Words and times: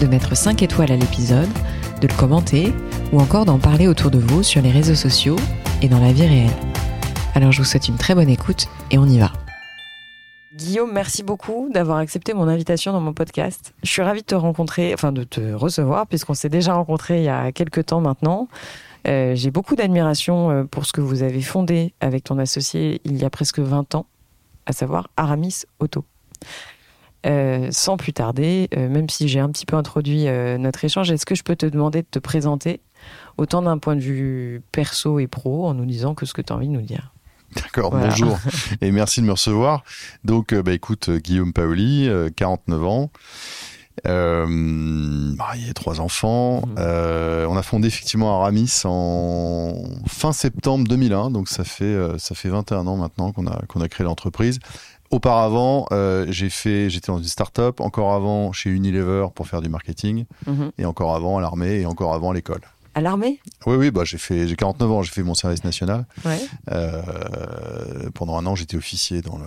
de 0.00 0.06
mettre 0.06 0.36
5 0.36 0.62
étoiles 0.62 0.90
à 0.92 0.96
l'épisode, 0.96 1.48
de 2.00 2.08
le 2.08 2.14
commenter 2.14 2.72
ou 3.12 3.20
encore 3.20 3.44
d'en 3.44 3.58
parler 3.58 3.86
autour 3.86 4.10
de 4.10 4.18
vous 4.18 4.42
sur 4.42 4.62
les 4.62 4.70
réseaux 4.70 4.94
sociaux 4.94 5.36
et 5.82 5.88
dans 5.88 6.00
la 6.00 6.12
vie 6.12 6.26
réelle. 6.26 6.50
Alors 7.34 7.52
je 7.52 7.58
vous 7.58 7.64
souhaite 7.64 7.88
une 7.88 7.96
très 7.96 8.14
bonne 8.14 8.28
écoute 8.30 8.66
et 8.90 8.98
on 8.98 9.06
y 9.06 9.18
va. 9.18 9.30
Guillaume, 10.54 10.90
merci 10.92 11.22
beaucoup 11.22 11.68
d'avoir 11.72 11.98
accepté 11.98 12.34
mon 12.34 12.48
invitation 12.48 12.92
dans 12.92 13.00
mon 13.00 13.12
podcast. 13.12 13.74
Je 13.82 13.90
suis 13.90 14.02
ravie 14.02 14.22
de 14.22 14.26
te 14.26 14.34
rencontrer, 14.34 14.92
enfin 14.94 15.12
de 15.12 15.22
te 15.22 15.52
recevoir, 15.52 16.06
puisqu'on 16.06 16.34
s'est 16.34 16.48
déjà 16.48 16.74
rencontré 16.74 17.18
il 17.18 17.24
y 17.24 17.28
a 17.28 17.52
quelques 17.52 17.86
temps 17.86 18.00
maintenant. 18.00 18.48
Euh, 19.06 19.34
J'ai 19.34 19.50
beaucoup 19.50 19.76
d'admiration 19.76 20.50
euh, 20.50 20.64
pour 20.64 20.86
ce 20.86 20.92
que 20.92 21.00
vous 21.00 21.22
avez 21.22 21.40
fondé 21.42 21.94
avec 22.00 22.24
ton 22.24 22.38
associé 22.38 23.00
il 23.04 23.16
y 23.16 23.24
a 23.24 23.30
presque 23.30 23.58
20 23.58 23.94
ans, 23.94 24.06
à 24.66 24.72
savoir 24.72 25.08
Aramis 25.16 25.62
Auto. 25.78 26.04
Euh, 27.26 27.68
sans 27.70 27.98
plus 27.98 28.14
tarder, 28.14 28.70
euh, 28.74 28.88
même 28.88 29.10
si 29.10 29.28
j'ai 29.28 29.40
un 29.40 29.50
petit 29.50 29.66
peu 29.66 29.76
introduit 29.76 30.26
euh, 30.26 30.56
notre 30.56 30.82
échange, 30.86 31.10
est-ce 31.10 31.26
que 31.26 31.34
je 31.34 31.42
peux 31.42 31.56
te 31.56 31.66
demander 31.66 32.00
de 32.00 32.06
te 32.10 32.18
présenter 32.18 32.80
autant 33.36 33.60
d'un 33.60 33.76
point 33.76 33.94
de 33.94 34.00
vue 34.00 34.62
perso 34.72 35.18
et 35.18 35.26
pro 35.26 35.66
en 35.66 35.74
nous 35.74 35.84
disant 35.84 36.14
que 36.14 36.24
ce 36.24 36.32
que 36.32 36.40
tu 36.40 36.50
as 36.50 36.56
envie 36.56 36.68
de 36.68 36.72
nous 36.72 36.80
dire? 36.80 37.12
D'accord, 37.56 37.90
voilà. 37.90 38.08
bonjour 38.08 38.38
et 38.80 38.90
merci 38.90 39.20
de 39.20 39.26
me 39.26 39.32
recevoir. 39.32 39.84
Donc, 40.24 40.54
bah, 40.54 40.72
écoute, 40.72 41.10
Guillaume 41.10 41.52
Paoli, 41.52 42.08
49 42.36 42.84
ans, 42.84 43.10
marié, 44.06 45.74
trois 45.74 46.00
enfants. 46.00 46.60
Mmh. 46.60 46.74
Euh, 46.78 47.46
on 47.50 47.56
a 47.56 47.62
fondé 47.62 47.88
effectivement 47.88 48.34
Aramis 48.40 48.72
en 48.84 49.74
fin 50.06 50.32
septembre 50.32 50.88
2001, 50.88 51.30
donc 51.32 51.50
ça 51.50 51.64
fait 51.64 51.98
ça 52.18 52.34
fait 52.34 52.48
21 52.48 52.86
ans 52.86 52.96
maintenant 52.96 53.32
qu'on 53.32 53.46
a 53.46 53.60
qu'on 53.66 53.82
a 53.82 53.88
créé 53.88 54.06
l'entreprise. 54.06 54.58
Auparavant, 55.10 55.86
euh, 55.90 56.26
j'ai 56.28 56.50
fait, 56.50 56.88
j'étais 56.88 57.10
dans 57.10 57.18
une 57.18 57.24
start-up. 57.24 57.80
Encore 57.80 58.14
avant, 58.14 58.52
chez 58.52 58.70
Unilever 58.70 59.26
pour 59.34 59.48
faire 59.48 59.60
du 59.60 59.68
marketing, 59.68 60.24
mmh. 60.46 60.68
et 60.78 60.84
encore 60.84 61.16
avant 61.16 61.36
à 61.36 61.40
l'armée, 61.40 61.80
et 61.80 61.86
encore 61.86 62.14
avant 62.14 62.30
à 62.30 62.34
l'école. 62.34 62.60
À 62.94 63.00
l'armée? 63.00 63.40
Oui, 63.66 63.76
oui, 63.76 63.90
bah 63.90 64.02
j'ai 64.04 64.18
fait, 64.18 64.48
j'ai 64.48 64.56
49 64.56 64.90
ans, 64.90 65.02
j'ai 65.02 65.12
fait 65.12 65.22
mon 65.22 65.34
service 65.34 65.64
national. 65.64 66.06
Ouais. 66.24 66.40
Euh, 66.70 68.10
pendant 68.14 68.36
un 68.36 68.46
an, 68.46 68.54
j'étais 68.54 68.76
officier 68.76 69.20
dans 69.22 69.38
le. 69.38 69.44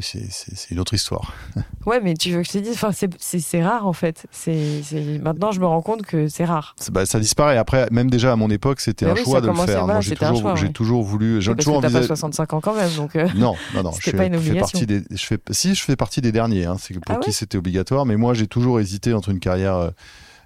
C'est 0.00 0.70
une 0.70 0.80
autre 0.80 0.94
histoire. 0.94 1.32
Ouais, 1.86 2.00
mais 2.02 2.14
tu 2.14 2.30
veux 2.30 2.40
que 2.40 2.46
je 2.46 2.52
te 2.52 2.58
dise, 2.58 2.72
enfin, 2.82 2.92
c'est 3.18 3.62
rare 3.62 3.86
en 3.86 3.92
fait. 3.92 4.24
C'est 4.30 4.80
maintenant, 5.22 5.52
je 5.52 5.60
me 5.60 5.66
rends 5.66 5.82
compte 5.82 6.00
que 6.06 6.28
c'est 6.28 6.46
rare. 6.46 6.74
Bah, 6.90 7.04
ça 7.04 7.20
disparaît. 7.20 7.58
Après, 7.58 7.86
même 7.90 8.08
déjà 8.10 8.32
à 8.32 8.36
mon 8.36 8.48
époque, 8.48 8.80
c'était 8.80 9.04
un 9.04 9.12
oui, 9.12 9.22
choix 9.22 9.42
de 9.42 9.48
le 9.48 9.54
faire. 9.54 9.84
Voilà, 9.84 10.00
j'ai 10.00 10.16
toujours, 10.16 10.40
choix, 10.40 10.54
ouais. 10.54 10.68
toujours 10.70 11.02
voulu. 11.02 11.42
J'ai 11.42 11.54
toujours 11.54 11.76
que 11.76 11.82
t'as 11.82 11.88
envisagé. 11.88 12.08
pas 12.08 12.16
65 12.16 12.52
ans 12.54 12.60
quand 12.62 12.74
même, 12.74 12.90
donc. 12.94 13.14
euh, 13.16 13.28
Non, 13.36 13.54
non, 13.74 13.82
non. 13.82 13.92
Je 14.00 14.10
pas 14.12 14.24
une 14.24 14.40
fais 14.40 14.58
partie 14.58 14.86
des. 14.86 15.02
Je 15.10 15.26
fais, 15.26 15.38
si, 15.50 15.74
je 15.74 15.82
fais 15.82 15.94
partie 15.94 16.22
des 16.22 16.32
derniers. 16.32 16.64
Hein, 16.64 16.76
c'est 16.80 16.94
pour 16.94 17.02
Ah 17.14 17.20
qui 17.20 17.28
ouais 17.28 17.32
c'était 17.34 17.58
obligatoire. 17.58 18.06
Mais 18.06 18.16
moi, 18.16 18.32
j'ai 18.32 18.46
toujours 18.46 18.80
hésité 18.80 19.12
entre 19.12 19.28
une 19.28 19.40
carrière. 19.40 19.74
euh, 19.76 19.90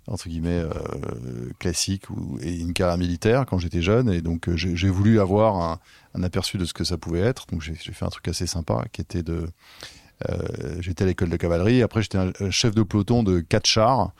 entre 0.08 0.28
guillemets 0.28 0.60
euh, 0.60 0.70
classique 1.58 2.10
ou, 2.10 2.38
et 2.42 2.58
une 2.58 2.72
carrière 2.72 2.98
militaire 2.98 3.46
quand 3.46 3.58
j'étais 3.58 3.82
jeune. 3.82 4.10
Et 4.10 4.20
donc 4.20 4.48
euh, 4.48 4.56
j'ai 4.56 4.88
voulu 4.88 5.20
avoir 5.20 5.56
un, 5.56 5.80
un 6.14 6.22
aperçu 6.22 6.58
de 6.58 6.64
ce 6.64 6.72
que 6.72 6.84
ça 6.84 6.96
pouvait 6.96 7.20
être. 7.20 7.46
Donc 7.50 7.62
j'ai 7.62 7.74
fait 7.74 8.04
un 8.04 8.08
truc 8.08 8.28
assez 8.28 8.46
sympa 8.46 8.84
qui 8.92 9.00
était 9.00 9.22
de 9.22 9.46
euh, 10.28 10.36
j'étais 10.80 11.04
à 11.04 11.06
l'école 11.06 11.28
de 11.28 11.36
cavalerie. 11.36 11.82
Après 11.82 12.02
j'étais 12.02 12.18
un, 12.18 12.32
chef 12.50 12.74
de 12.74 12.82
peloton 12.82 13.22
de 13.22 13.40
quatre 13.40 13.66
chars. 13.66 14.12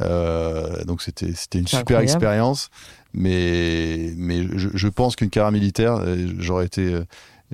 Euh, 0.00 0.84
donc 0.84 1.02
c'était 1.02 1.32
c'était 1.34 1.58
une 1.58 1.66
super 1.66 1.80
incroyable. 1.80 2.04
expérience. 2.04 2.70
Mais 3.12 4.12
mais 4.16 4.46
je, 4.56 4.70
je 4.72 4.88
pense 4.88 5.16
qu'une 5.16 5.30
carrière 5.30 5.52
militaire 5.52 6.00
j'aurais 6.38 6.66
été 6.66 7.00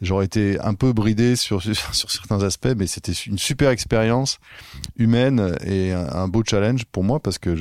j'aurais 0.01 0.25
été 0.25 0.59
un 0.61 0.75
peu 0.75 0.93
bridé 0.93 1.37
sur, 1.37 1.63
sur, 1.93 2.11
certains 2.11 2.43
aspects, 2.43 2.75
mais 2.77 2.87
c'était 2.87 3.13
une 3.13 3.39
super 3.39 3.71
expérience 3.71 4.39
humaine 4.97 5.57
et 5.65 5.93
un, 5.93 6.29
beau 6.29 6.43
challenge 6.45 6.85
pour 6.87 7.05
moi 7.05 7.21
parce 7.21 7.39
que 7.39 7.55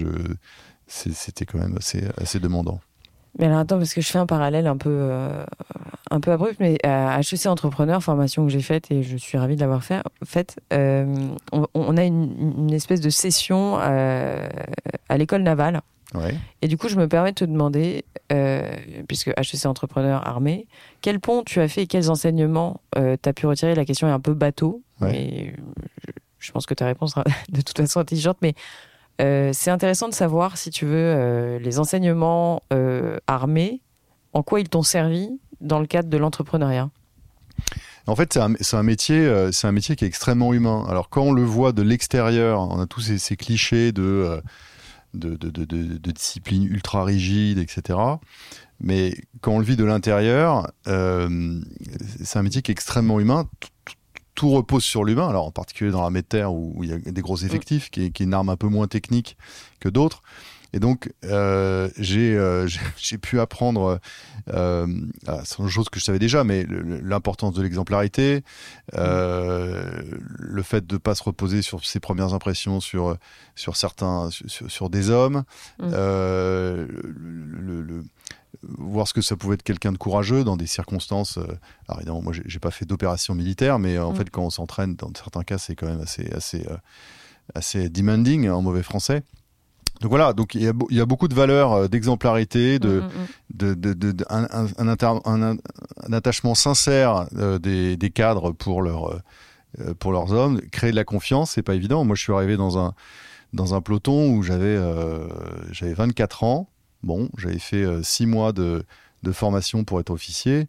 c'était 0.87 1.45
quand 1.45 1.59
même 1.59 1.77
assez, 1.77 2.03
assez 2.17 2.39
demandant. 2.39 2.79
Mais 3.37 3.45
alors 3.45 3.59
attends, 3.59 3.77
parce 3.77 3.93
que 3.93 4.01
je 4.01 4.09
fais 4.09 4.17
un 4.17 4.25
parallèle 4.25 4.65
un 4.65 4.77
peu, 4.77 4.89
euh, 4.89 5.45
un 6.09 6.19
peu 6.19 6.31
abrupt, 6.31 6.59
mais 6.59 6.77
à 6.83 7.19
HEC 7.19 7.45
Entrepreneur, 7.45 8.01
formation 8.01 8.45
que 8.45 8.51
j'ai 8.51 8.61
faite 8.61 8.89
et 8.91 9.03
je 9.03 9.17
suis 9.17 9.37
ravie 9.37 9.55
de 9.55 9.61
l'avoir 9.61 9.83
fait, 9.83 10.01
faite, 10.25 10.59
euh, 10.73 11.05
on, 11.73 11.95
a 11.97 12.03
une, 12.03 12.35
une 12.57 12.73
espèce 12.73 13.01
de 13.01 13.09
session 13.09 13.77
euh, 13.79 14.47
à 15.09 15.17
l'école 15.17 15.43
navale. 15.43 15.81
Ouais. 16.15 16.35
Et 16.61 16.67
du 16.67 16.77
coup, 16.77 16.89
je 16.89 16.95
me 16.95 17.07
permets 17.07 17.31
de 17.31 17.35
te 17.35 17.45
demander, 17.45 18.03
euh, 18.31 18.75
puisque 19.07 19.29
HEC 19.29 19.65
Entrepreneur 19.65 20.25
armé, 20.27 20.67
quel 21.01 21.19
pont 21.19 21.43
tu 21.43 21.59
as 21.59 21.67
fait 21.67 21.83
et 21.83 21.87
quels 21.87 22.09
enseignements 22.09 22.81
euh, 22.97 23.15
tu 23.21 23.29
as 23.29 23.33
pu 23.33 23.45
retirer? 23.45 23.75
La 23.75 23.85
question 23.85 24.07
est 24.07 24.11
un 24.11 24.19
peu 24.19 24.33
bateau, 24.33 24.81
Ouais. 25.01 25.11
mais 25.11 25.55
je, 26.39 26.51
pense 26.51 26.65
que 26.65 26.73
ta 26.73 26.85
réponse 26.85 27.11
sera 27.11 27.23
de 27.49 27.61
toute 27.61 27.77
façon 27.77 27.99
intelligente, 27.99 28.37
mais 28.41 28.55
euh, 29.21 29.51
c'est 29.53 29.69
intéressant 29.69 30.09
de 30.09 30.13
savoir, 30.13 30.57
si 30.57 30.69
tu 30.71 30.85
veux, 30.85 30.95
euh, 30.95 31.59
les 31.59 31.79
enseignements 31.79 32.63
euh, 32.73 33.17
armés, 33.27 33.81
en 34.33 34.43
quoi 34.43 34.59
ils 34.59 34.69
t'ont 34.69 34.83
servi 34.83 35.29
dans 35.61 35.79
le 35.79 35.85
cadre 35.85 36.09
de 36.09 36.17
l'entrepreneuriat? 36.17 36.89
En 38.07 38.15
fait, 38.15 38.33
c'est 38.61 38.75
un, 38.75 38.83
métier, 38.83 39.49
c'est 39.51 39.67
un 39.67 39.71
métier 39.71 39.95
qui 39.95 40.03
est 40.03 40.07
extrêmement 40.07 40.53
humain. 40.53 40.85
Alors 40.89 41.09
quand 41.09 41.21
on 41.21 41.31
le 41.31 41.43
voit 41.43 41.73
de 41.73 41.83
l'extérieur, 41.83 42.61
on 42.61 42.79
a 42.79 42.87
tous 42.87 43.01
ces, 43.01 43.19
ces 43.19 43.35
clichés 43.35 43.91
de, 43.91 44.41
de, 45.13 46.11
discipline 46.11 46.63
ultra 46.65 47.03
rigide, 47.03 47.57
etc. 47.59 47.99
Mais 48.79 49.13
quand 49.41 49.53
on 49.53 49.59
le 49.59 49.65
vit 49.65 49.75
de 49.75 49.83
l'intérieur, 49.83 50.71
euh, 50.87 51.61
c'est 52.23 52.39
un 52.39 52.43
métier 52.43 52.61
qui 52.61 52.71
est 52.71 52.73
extrêmement 52.73 53.19
humain. 53.19 53.49
Tout, 54.35 54.51
repose 54.51 54.83
sur 54.83 55.03
l'humain. 55.03 55.27
Alors 55.27 55.45
en 55.45 55.51
particulier 55.51 55.91
dans 55.91 56.09
de 56.09 56.21
terre 56.21 56.53
où, 56.53 56.83
il 56.83 56.89
y 56.89 56.93
a 56.93 56.97
des 56.97 57.21
gros 57.21 57.37
effectifs, 57.37 57.89
qui, 57.89 58.11
qui 58.11 58.21
est 58.21 58.25
une 58.25 58.33
arme 58.33 58.49
un 58.49 58.55
peu 58.55 58.67
moins 58.67 58.87
technique 58.87 59.37
que 59.79 59.89
d'autres. 59.89 60.23
Et 60.73 60.79
donc, 60.79 61.11
euh, 61.25 61.89
j'ai 61.97 62.35
euh, 62.35 62.67
pu 63.21 63.39
apprendre, 63.39 63.99
euh, 64.53 64.87
ah, 65.27 65.41
c'est 65.43 65.57
une 65.59 65.67
chose 65.67 65.89
que 65.89 65.99
je 65.99 66.05
savais 66.05 66.19
déjà, 66.19 66.43
mais 66.43 66.65
l'importance 67.03 67.53
de 67.55 67.61
l'exemplarité, 67.63 68.43
euh, 68.95 69.89
le 70.37 70.61
fait 70.63 70.85
de 70.85 70.97
pas 70.97 71.15
se 71.15 71.23
reposer 71.23 71.61
sur 71.61 71.83
ses 71.85 71.99
premières 71.99 72.33
impressions 72.33 72.79
sur 72.79 73.17
sur 73.55 73.75
certains 73.75 74.29
sur, 74.31 74.69
sur 74.69 74.89
des 74.89 75.09
hommes, 75.09 75.43
Mm. 75.79 75.89
euh, 75.93 76.87
le, 76.89 77.61
le- 77.61 77.81
le- 77.81 78.03
voir 78.77 79.07
ce 79.07 79.13
que 79.13 79.21
ça 79.21 79.35
pouvait 79.35 79.53
être 79.55 79.63
quelqu'un 79.63 79.91
de 79.91 79.97
courageux 79.97 80.43
dans 80.43 80.57
des 80.57 80.65
circonstances. 80.67 81.37
alors 81.87 81.99
évidemment, 81.99 82.21
moi, 82.21 82.33
j'ai 82.45 82.59
pas 82.59 82.71
fait 82.71 82.85
d'opération 82.85 83.33
militaire, 83.35 83.79
mais 83.79 83.97
en 83.99 84.11
Mm. 84.11 84.15
fait, 84.15 84.29
quand 84.29 84.43
on 84.43 84.49
s'entraîne, 84.49 84.95
dans 84.95 85.11
certains 85.15 85.43
cas, 85.43 85.57
c'est 85.57 85.75
quand 85.75 85.87
même 85.87 86.01
assez 86.01 86.29
assez 86.33 86.65
assez 87.55 87.89
demanding 87.89 88.49
en 88.49 88.61
mauvais 88.61 88.83
français. 88.83 89.23
Donc 90.01 90.09
voilà, 90.11 90.31
donc 90.33 90.55
il 90.55 90.61
y 90.63 90.67
a, 90.67 90.73
beau- 90.73 90.87
il 90.89 90.97
y 90.97 91.01
a 91.01 91.05
beaucoup 91.05 91.27
de 91.27 91.33
valeurs 91.35 91.73
euh, 91.73 91.87
d'exemplarité, 91.87 92.79
de, 92.79 93.03
de, 93.53 93.73
de, 93.73 93.93
de- 93.93 94.11
de- 94.13 94.25
un, 94.29 94.43
un, 94.51 94.67
un, 94.77 94.87
inter- 94.87 95.19
un- 95.25 95.41
un- 95.43 95.57
un 96.07 96.13
attachement 96.13 96.55
sincère 96.55 97.27
euh, 97.35 97.59
des, 97.59 97.97
des 97.97 98.09
cadres 98.09 98.51
pour, 98.53 98.81
leur, 98.81 99.11
euh, 99.79 99.93
pour 99.99 100.11
leurs 100.13 100.31
hommes. 100.31 100.61
Créer 100.71 100.91
de 100.91 100.95
la 100.95 101.03
confiance, 101.03 101.51
c'est 101.51 101.63
pas 101.63 101.75
évident. 101.75 102.05
Moi, 102.05 102.15
je 102.15 102.21
suis 102.23 102.31
arrivé 102.33 102.55
dans 102.55 102.77
un, 102.79 102.93
dans 103.51 103.73
un 103.75 103.81
peloton 103.81 104.31
où 104.31 104.41
j'avais 104.41 104.65
euh, 104.77 105.27
j'avais 105.71 105.93
24 105.93 106.43
ans. 106.43 106.69
Bon, 107.03 107.29
j'avais 107.37 107.59
fait 107.59 107.83
euh, 107.83 108.01
six 108.03 108.25
mois 108.25 108.53
de, 108.53 108.83
de 109.23 109.31
formation 109.33 109.83
pour 109.83 109.99
être 109.99 110.11
officier. 110.11 110.67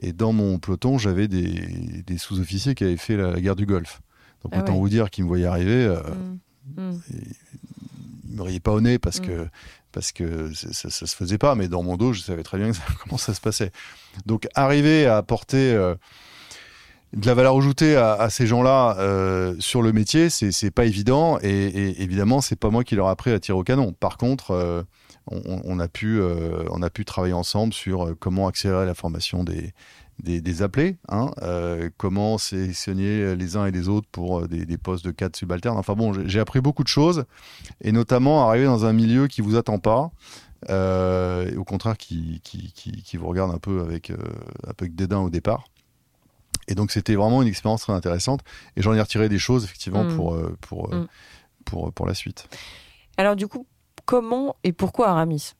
Et 0.00 0.12
dans 0.12 0.32
mon 0.32 0.58
peloton, 0.58 0.98
j'avais 0.98 1.28
des, 1.28 2.02
des 2.06 2.18
sous-officiers 2.18 2.74
qui 2.74 2.82
avaient 2.82 2.96
fait 2.96 3.16
la, 3.16 3.30
la 3.30 3.40
guerre 3.40 3.56
du 3.56 3.66
Golfe. 3.66 4.00
Donc, 4.42 4.52
Ah 4.56 4.60
autant 4.60 4.72
ouais. 4.72 4.78
vous 4.80 4.88
dire 4.88 5.08
qu'ils 5.10 5.22
me 5.24 5.28
voyaient 5.28 5.46
arriver. 5.46 5.84
euh, 5.86 6.00
Mm, 6.76 6.90
mm. 6.90 7.00
Me 8.32 8.42
riait 8.42 8.60
pas 8.60 8.72
au 8.72 8.80
nez 8.80 8.98
parce 8.98 9.20
Mm. 9.20 9.26
que 9.26 9.46
parce 9.92 10.10
que 10.12 10.50
ça, 10.54 10.88
ça, 10.88 11.06
se 11.06 11.14
faisait 11.14 11.36
pas, 11.36 11.54
mais 11.54 11.68
dans 11.68 11.82
mon 11.82 11.96
dos, 11.98 12.14
je 12.14 12.20
savais 12.22 12.42
très 12.42 12.56
bien 12.58 12.70
que 12.70 12.76
ça- 12.76 12.82
comment 13.04 13.18
ça 13.18 13.34
se 13.34 13.40
passait. 13.42 13.70
Donc, 14.24 14.48
arriver 14.54 15.06
à 15.06 15.18
apporter 15.18 15.72
euh, 15.74 15.94
de 17.12 17.26
la 17.26 17.34
valeur 17.34 17.56
ajoutée 17.58 17.94
à, 17.96 18.14
à 18.14 18.30
ces 18.30 18.46
gens-là 18.46 18.96
euh, 18.98 19.54
sur 19.58 19.82
le 19.82 19.92
métier, 19.92 20.30
c'est 20.30 20.50
c'est 20.50 20.70
pas 20.70 20.86
évident 20.86 21.38
et, 21.42 21.48
et 21.50 22.02
évidemment, 22.02 22.40
c'est 22.40 22.56
pas 22.56 22.70
moi 22.70 22.84
qui 22.84 22.94
leur 22.94 23.08
ai 23.08 23.10
appris 23.10 23.32
à 23.32 23.38
tirer 23.38 23.58
au 23.58 23.64
canon. 23.64 23.92
Par 23.92 24.16
contre, 24.16 24.52
euh, 25.30 25.60
on, 25.64 25.78
a 25.78 25.88
pu, 25.88 26.20
on 26.70 26.82
a 26.82 26.90
pu 26.90 27.04
travailler 27.04 27.34
ensemble 27.34 27.72
sur 27.72 28.14
comment 28.18 28.48
accélérer 28.48 28.86
la 28.86 28.94
formation 28.94 29.44
des, 29.44 29.72
des, 30.18 30.62
appelés, 30.62 30.96
hein, 31.08 31.30
comment 31.96 32.38
sélectionner 32.38 33.36
les 33.36 33.56
uns 33.56 33.66
et 33.66 33.70
les 33.70 33.88
autres 33.88 34.08
pour 34.10 34.48
des, 34.48 34.78
postes 34.78 35.04
de 35.04 35.10
cadre 35.10 35.36
subalternes. 35.36 35.78
Enfin 35.78 35.94
bon, 35.94 36.12
j'ai 36.26 36.40
appris 36.40 36.60
beaucoup 36.60 36.82
de 36.82 36.88
choses, 36.88 37.24
et 37.80 37.92
notamment 37.92 38.48
arriver 38.48 38.66
dans 38.66 38.84
un 38.84 38.92
milieu 38.92 39.26
qui 39.28 39.40
vous 39.40 39.56
attend 39.56 39.78
pas, 39.78 40.10
et 40.68 41.56
au 41.56 41.64
contraire 41.64 41.96
qui, 41.96 42.40
qui, 42.42 42.72
qui, 42.72 43.16
vous 43.16 43.26
regarde 43.26 43.52
un 43.52 43.58
peu 43.58 43.80
avec, 43.80 44.10
un 44.10 44.72
peu 44.76 44.84
avec 44.84 44.94
dédain 44.94 45.20
au 45.20 45.30
départ. 45.30 45.64
Et 46.68 46.74
donc 46.74 46.90
c'était 46.90 47.14
vraiment 47.14 47.42
une 47.42 47.48
expérience 47.48 47.82
très 47.82 47.92
intéressante. 47.92 48.40
Et 48.76 48.82
j'en 48.82 48.94
ai 48.94 49.00
retiré 49.00 49.28
des 49.28 49.38
choses 49.38 49.64
effectivement 49.64 50.04
mm. 50.04 50.16
pour, 50.16 50.34
euh, 50.34 50.56
pour, 50.60 50.92
euh, 50.92 51.02
mm. 51.02 51.08
pour, 51.64 51.92
pour, 51.92 52.06
la 52.06 52.14
suite. 52.14 52.48
Alors 53.16 53.36
du 53.36 53.46
coup, 53.48 53.66
comment 54.04 54.56
et 54.64 54.72
pourquoi 54.72 55.08
Aramis? 55.08 55.52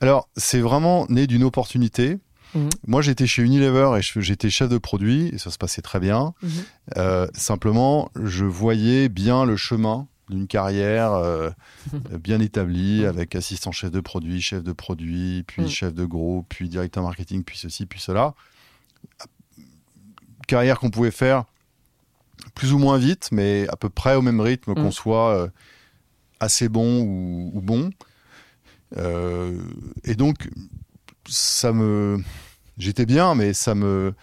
Alors 0.00 0.28
c'est 0.36 0.60
vraiment 0.60 1.06
né 1.08 1.26
d'une 1.26 1.44
opportunité. 1.44 2.18
Mm. 2.54 2.68
Moi, 2.86 3.02
j'étais 3.02 3.26
chez 3.26 3.42
Unilever 3.42 3.98
et 3.98 4.20
j'étais 4.22 4.50
chef 4.50 4.68
de 4.68 4.78
produit 4.78 5.28
et 5.28 5.38
ça 5.38 5.50
se 5.50 5.58
passait 5.58 5.82
très 5.82 6.00
bien. 6.00 6.34
Mm-hmm. 6.42 6.48
Euh, 6.98 7.26
simplement, 7.34 8.10
je 8.22 8.44
voyais 8.44 9.08
bien 9.08 9.44
le 9.44 9.56
chemin 9.56 10.06
d'une 10.30 10.46
carrière 10.46 11.20
bien 12.18 12.40
établie 12.40 13.04
avec 13.06 13.34
assistant 13.34 13.72
chef 13.72 13.90
de 13.90 14.00
produit, 14.00 14.40
chef 14.40 14.62
de 14.62 14.72
produit, 14.72 15.44
puis 15.46 15.68
chef 15.68 15.92
de 15.92 16.04
groupe, 16.04 16.46
puis 16.48 16.68
directeur 16.68 17.02
marketing, 17.02 17.44
puis 17.44 17.58
ceci, 17.58 17.86
puis 17.86 18.00
cela 18.00 18.34
carrière 20.44 20.78
qu'on 20.78 20.90
pouvait 20.90 21.10
faire 21.10 21.44
plus 22.54 22.72
ou 22.72 22.78
moins 22.78 22.98
vite, 22.98 23.30
mais 23.32 23.66
à 23.68 23.76
peu 23.76 23.88
près 23.88 24.14
au 24.14 24.22
même 24.22 24.40
rythme, 24.40 24.74
qu'on 24.74 24.90
soit 24.90 25.30
euh, 25.30 25.48
assez 26.40 26.68
bon 26.68 27.02
ou, 27.02 27.60
bon. 27.60 27.90
Euh, 28.96 29.58
et 30.04 30.14
donc, 30.14 30.48
ça 31.28 31.72
me, 31.72 32.22
j'étais 32.78 33.06
bien, 33.06 33.34
mais 33.34 33.52
ça 33.54 33.74
me, 33.74 34.14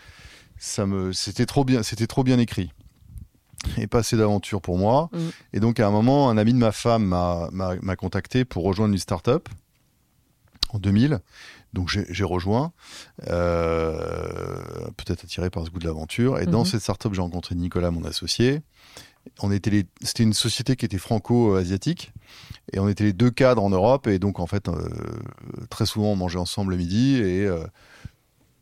ça 0.58 0.86
me, 0.86 1.12
c'était 1.14 1.46
trop 1.46 1.66
bien, 1.66 1.84
c'était 1.84 2.08
trop 2.08 2.24
bien 2.24 2.40
écrit 2.40 2.72
et 3.78 3.88
pas 3.88 4.00
assez 4.00 4.18
d'aventure 4.18 4.62
pour 4.62 4.78
moi. 4.78 5.10
Mm. 5.12 5.18
Et 5.54 5.60
donc, 5.60 5.80
à 5.80 5.88
un 5.88 5.92
moment, 5.92 6.30
un 6.30 6.38
ami 6.38 6.54
de 6.54 6.58
ma 6.58 6.72
femme 6.72 7.06
m'a 7.06 7.96
contacté 7.96 8.46
pour 8.46 8.64
rejoindre 8.64 8.94
une 8.94 9.00
start-up 9.00 9.50
en 10.70 10.80
2000. 10.80 11.20
Donc 11.74 11.88
j'ai 11.90 12.24
rejoint, 12.26 12.74
euh, 13.28 14.90
peut-être 14.98 15.24
attiré 15.24 15.50
par 15.50 15.66
ce 15.66 15.70
goût 15.70 15.80
de 15.80 15.86
l'aventure. 15.86 16.40
Et 16.40 16.46
dans 16.46 16.60
mhm. 16.60 16.66
cette 16.66 16.82
startup, 16.82 17.14
j'ai 17.14 17.22
rencontré 17.22 17.56
Nicolas, 17.56 17.92
mon 17.92 18.04
associé. 18.04 18.62
On 19.42 19.52
était 19.52 19.86
c'était 20.02 20.24
une 20.24 20.34
société 20.34 20.76
qui 20.76 20.86
était 20.86 20.98
franco-asiatique 20.98 22.12
et 22.74 22.80
on 22.80 22.88
était 22.88 23.04
les 23.04 23.14
deux 23.14 23.32
cadres 23.32 23.64
en 23.64 23.70
Europe 23.70 24.08
et 24.08 24.20
donc 24.20 24.40
en 24.40 24.48
fait 24.48 24.68
euh, 24.68 24.90
très 25.70 25.86
souvent 25.86 26.08
on 26.08 26.16
mangeait 26.16 26.40
ensemble 26.40 26.72
le 26.72 26.78
midi 26.78 27.18
et 27.18 27.46
euh, 27.46 27.66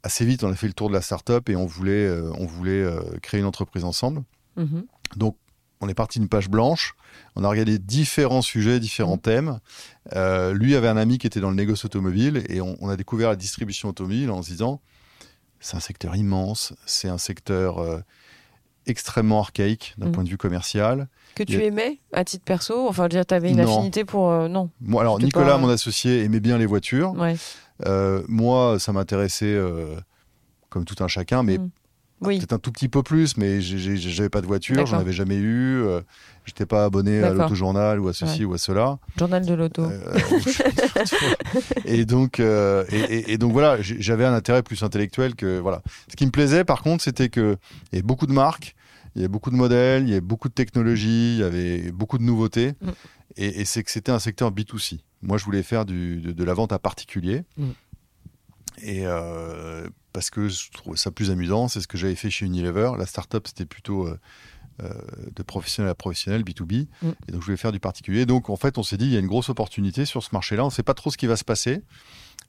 assez 0.04 0.26
vite 0.26 0.44
on 0.44 0.52
a 0.52 0.56
fait 0.56 0.68
le 0.68 0.74
tour 0.74 0.90
de 0.90 0.94
la 0.94 1.02
startup 1.02 1.50
et 1.50 1.56
on 1.56 1.66
voulait 1.66 2.10
on 2.38 2.46
voulait 2.46 2.86
créer 3.22 3.40
une 3.40 3.48
entreprise 3.48 3.84
ensemble. 3.84 4.24
Mhm. 4.58 4.86
Donc 5.16 5.36
on 5.82 5.88
est 5.88 5.94
parti 5.94 6.20
d'une 6.20 6.30
page 6.30 6.50
blanche. 6.50 6.94
On 7.36 7.44
a 7.44 7.50
regardé 7.50 7.80
différents 7.80 8.42
sujets, 8.42 8.80
différents 8.80 9.16
mmh. 9.16 9.22
thèmes. 9.22 9.60
Euh, 10.16 10.54
lui 10.54 10.76
avait 10.76 10.88
un 10.88 10.98
ami 10.98 11.18
qui 11.18 11.28
était 11.28 11.40
dans 11.40 11.50
le 11.50 11.56
négoce 11.56 11.86
automobile 11.86 12.44
et 12.50 12.62
on, 12.62 12.90
a 12.90 12.96
découvert 12.96 13.30
la 13.30 13.36
distribution 13.36 13.90
automobile 13.90 14.30
en 14.32 14.42
se 14.42 14.50
disant 14.50 14.82
c'est 15.62 15.76
un 15.76 15.82
secteur 15.82 16.16
immense, 16.16 16.74
c'est 16.86 17.10
un 17.10 17.18
secteur 17.18 17.80
euh, 17.80 18.00
extrêmement 18.90 19.40
archaïque 19.40 19.94
d'un 19.98 20.08
mmh. 20.08 20.12
point 20.12 20.24
de 20.24 20.30
vue 20.30 20.38
commercial. 20.38 21.08
Que 21.36 21.44
tu 21.44 21.64
aimais 21.64 22.00
à 22.12 22.26
titre 22.26 22.44
perso? 22.44 22.88
Enfin, 22.88 23.08
dire, 23.08 23.26
tu 23.26 23.34
avais 23.34 23.52
une 23.52 23.60
affinité 23.60 24.04
pour. 24.06 24.30
Euh, 24.30 24.48
non. 24.48 24.70
Moi, 24.82 25.02
alors, 25.02 25.20
Nicolas, 25.20 25.58
mon 25.58 25.70
associé, 25.70 26.24
aimait 26.24 26.40
bien 26.40 26.58
les 26.58 26.66
voitures. 26.66 27.14
moi, 28.28 28.80
ça 28.80 28.94
m'intéressait 28.94 29.58
comme 30.70 30.86
tout 30.86 31.04
un 31.04 31.08
chacun, 31.08 31.44
mais 31.44 31.58
mmh. 31.58 31.70
Peut-être 32.22 32.54
un 32.54 32.60
tout 32.60 32.72
petit 32.72 32.90
peu 32.90 33.02
plus, 33.02 33.38
mais 33.38 33.62
j'avais 33.62 34.30
pas 34.30 34.42
de 34.42 34.46
voiture, 34.46 34.86
j'en 34.86 35.00
avais 35.00 35.14
jamais 35.14 35.38
eu. 35.38 35.82
Euh, 35.84 36.02
J'étais 36.50 36.66
pas 36.66 36.86
abonné 36.86 37.22
à 37.22 37.32
l'auto-journal 37.32 38.00
ou 38.00 38.08
à 38.08 38.14
ceci 38.14 38.44
ou 38.44 38.56
à 38.56 38.58
cela. 38.58 38.98
Journal 39.18 39.46
de 39.46 39.54
l'auto. 39.54 39.84
Euh, 39.84 40.20
et 41.86 42.06
donc, 42.06 42.40
euh, 42.40 42.86
et, 42.90 43.38
donc 43.38 43.52
voilà, 43.52 43.78
j'avais 43.82 44.26
un 44.26 44.34
intérêt 44.34 44.64
plus 44.64 44.82
intellectuel 44.82 45.36
que 45.36 45.60
voilà. 45.60 45.84
Ce 46.08 46.16
qui 46.16 46.26
me 46.26 46.32
plaisait, 46.32 46.64
par 46.64 46.82
contre, 46.82 47.04
c'était 47.04 47.30
que 47.30 47.56
il 47.92 47.96
y 47.96 48.00
avait 48.00 48.08
beaucoup 48.08 48.26
de 48.26 48.34
marques, 48.34 48.76
il 49.14 49.20
y 49.20 49.22
avait 49.22 49.32
beaucoup 49.32 49.52
de 49.52 49.56
modèles, 49.56 50.04
il 50.04 50.10
y 50.10 50.14
avait 50.14 50.22
beaucoup 50.22 50.50
de 50.50 50.54
technologies, 50.56 51.36
il 51.36 51.40
y 51.40 51.44
avait 51.44 51.92
beaucoup 51.92 52.18
de 52.18 52.24
nouveautés. 52.24 52.74
Mm. 52.82 52.90
Et, 53.38 53.66
c'est 53.66 53.84
que 53.84 53.92
c'était 53.92 54.12
un 54.12 54.20
secteur 54.20 54.52
B2C. 54.52 55.02
Moi, 55.22 55.38
je 55.38 55.46
voulais 55.46 55.62
faire 55.62 55.86
du, 55.86 56.20
de, 56.20 56.44
la 56.44 56.56
vente 56.56 56.74
à 56.74 56.80
particulier. 56.80 57.44
Mm. 57.58 57.70
Et 58.82 59.02
euh, 59.06 59.88
parce 60.14 60.30
que 60.30 60.48
je 60.48 60.72
trouve 60.72 60.96
ça 60.96 61.12
plus 61.12 61.32
amusant, 61.32 61.68
c'est 61.68 61.82
ce 61.82 61.88
que 61.88 61.98
j'avais 61.98 62.16
fait 62.16 62.30
chez 62.30 62.46
Unilever. 62.46 62.92
La 62.98 63.06
startup, 63.06 63.48
c'était 63.48 63.66
plutôt 63.66 64.08
euh, 64.08 64.20
euh, 64.84 64.90
de 65.36 65.44
professionnel 65.44 65.92
à 65.92 65.96
professionnel, 65.96 66.44
B2B. 66.44 66.88
Mm. 67.02 67.10
Et 67.28 67.32
donc, 67.32 67.42
je 67.42 67.46
voulais 67.46 67.58
faire 67.58 67.72
du 67.72 67.80
particulier. 67.80 68.26
Donc, 68.26 68.50
en 68.50 68.56
fait, 68.56 68.78
on 68.78 68.84
s'est 68.84 68.98
dit, 68.98 69.06
il 69.06 69.14
y 69.14 69.18
a 69.18 69.20
une 69.20 69.28
grosse 69.28 69.50
opportunité 69.50 70.06
sur 70.06 70.24
ce 70.24 70.30
marché-là. 70.34 70.64
On 70.64 70.68
ne 70.68 70.72
sait 70.72 70.84
pas 70.84 70.94
trop 70.94 71.12
ce 71.12 71.18
qui 71.18 71.28
va 71.28 71.36
se 71.36 71.44
passer, 71.44 71.82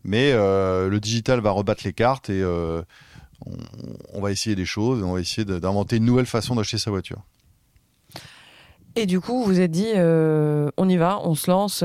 mais 0.04 0.32
le 0.32 0.98
digital 0.98 1.40
va 1.40 1.50
rebattre 1.50 1.82
les 1.84 1.92
cartes 1.92 2.30
et 2.30 2.42
on, 2.44 4.20
va 4.20 4.30
essayer 4.30 4.56
des 4.56 4.64
choses. 4.64 5.02
On 5.02 5.12
va 5.12 5.20
essayer 5.20 5.44
d'inventer 5.44 5.96
une 5.96 6.04
nouvelle 6.04 6.26
façon 6.26 6.54
d'acheter 6.54 6.78
sa 6.78 6.90
voiture. 6.90 7.22
Et 8.96 9.06
du 9.06 9.20
coup, 9.20 9.40
vous 9.40 9.44
vous 9.44 9.60
êtes 9.60 9.70
dit, 9.70 9.92
on 9.96 10.88
y 10.88 10.96
va, 10.96 11.20
on 11.22 11.34
se 11.34 11.50
lance 11.50 11.84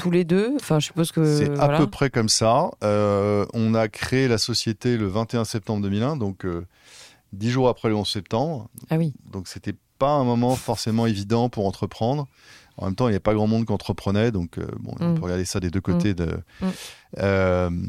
tous 0.00 0.10
les 0.10 0.24
deux 0.24 0.54
Enfin, 0.56 0.78
je 0.80 0.86
suppose 0.86 1.12
que. 1.12 1.24
C'est 1.24 1.58
à 1.58 1.68
peu 1.76 1.86
près 1.86 2.10
comme 2.10 2.28
ça. 2.28 2.70
Euh, 2.82 3.46
on 3.52 3.74
a 3.74 3.88
créé 3.88 4.28
la 4.28 4.38
société 4.38 4.96
le 4.96 5.06
21 5.06 5.44
septembre 5.44 5.82
2001, 5.82 6.16
donc 6.16 6.44
euh, 6.44 6.66
dix 7.32 7.50
jours 7.50 7.68
après 7.68 7.88
le 7.88 7.94
11 7.96 8.08
septembre. 8.08 8.68
Ah 8.90 8.96
oui. 8.96 9.12
Donc 9.30 9.48
c'était 9.48 9.74
pas 9.98 10.12
un 10.12 10.24
moment 10.24 10.56
forcément 10.56 11.06
évident 11.06 11.48
pour 11.48 11.66
entreprendre. 11.66 12.26
En 12.76 12.86
même 12.86 12.94
temps, 12.94 13.08
il 13.08 13.10
n'y 13.10 13.16
a 13.16 13.20
pas 13.20 13.34
grand 13.34 13.46
monde 13.46 13.66
qui 13.66 13.72
entreprenait, 13.72 14.30
donc 14.30 14.56
euh, 14.56 14.66
bon, 14.78 14.94
on 15.00 15.10
mm. 15.10 15.14
peut 15.16 15.24
regarder 15.24 15.44
ça 15.44 15.60
des 15.60 15.70
deux 15.70 15.82
côtés. 15.82 16.12
Mm. 16.12 16.14
De, 16.14 17.68
mm. 17.68 17.86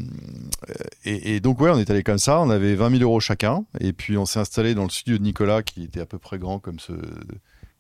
et, 1.05 1.39
donc, 1.39 1.61
ouais, 1.61 1.69
on 1.69 1.77
est 1.77 1.89
allé 1.89 2.03
comme 2.03 2.17
ça. 2.17 2.41
On 2.41 2.49
avait 2.49 2.75
20 2.75 2.97
000 2.97 3.03
euros 3.03 3.21
chacun. 3.21 3.63
Et 3.79 3.93
puis, 3.93 4.17
on 4.17 4.25
s'est 4.25 4.39
installé 4.39 4.75
dans 4.75 4.83
le 4.83 4.89
studio 4.89 5.17
de 5.17 5.23
Nicolas, 5.23 5.63
qui 5.63 5.83
était 5.83 6.01
à 6.01 6.05
peu 6.05 6.17
près 6.17 6.39
grand 6.39 6.59
comme 6.59 6.79
ce, 6.79 6.91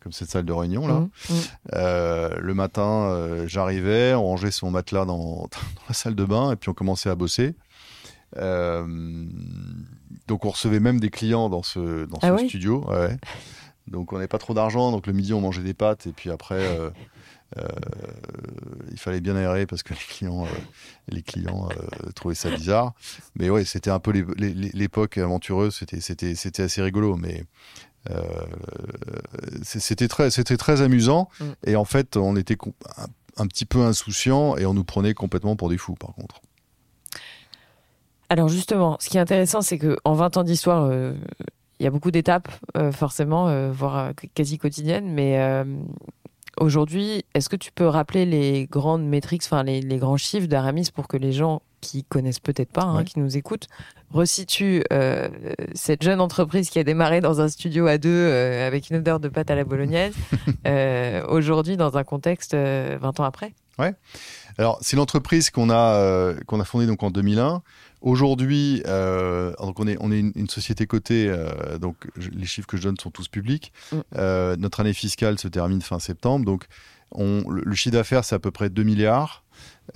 comme 0.01 0.11
cette 0.11 0.29
salle 0.29 0.45
de 0.45 0.53
réunion 0.53 0.87
là. 0.87 0.95
Mmh, 0.95 1.07
mmh. 1.07 1.35
Euh, 1.75 2.35
le 2.39 2.53
matin, 2.53 3.05
euh, 3.05 3.47
j'arrivais, 3.47 4.13
on 4.13 4.23
rangeait 4.23 4.51
son 4.51 4.71
matelas 4.71 5.05
dans, 5.05 5.49
la 5.87 5.93
salle 5.93 6.15
de 6.15 6.25
bain 6.25 6.51
et 6.51 6.55
puis 6.55 6.69
on 6.69 6.73
commençait 6.73 7.09
à 7.09 7.15
bosser. 7.15 7.55
Euh, 8.37 8.85
donc 10.27 10.45
on 10.45 10.49
recevait 10.49 10.79
même 10.79 10.99
des 10.99 11.09
clients 11.09 11.49
dans 11.49 11.63
ce, 11.63 12.05
dans 12.05 12.19
ah 12.21 12.37
ce 12.37 12.47
studio. 12.47 12.87
Donc 13.87 14.13
on 14.13 14.15
n'avait 14.15 14.27
pas 14.27 14.37
trop 14.37 14.53
d'argent, 14.53 14.91
donc 14.91 15.07
le 15.07 15.13
midi 15.13 15.33
on 15.33 15.41
mangeait 15.41 15.63
des 15.63 15.73
pâtes 15.73 16.07
et 16.07 16.13
puis 16.13 16.29
après 16.29 16.63
il 18.89 18.97
fallait 18.97 19.19
bien 19.19 19.35
aérer 19.35 19.65
parce 19.65 19.83
que 19.83 19.93
les 19.93 19.99
clients, 19.99 20.47
les 21.09 21.21
clients 21.21 21.67
trouvaient 22.15 22.35
ça 22.35 22.49
bizarre. 22.49 22.93
Mais 23.35 23.49
ouais, 23.49 23.65
c'était 23.65 23.89
un 23.89 23.99
peu 23.99 24.11
l'époque 24.37 25.17
aventureuse, 25.17 25.75
c'était 25.75 26.63
assez 26.63 26.81
rigolo. 26.81 27.17
Mais 27.17 27.43
c'était 29.63 30.07
très, 30.07 30.31
c'était 30.31 30.57
très 30.57 30.81
amusant. 30.81 31.29
Mm. 31.39 31.45
Et 31.65 31.75
en 31.75 31.85
fait, 31.85 32.17
on 32.17 32.35
était 32.35 32.57
un, 33.37 33.47
petit 33.47 33.65
peu 33.65 33.81
insouciants 33.81 34.57
et 34.57 34.65
on 34.65 34.73
nous 34.73 34.83
prenait 34.83 35.13
complètement 35.13 35.55
pour 35.55 35.69
des 35.69 35.77
fous, 35.77 35.95
par 35.95 36.13
contre. 36.13 36.41
Alors 38.29 38.47
justement, 38.47 38.97
ce 38.99 39.09
qui 39.09 39.17
est 39.17 39.21
intéressant, 39.21 39.61
c'est 39.61 39.77
qu'en 39.77 40.13
20 40.13 40.37
ans 40.37 40.43
d'histoire, 40.43 40.85
euh, 40.85 41.13
il 41.79 41.83
y 41.83 41.87
a 41.87 41.91
beaucoup 41.91 42.11
d'étapes, 42.11 42.49
euh, 42.77 42.91
forcément, 42.91 43.71
voire 43.71 44.11
quasi 44.33 44.57
quotidiennes. 44.57 45.11
Mais 45.11 45.63
aujourd'hui, 46.59 47.25
est-ce 47.33 47.49
que 47.49 47.55
tu 47.55 47.71
peux 47.71 47.87
rappeler 47.87 48.25
les 48.25 48.67
grandes 48.67 49.05
métriques, 49.05 49.43
enfin 49.43 49.63
les, 49.63 49.81
les 49.81 49.97
grands 49.97 50.17
chiffres 50.17 50.47
d'Aramis 50.47 50.89
pour 50.93 51.07
que 51.07 51.17
les 51.17 51.33
gens 51.33 51.61
qui 51.81 52.03
connaissent 52.03 52.39
peut-être 52.39 52.71
pas, 52.71 52.83
hein, 52.83 53.03
qui 53.03 53.19
nous 53.19 53.35
écoutent, 53.35 53.67
resitue 54.13 54.83
euh, 54.91 55.29
cette 55.73 56.03
jeune 56.03 56.21
entreprise 56.21 56.69
qui 56.69 56.79
a 56.79 56.83
démarré 56.83 57.21
dans 57.21 57.41
un 57.41 57.49
studio 57.49 57.87
à 57.87 57.97
deux 57.97 58.09
euh, 58.09 58.67
avec 58.67 58.89
une 58.89 58.97
odeur 58.97 59.19
de 59.19 59.29
pâte 59.29 59.51
à 59.51 59.55
la 59.55 59.63
bolognaise, 59.63 60.13
euh, 60.67 61.25
aujourd'hui 61.27 61.77
dans 61.77 61.97
un 61.97 62.03
contexte 62.03 62.55
20 62.55 63.19
ans 63.19 63.23
après 63.23 63.53
Ouais. 63.79 63.93
Alors 64.57 64.77
c'est 64.81 64.95
l'entreprise 64.95 65.49
qu'on 65.49 65.69
a 65.71 66.33
qu'on 66.45 66.59
a 66.59 66.65
fondée 66.65 66.85
donc 66.85 67.01
en 67.01 67.09
2001. 67.09 67.63
Aujourd'hui, 68.01 68.83
donc 68.85 69.79
on 69.79 69.87
est 69.87 69.97
on 69.99 70.11
est 70.11 70.19
une, 70.19 70.49
société 70.49 70.85
cotée, 70.85 71.33
donc 71.79 71.95
les 72.17 72.45
chiffres 72.45 72.67
que 72.67 72.77
je 72.77 72.83
donne 72.83 72.97
sont 72.97 73.09
tous 73.09 73.27
publics. 73.27 73.71
Mm. 73.91 74.55
notre 74.57 74.81
année 74.81 74.93
fiscale 74.93 75.39
se 75.39 75.47
termine 75.47 75.81
fin 75.81 75.99
septembre, 75.99 76.45
donc 76.45 76.65
on, 77.11 77.49
le 77.49 77.75
chiffre 77.75 77.93
d'affaires 77.93 78.23
c'est 78.23 78.35
à 78.35 78.39
peu 78.39 78.51
près 78.51 78.69
2 78.69 78.83
milliards. 78.83 79.43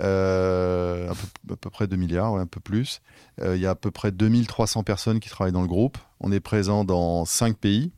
Euh, 0.02 1.10
à, 1.10 1.56
peu, 1.56 1.70
près 1.70 1.88
2 1.88 1.96
milliards, 1.96 2.36
un 2.36 2.48
peu 2.48 2.60
plus. 2.60 3.02
Euh, 3.42 3.56
il 3.56 3.62
y 3.62 3.66
a 3.66 3.72
à 3.72 3.76
peu 3.76 3.92
près 3.92 4.12
2300 4.12 4.84
personnes 4.84 5.20
qui 5.20 5.30
travaillent 5.30 5.54
dans 5.54 5.62
le 5.62 5.68
groupe. 5.68 5.98
On 6.20 6.32
est 6.32 6.40
présent 6.40 6.84
dans 6.84 7.26
5 7.26 7.58
pays. 7.58 7.92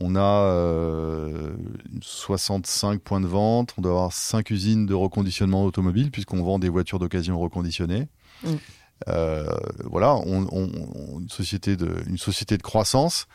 On 0.00 0.16
a 0.16 1.52
65 2.00 3.00
points 3.00 3.20
de 3.20 3.28
vente, 3.28 3.74
on 3.78 3.82
doit 3.82 3.92
avoir 3.92 4.12
5 4.12 4.50
usines 4.50 4.86
de 4.86 4.94
reconditionnement 4.94 5.64
automobile 5.64 6.10
puisqu'on 6.10 6.42
vend 6.42 6.58
des 6.58 6.68
voitures 6.68 6.98
d'occasion 6.98 7.38
reconditionnées. 7.38 8.08
Mm. 8.42 8.54
voilà, 9.84 10.16
on, 10.16 10.68
une, 11.20 11.28
société 11.28 11.76
de, 11.76 12.02
une 12.08 12.18
société 12.18 12.56
de 12.56 12.62
croissance 12.62 13.28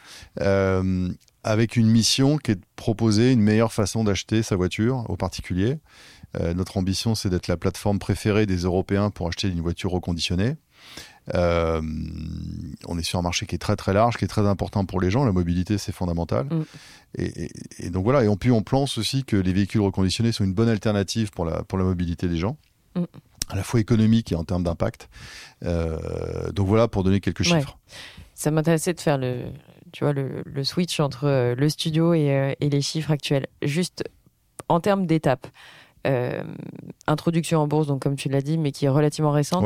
avec 1.44 1.76
une 1.76 1.88
mission 1.88 2.38
qui 2.38 2.52
est 2.52 2.56
de 2.56 2.66
proposer 2.76 3.32
une 3.32 3.42
meilleure 3.42 3.74
façon 3.74 4.04
d'acheter 4.04 4.44
sa 4.44 4.56
voiture 4.56 5.06
aux 5.10 5.18
particuliers. 5.18 5.80
Euh, 6.40 6.54
notre 6.54 6.78
ambition, 6.78 7.16
c'est 7.16 7.30
d'être 7.30 7.48
la 7.48 7.58
plateforme 7.58 8.00
préférée 8.00 8.46
des 8.46 8.58
Européens 8.58 9.10
pour 9.10 9.28
acheter 9.28 9.48
une 9.48 9.62
voiture 9.62 9.92
reconditionnée. 9.92 10.58
Euh, 11.36 11.82
on 12.88 12.98
est 12.98 13.04
sur 13.04 13.20
un 13.20 13.22
marché 13.22 13.46
qui 13.46 13.56
est 13.56 13.60
très 13.60 13.76
très 13.76 13.94
large, 13.94 14.18
qui 14.18 14.26
est 14.26 14.30
très 14.30 14.48
important 14.48 14.86
pour 14.86 15.02
les 15.02 15.12
gens. 15.12 15.26
La 15.26 15.32
mobilité, 15.32 15.78
c'est 15.78 15.92
fondamental. 15.92 16.46
Mm. 16.46 16.64
Et, 17.18 17.90
donc 17.90 18.04
voilà. 18.04 18.24
Et 18.24 18.36
puis 18.36 18.52
on 18.52 18.62
pense 18.62 18.98
aussi 18.98 19.24
que 19.24 19.36
les 19.36 19.54
véhicules 19.54 19.82
reconditionnés 19.82 20.32
sont 20.32 20.44
une 20.44 20.54
bonne 20.54 20.70
alternative 20.70 21.32
pour 21.32 21.46
la, 21.46 21.64
pour 21.64 21.78
la 21.78 21.84
mobilité 21.84 22.28
des 22.28 22.38
gens. 22.38 22.58
Mm. 22.96 23.04
à 23.50 23.56
la 23.56 23.64
fois 23.64 23.80
économique 23.80 24.32
et 24.32 24.36
en 24.36 24.44
termes 24.44 24.64
d'impact. 24.64 25.10
Euh, 25.64 26.52
donc 26.52 26.68
voilà 26.68 26.88
pour 26.88 27.04
donner 27.04 27.20
quelques 27.20 27.44
chiffres. 27.44 27.78
Ça 28.34 28.52
m'intéressait 28.52 28.94
de 28.94 29.00
faire 29.00 29.18
le, 29.18 29.52
tu 29.92 30.04
vois, 30.04 30.14
le, 30.14 30.64
switch 30.64 31.00
entre 31.00 31.54
le 31.54 31.70
studio 31.70 32.14
et, 32.14 32.56
et, 32.60 32.70
les 32.70 32.82
chiffres 32.82 33.12
actuels. 33.12 33.48
Juste 33.62 34.04
en 34.70 34.80
termes 34.80 35.06
d'étapes. 35.06 35.48
Euh, 36.08 36.44
introduction 37.08 37.60
en 37.60 37.68
bourse, 37.68 37.88
donc 37.88 38.02
comme 38.02 38.16
tu 38.16 38.30
l'as 38.30 38.42
dit, 38.42 38.58
mais 38.58 38.72
qui 38.72 38.86
est 38.86 38.90
relativement 38.90 39.32
récente. 39.32 39.66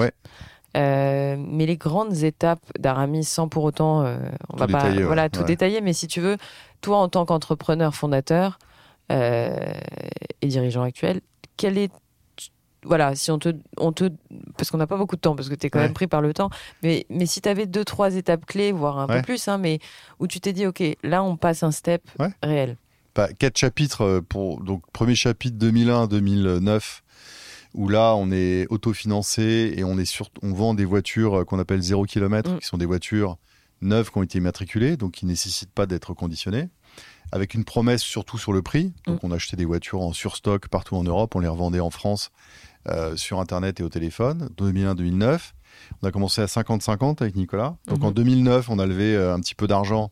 Euh, 0.76 1.36
mais 1.38 1.68
les 1.68 1.78
grandes 1.78 2.24
étapes 2.24 2.66
d'Aramis, 2.80 3.26
sans 3.26 3.48
pour 3.48 3.64
autant, 3.64 4.02
euh, 4.02 4.18
on 4.50 4.58
va 4.58 4.68
pas, 4.68 4.90
voilà, 4.90 5.30
tout 5.30 5.44
détailler. 5.44 5.82
Mais 5.82 5.94
si 5.94 6.08
tu 6.08 6.22
veux, 6.22 6.38
toi 6.82 6.98
en 6.98 7.10
tant 7.10 7.26
qu'entrepreneur 7.26 7.94
fondateur 7.94 8.58
et 9.10 10.48
dirigeant 10.48 10.82
actuel, 10.82 11.22
quel 11.56 11.78
est 11.78 11.92
voilà, 12.86 13.16
si 13.16 13.32
on 13.32 13.40
te, 13.40 13.50
on 13.78 13.92
te, 13.92 14.10
parce 14.58 14.72
qu'on 14.72 14.78
n'a 14.78 14.88
pas 14.88 14.98
beaucoup 14.98 15.16
de 15.16 15.22
temps, 15.22 15.36
parce 15.36 15.50
que 15.50 15.56
tu 15.56 15.68
es 15.68 15.70
quand 15.70 15.80
même 15.80 15.94
pris 15.94 16.08
par 16.08 16.22
le 16.22 16.34
temps, 16.34 16.50
mais, 16.82 17.06
mais 17.10 17.26
si 17.26 17.42
tu 17.42 17.50
avais 17.50 17.66
deux, 17.66 17.86
trois 17.86 18.16
étapes 18.16 18.46
clés, 18.46 18.72
voire 18.72 19.00
un 19.00 19.08
peu 19.08 19.22
plus, 19.22 19.48
hein, 19.48 19.58
mais 19.58 19.80
où 20.20 20.28
tu 20.28 20.40
t'es 20.40 20.54
dit, 20.54 20.66
OK, 20.66 20.84
là, 21.04 21.24
on 21.24 21.38
passe 21.38 21.64
un 21.64 21.72
step 21.72 22.04
réel. 22.42 22.78
Quatre 23.38 23.58
chapitres 23.58 24.02
euh, 24.02 24.22
pour 24.22 24.60
donc 24.62 24.82
premier 24.92 25.14
chapitre 25.14 25.56
2001-2009 25.64 27.02
où 27.76 27.88
là 27.88 28.16
on 28.16 28.32
est 28.32 28.66
autofinancé 28.70 29.74
et 29.78 29.84
on 29.84 30.00
est 30.00 30.06
sur, 30.06 30.30
on 30.42 30.52
vend 30.52 30.74
des 30.74 30.86
voitures 30.86 31.42
euh, 31.42 31.44
qu'on 31.44 31.60
appelle 31.60 31.82
0 31.82 32.06
km 32.06 32.50
mm. 32.50 32.60
qui 32.60 32.66
sont 32.66 32.78
des 32.78 32.88
voitures 32.88 33.38
neuves 33.82 34.10
qui 34.10 34.18
ont 34.18 34.24
été 34.24 34.40
immatriculées 34.40 34.98
donc 34.98 35.12
qui 35.12 35.28
nécessitent 35.28 35.72
pas 35.72 35.86
d'être 35.86 36.16
conditionnées 36.16 36.70
avec 37.32 37.54
une 37.54 37.66
promesse 37.66 38.02
surtout 38.02 38.38
sur 38.38 38.54
le 38.54 38.62
prix 38.62 38.94
donc 39.08 39.24
mm. 39.24 39.26
on 39.28 39.32
achetait 39.32 39.58
des 39.58 39.66
voitures 39.66 40.02
en 40.02 40.14
surstock 40.14 40.68
partout 40.68 40.96
en 40.96 41.04
Europe 41.04 41.36
on 41.36 41.40
les 41.40 41.48
revendait 41.48 41.80
en 41.80 41.90
France 41.90 42.32
euh, 42.90 43.16
sur 43.16 43.40
internet 43.40 43.80
et 43.80 43.84
au 43.84 43.90
téléphone 43.90 44.50
2001-2009 44.58 45.52
on 46.02 46.08
a 46.08 46.12
commencé 46.12 46.42
à 46.42 46.46
50-50 46.46 47.22
avec 47.22 47.36
Nicolas 47.36 47.76
donc 47.88 48.00
mm-hmm. 48.00 48.06
en 48.06 48.12
2009 48.12 48.70
on 48.70 48.80
a 48.80 48.86
levé 48.86 49.16
un 49.16 49.40
petit 49.40 49.56
peu 49.56 49.68
d'argent 49.68 50.12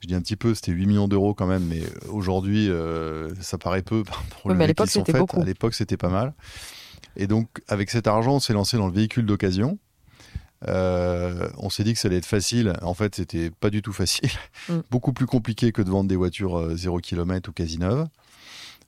je 0.00 0.08
dis 0.08 0.14
un 0.14 0.20
petit 0.20 0.36
peu, 0.36 0.54
c'était 0.54 0.72
8 0.72 0.86
millions 0.86 1.08
d'euros 1.08 1.34
quand 1.34 1.46
même, 1.46 1.64
mais 1.64 1.80
euh, 1.80 2.10
aujourd'hui, 2.10 2.68
euh, 2.68 3.34
ça 3.40 3.58
paraît 3.58 3.82
peu 3.82 4.02
pour 4.30 4.46
oui, 4.46 4.54
mais 4.54 4.64
à 4.64 4.66
l'époque, 4.66 4.90
c'était 4.90 5.12
beaucoup. 5.12 5.40
À 5.40 5.44
l'époque, 5.44 5.74
c'était 5.74 5.96
pas 5.96 6.08
mal. 6.08 6.34
Et 7.16 7.26
donc, 7.26 7.48
avec 7.68 7.90
cet 7.90 8.06
argent, 8.06 8.34
on 8.34 8.40
s'est 8.40 8.52
lancé 8.52 8.76
dans 8.76 8.86
le 8.86 8.92
véhicule 8.92 9.24
d'occasion. 9.24 9.78
Euh, 10.66 11.48
on 11.58 11.70
s'est 11.70 11.84
dit 11.84 11.92
que 11.92 11.98
ça 11.98 12.08
allait 12.08 12.18
être 12.18 12.26
facile. 12.26 12.74
En 12.82 12.94
fait, 12.94 13.14
c'était 13.16 13.50
pas 13.50 13.70
du 13.70 13.82
tout 13.82 13.92
facile. 13.92 14.30
Mm. 14.68 14.78
Beaucoup 14.90 15.12
plus 15.12 15.26
compliqué 15.26 15.72
que 15.72 15.82
de 15.82 15.90
vendre 15.90 16.08
des 16.08 16.16
voitures 16.16 16.76
0 16.76 17.00
km 17.00 17.50
ou 17.50 17.52
quasi 17.52 17.78
neuves. 17.78 18.06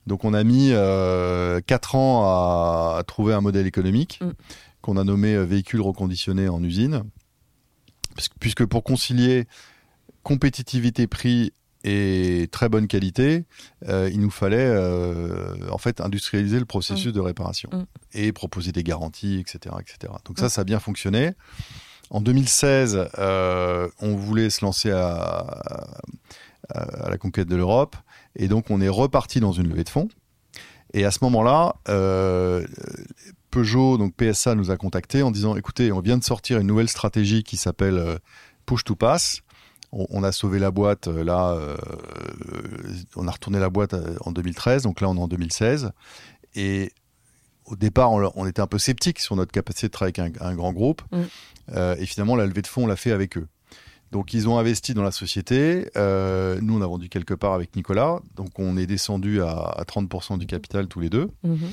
Donc, 0.07 0.25
on 0.25 0.33
a 0.33 0.43
mis 0.43 0.69
4 0.69 1.95
ans 1.95 2.23
à, 2.25 3.03
trouver 3.05 3.33
un 3.33 3.41
modèle 3.41 3.67
économique 3.67 4.19
mm. 4.21 4.31
qu'on 4.81 4.97
a 4.97 5.03
nommé 5.03 5.37
véhicule 5.45 5.81
reconditionné 5.81 6.49
en 6.49 6.63
usine. 6.63 7.03
Puisque 8.39 8.65
pour 8.65 8.83
concilier 8.83 9.47
compétitivité 10.23 11.07
prix 11.07 11.53
et 11.83 12.49
très 12.51 12.67
bonne 12.67 12.87
qualité, 12.87 13.45
euh, 13.87 14.09
il 14.11 14.19
nous 14.19 14.29
fallait 14.29 14.57
euh, 14.59 15.55
en 15.71 15.77
fait 15.77 16.01
industrialiser 16.01 16.59
le 16.59 16.65
processus 16.65 17.07
mm. 17.07 17.13
de 17.13 17.19
réparation 17.19 17.69
mm. 17.71 17.85
et 18.13 18.31
proposer 18.33 18.71
des 18.71 18.83
garanties, 18.83 19.39
etc., 19.39 19.75
etc. 19.79 20.13
Donc 20.25 20.39
ça, 20.39 20.47
mm. 20.47 20.49
ça 20.49 20.61
a 20.61 20.63
bien 20.65 20.79
fonctionné. 20.79 21.31
En 22.09 22.21
2016, 22.21 23.09
euh, 23.19 23.87
on 24.01 24.15
voulait 24.15 24.49
se 24.49 24.65
lancer 24.65 24.91
à, 24.91 25.45
à 26.69 27.09
la 27.09 27.17
conquête 27.17 27.47
de 27.47 27.55
l'Europe 27.55 27.95
et 28.35 28.47
donc 28.47 28.69
on 28.71 28.81
est 28.81 28.89
reparti 28.89 29.39
dans 29.39 29.51
une 29.51 29.69
levée 29.69 29.83
de 29.83 29.89
fonds. 29.89 30.09
Et 30.93 31.05
à 31.05 31.11
ce 31.11 31.19
moment-là, 31.21 31.75
Peugeot, 33.51 33.97
donc 33.99 34.15
PSA, 34.15 34.55
nous 34.55 34.71
a 34.71 34.77
contactés 34.77 35.21
en 35.21 35.29
disant 35.29 35.55
écoutez, 35.55 35.91
on 35.91 36.01
vient 36.01 36.17
de 36.17 36.23
sortir 36.23 36.57
une 36.57 36.65
nouvelle 36.65 36.89
stratégie 36.89 37.43
qui 37.43 37.57
s'appelle 37.57 38.19
Push 38.65 38.83
to 38.83 38.95
Pass 38.95 39.43
on, 39.91 40.23
a 40.23 40.31
sauvé 40.31 40.59
la 40.59 40.71
boîte 40.71 41.07
euh, 41.07 41.23
là, 41.23 41.51
euh, 41.51 41.75
on 43.15 43.27
a 43.27 43.31
retourné 43.31 43.59
la 43.59 43.69
boîte 43.69 43.93
euh, 43.93 44.15
en 44.21 44.31
2013, 44.31 44.83
donc 44.83 45.01
là 45.01 45.09
on 45.09 45.15
est 45.15 45.19
en 45.19 45.27
2016. 45.27 45.91
Et 46.55 46.91
au 47.65 47.75
départ, 47.75 48.11
on, 48.11 48.45
était 48.47 48.61
un 48.61 48.67
peu 48.67 48.79
sceptique 48.79 49.19
sur 49.19 49.35
notre 49.35 49.51
capacité 49.51 49.87
de 49.87 49.91
travailler 49.91 50.19
avec 50.19 50.41
un, 50.41 50.55
grand 50.55 50.73
groupe. 50.73 51.03
Mm. 51.11 51.77
et 51.99 52.05
finalement, 52.07 52.35
la 52.35 52.47
levée 52.47 52.63
de 52.63 52.67
fonds, 52.67 52.85
on 52.85 52.87
l'a 52.87 52.95
fait 52.95 53.11
avec 53.11 53.37
eux. 53.37 53.47
Donc 54.11 54.33
ils 54.33 54.49
ont 54.49 54.57
investi 54.57 54.95
dans 54.95 55.03
la 55.03 55.11
société. 55.11 55.85
nous, 55.95 56.77
on 56.77 56.81
a 56.81 56.87
vendu 56.87 57.09
quelque 57.09 57.35
part 57.35 57.53
avec 57.53 57.75
Nicolas. 57.75 58.21
Donc 58.35 58.57
on 58.57 58.75
est 58.75 58.87
descendu 58.87 59.43
à, 59.43 59.83
30% 59.87 60.39
du 60.39 60.47
capital 60.47 60.87
tous 60.87 60.99
les 60.99 61.11
deux. 61.11 61.29
Mm-hmm 61.45 61.69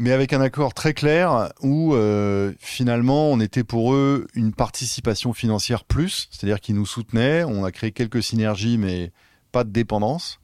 mais 0.00 0.12
avec 0.12 0.32
un 0.32 0.40
accord 0.40 0.72
très 0.72 0.94
clair 0.94 1.52
où 1.60 1.94
euh, 1.94 2.54
finalement 2.58 3.30
on 3.30 3.38
était 3.38 3.64
pour 3.64 3.92
eux 3.92 4.26
une 4.34 4.54
participation 4.54 5.34
financière 5.34 5.84
plus, 5.84 6.26
c'est-à-dire 6.30 6.58
qu'ils 6.58 6.74
nous 6.74 6.86
soutenaient, 6.86 7.44
on 7.44 7.64
a 7.64 7.70
créé 7.70 7.92
quelques 7.92 8.22
synergies 8.22 8.78
mais 8.78 9.12
pas 9.52 9.62
de 9.62 9.70
dépendance. 9.70 10.40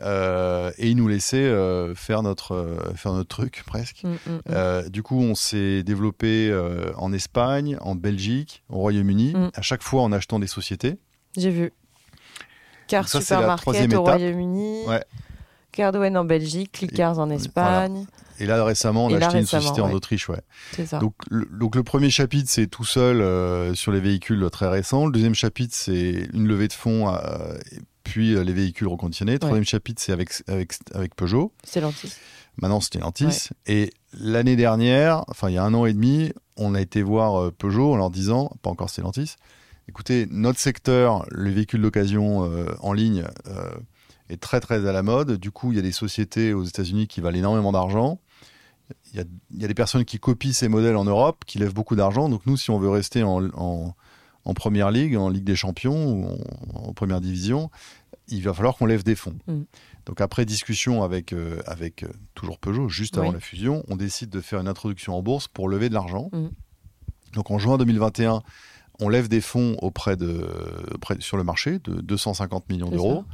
Euh, 0.00 0.70
et 0.78 0.90
ils 0.90 0.96
nous 0.96 1.08
laissaient 1.08 1.38
euh, 1.38 1.94
faire 1.94 2.22
notre 2.22 2.76
faire 2.96 3.12
notre 3.12 3.28
truc 3.28 3.62
presque. 3.66 4.02
Mm, 4.02 4.08
mm, 4.10 4.52
mm. 4.52 4.88
du 4.90 5.02
coup, 5.04 5.20
on 5.20 5.36
s'est 5.36 5.84
développé 5.84 6.52
en 6.96 7.12
Espagne, 7.12 7.78
en 7.80 7.94
Belgique, 7.94 8.64
au 8.68 8.78
Royaume-Uni, 8.78 9.34
à 9.54 9.62
chaque 9.62 9.82
fois 9.82 10.02
en 10.02 10.10
achetant 10.10 10.40
des 10.40 10.48
sociétés. 10.48 10.98
J'ai 11.36 11.50
vu. 11.50 11.72
Car 12.88 13.08
Supermarket 13.08 13.94
au 13.94 14.02
Royaume-Uni. 14.02 14.86
Ouais. 14.88 15.04
Cardwen 15.78 16.16
en 16.16 16.24
Belgique, 16.24 16.72
Clickers 16.72 17.20
en 17.20 17.30
Espagne. 17.30 18.04
Et 18.40 18.46
là, 18.46 18.64
récemment, 18.64 19.06
on 19.06 19.14
a 19.14 19.24
acheté 19.24 19.38
une 19.38 19.46
société 19.46 19.80
en 19.80 19.92
Autriche. 19.92 20.28
Ouais. 20.28 20.40
Ça. 20.84 20.98
Donc, 20.98 21.14
le, 21.30 21.46
donc, 21.52 21.76
le 21.76 21.84
premier 21.84 22.10
chapitre, 22.10 22.50
c'est 22.50 22.66
tout 22.66 22.84
seul 22.84 23.20
euh, 23.20 23.76
sur 23.76 23.92
les 23.92 24.00
véhicules 24.00 24.44
très 24.50 24.66
récents. 24.66 25.06
Le 25.06 25.12
deuxième 25.12 25.36
chapitre, 25.36 25.76
c'est 25.76 26.28
une 26.32 26.48
levée 26.48 26.66
de 26.66 26.72
fonds, 26.72 27.14
euh, 27.14 27.56
puis 28.02 28.34
euh, 28.34 28.42
les 28.42 28.52
véhicules 28.52 28.88
reconditionnés. 28.88 29.34
Le 29.34 29.38
troisième 29.38 29.64
chapitre, 29.64 30.02
c'est 30.04 30.10
avec, 30.10 30.30
avec, 30.48 30.72
avec 30.94 31.14
Peugeot. 31.14 31.52
Stellantis. 31.62 32.12
Maintenant, 32.56 32.80
c'était 32.80 32.98
Stellantis. 32.98 33.50
Et 33.66 33.92
l'année 34.18 34.56
dernière, 34.56 35.22
enfin, 35.28 35.48
il 35.48 35.54
y 35.54 35.58
a 35.58 35.62
un 35.62 35.74
an 35.74 35.86
et 35.86 35.92
demi, 35.92 36.32
on 36.56 36.74
a 36.74 36.80
été 36.80 37.02
voir 37.02 37.52
Peugeot 37.52 37.92
en 37.92 37.96
leur 37.96 38.10
disant, 38.10 38.50
pas 38.62 38.70
encore 38.70 38.90
Stellantis, 38.90 39.36
écoutez, 39.88 40.26
notre 40.28 40.58
secteur, 40.58 41.24
les 41.30 41.52
véhicules 41.52 41.82
d'occasion 41.82 42.50
en 42.80 42.92
ligne, 42.92 43.24
est 44.28 44.40
très 44.40 44.60
très 44.60 44.86
à 44.86 44.92
la 44.92 45.02
mode. 45.02 45.32
Du 45.32 45.50
coup, 45.50 45.72
il 45.72 45.76
y 45.76 45.78
a 45.78 45.82
des 45.82 45.92
sociétés 45.92 46.52
aux 46.52 46.64
États-Unis 46.64 47.06
qui 47.06 47.20
valent 47.20 47.38
énormément 47.38 47.72
d'argent 47.72 48.20
il 49.12 49.16
y, 49.16 49.64
a, 49.64 49.68
des 49.68 49.74
personnes 49.74 50.04
qui 50.04 50.18
copient 50.18 50.52
ces 50.52 50.68
modèles 50.68 50.96
en 50.96 51.04
Europe, 51.04 51.44
qui 51.46 51.58
lèvent 51.58 51.74
beaucoup 51.74 51.96
d'argent. 51.96 52.28
Donc 52.28 52.46
nous, 52.46 52.56
si 52.56 52.70
on 52.70 52.78
veut 52.78 52.88
rester 52.88 53.22
en, 53.22 53.94
première 54.54 54.90
ligue, 54.90 55.16
en 55.16 55.28
Ligue 55.28 55.44
des 55.44 55.56
Champions 55.56 56.12
ou 56.12 56.38
en, 56.74 56.92
première 56.94 57.20
division, 57.20 57.70
il 58.28 58.42
va 58.42 58.52
falloir 58.54 58.76
qu'on 58.76 58.86
lève 58.86 59.02
des 59.02 59.14
fonds. 59.14 59.36
Mm. 59.46 59.62
Donc 60.06 60.20
après 60.20 60.44
discussion 60.44 61.02
avec, 61.02 61.32
euh, 61.32 61.60
avec 61.66 62.02
euh, 62.02 62.08
toujours 62.34 62.58
Peugeot, 62.58 62.88
juste 62.88 63.18
avant 63.18 63.32
la 63.32 63.40
fusion, 63.40 63.84
on 63.88 63.96
décide 63.96 64.30
de 64.30 64.40
faire 64.40 64.60
une 64.60 64.68
introduction 64.68 65.14
en 65.16 65.22
bourse 65.22 65.48
pour 65.48 65.68
lever 65.68 65.88
de 65.88 65.94
l'argent. 65.94 66.30
Mm. 66.32 66.48
Donc 67.34 67.50
en 67.50 67.58
juin 67.58 67.76
2021, 67.76 68.42
on 69.00 69.08
lève 69.08 69.28
des 69.28 69.40
fonds 69.40 69.76
auprès 69.80 70.16
de, 70.16 70.48
sur 71.20 71.36
le 71.36 71.44
marché 71.44 71.78
de 71.78 72.00
250 72.00 72.68
millions 72.70 72.90
d'euros. 72.90 73.24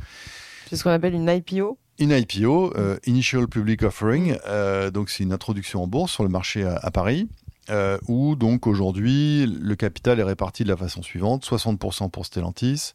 C'est 0.68 0.76
ce 0.76 0.84
qu'on 0.84 0.90
appelle 0.90 1.14
une 1.14 1.28
IPO 1.28 1.78
une 1.98 2.10
IPO, 2.10 2.76
euh, 2.76 2.98
Initial 3.06 3.46
Public 3.46 3.82
Offering, 3.82 4.36
euh, 4.46 4.90
donc 4.90 5.10
c'est 5.10 5.22
une 5.22 5.32
introduction 5.32 5.82
en 5.82 5.86
bourse 5.86 6.12
sur 6.12 6.24
le 6.24 6.28
marché 6.28 6.64
à, 6.64 6.90
Paris, 6.90 7.28
euh, 7.70 7.98
où 8.08 8.34
donc 8.34 8.66
aujourd'hui 8.66 9.46
le 9.46 9.76
capital 9.76 10.18
est 10.18 10.24
réparti 10.24 10.64
de 10.64 10.68
la 10.68 10.76
façon 10.76 11.02
suivante 11.02 11.44
60% 11.44 12.10
pour 12.10 12.26
Stellantis, 12.26 12.94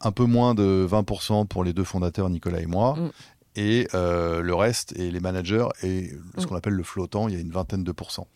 un 0.00 0.12
peu 0.12 0.24
moins 0.24 0.54
de 0.54 0.86
20% 0.88 1.46
pour 1.48 1.64
les 1.64 1.72
deux 1.72 1.84
fondateurs 1.84 2.30
Nicolas 2.30 2.60
et 2.60 2.66
moi, 2.66 2.94
mm. 2.94 3.10
et 3.56 3.88
le 3.92 4.52
reste 4.52 4.96
et 4.96 5.10
les 5.10 5.20
managers 5.20 5.66
et 5.82 6.12
ce 6.38 6.44
mm. 6.44 6.46
qu'on 6.46 6.56
appelle 6.56 6.74
le 6.74 6.84
flottant, 6.84 7.28
il 7.28 7.34
y 7.34 7.36
a 7.36 7.40
une 7.40 7.50
vingtaine 7.50 7.82
de 7.82 7.92
pourcents. 7.92 8.28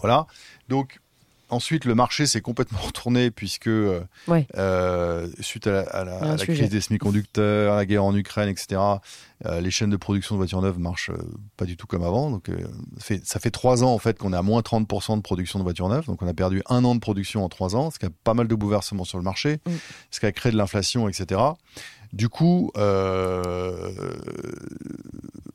Voilà, 0.00 0.26
donc 0.68 1.00
ensuite, 1.50 1.84
le 1.84 1.94
marché 1.94 2.26
s'est 2.26 2.40
complètement 2.40 2.78
retourné 2.82 3.30
puisque 3.30 3.66
euh, 3.68 4.00
Ouais. 4.26 4.46
euh, 4.56 5.28
suite 5.40 5.66
à 5.66 5.70
la, 6.04 6.16
à 6.18 6.32
à 6.32 6.36
crise 6.36 6.68
des 6.70 6.80
semi-conducteurs, 6.80 7.72
à 7.74 7.76
la 7.76 7.86
guerre 7.86 8.04
en 8.04 8.14
Ukraine, 8.14 8.48
etc. 8.48 8.80
euh, 9.46 9.60
les 9.60 9.70
chaînes 9.70 9.90
de 9.90 9.96
production 9.96 10.34
de 10.34 10.38
voitures 10.38 10.60
neuves 10.62 10.78
marchent 10.78 11.10
pas 11.56 11.64
du 11.64 11.76
tout 11.76 11.86
comme 11.86 12.02
avant. 12.02 12.30
Donc, 12.30 12.48
ça, 12.98 13.04
fait, 13.04 13.26
ça 13.26 13.40
fait 13.40 13.50
trois 13.50 13.84
ans 13.84 13.92
en 13.94 13.98
fait 13.98 14.18
qu'on 14.18 14.32
est 14.32 14.36
à 14.36 14.42
moins 14.42 14.60
30% 14.60 15.16
de 15.16 15.22
production 15.22 15.58
de 15.58 15.64
voitures 15.64 15.88
neuves. 15.88 16.06
Donc, 16.06 16.22
on 16.22 16.28
a 16.28 16.34
perdu 16.34 16.62
un 16.68 16.84
an 16.84 16.94
de 16.94 17.00
production 17.00 17.44
en 17.44 17.48
trois 17.48 17.76
ans, 17.76 17.90
ce 17.90 17.98
qui 17.98 18.06
a 18.06 18.10
pas 18.24 18.34
mal 18.34 18.48
de 18.48 18.54
bouleversements 18.54 19.04
sur 19.04 19.18
le 19.18 19.24
marché, 19.24 19.60
Mm. 19.66 19.70
ce 20.10 20.20
qui 20.20 20.26
a 20.26 20.32
créé 20.32 20.52
de 20.52 20.56
l'inflation, 20.56 21.08
etc. 21.08 21.40
Du 22.12 22.28
coup, 22.28 22.70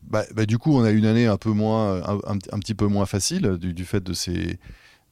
bah, 0.04 0.24
bah, 0.36 0.46
du 0.46 0.58
coup, 0.58 0.76
on 0.78 0.84
a 0.84 0.92
une 0.92 1.06
année 1.06 1.26
un 1.26 1.38
peu 1.38 1.50
moins, 1.52 1.98
un, 2.04 2.16
un- 2.28 2.38
un 2.52 2.60
petit 2.60 2.76
peu 2.76 2.86
moins 2.88 3.06
facile 3.06 3.58
du, 3.60 3.74
du 3.74 3.86
fait 3.86 4.02
de 4.04 4.14
ces 4.14 4.60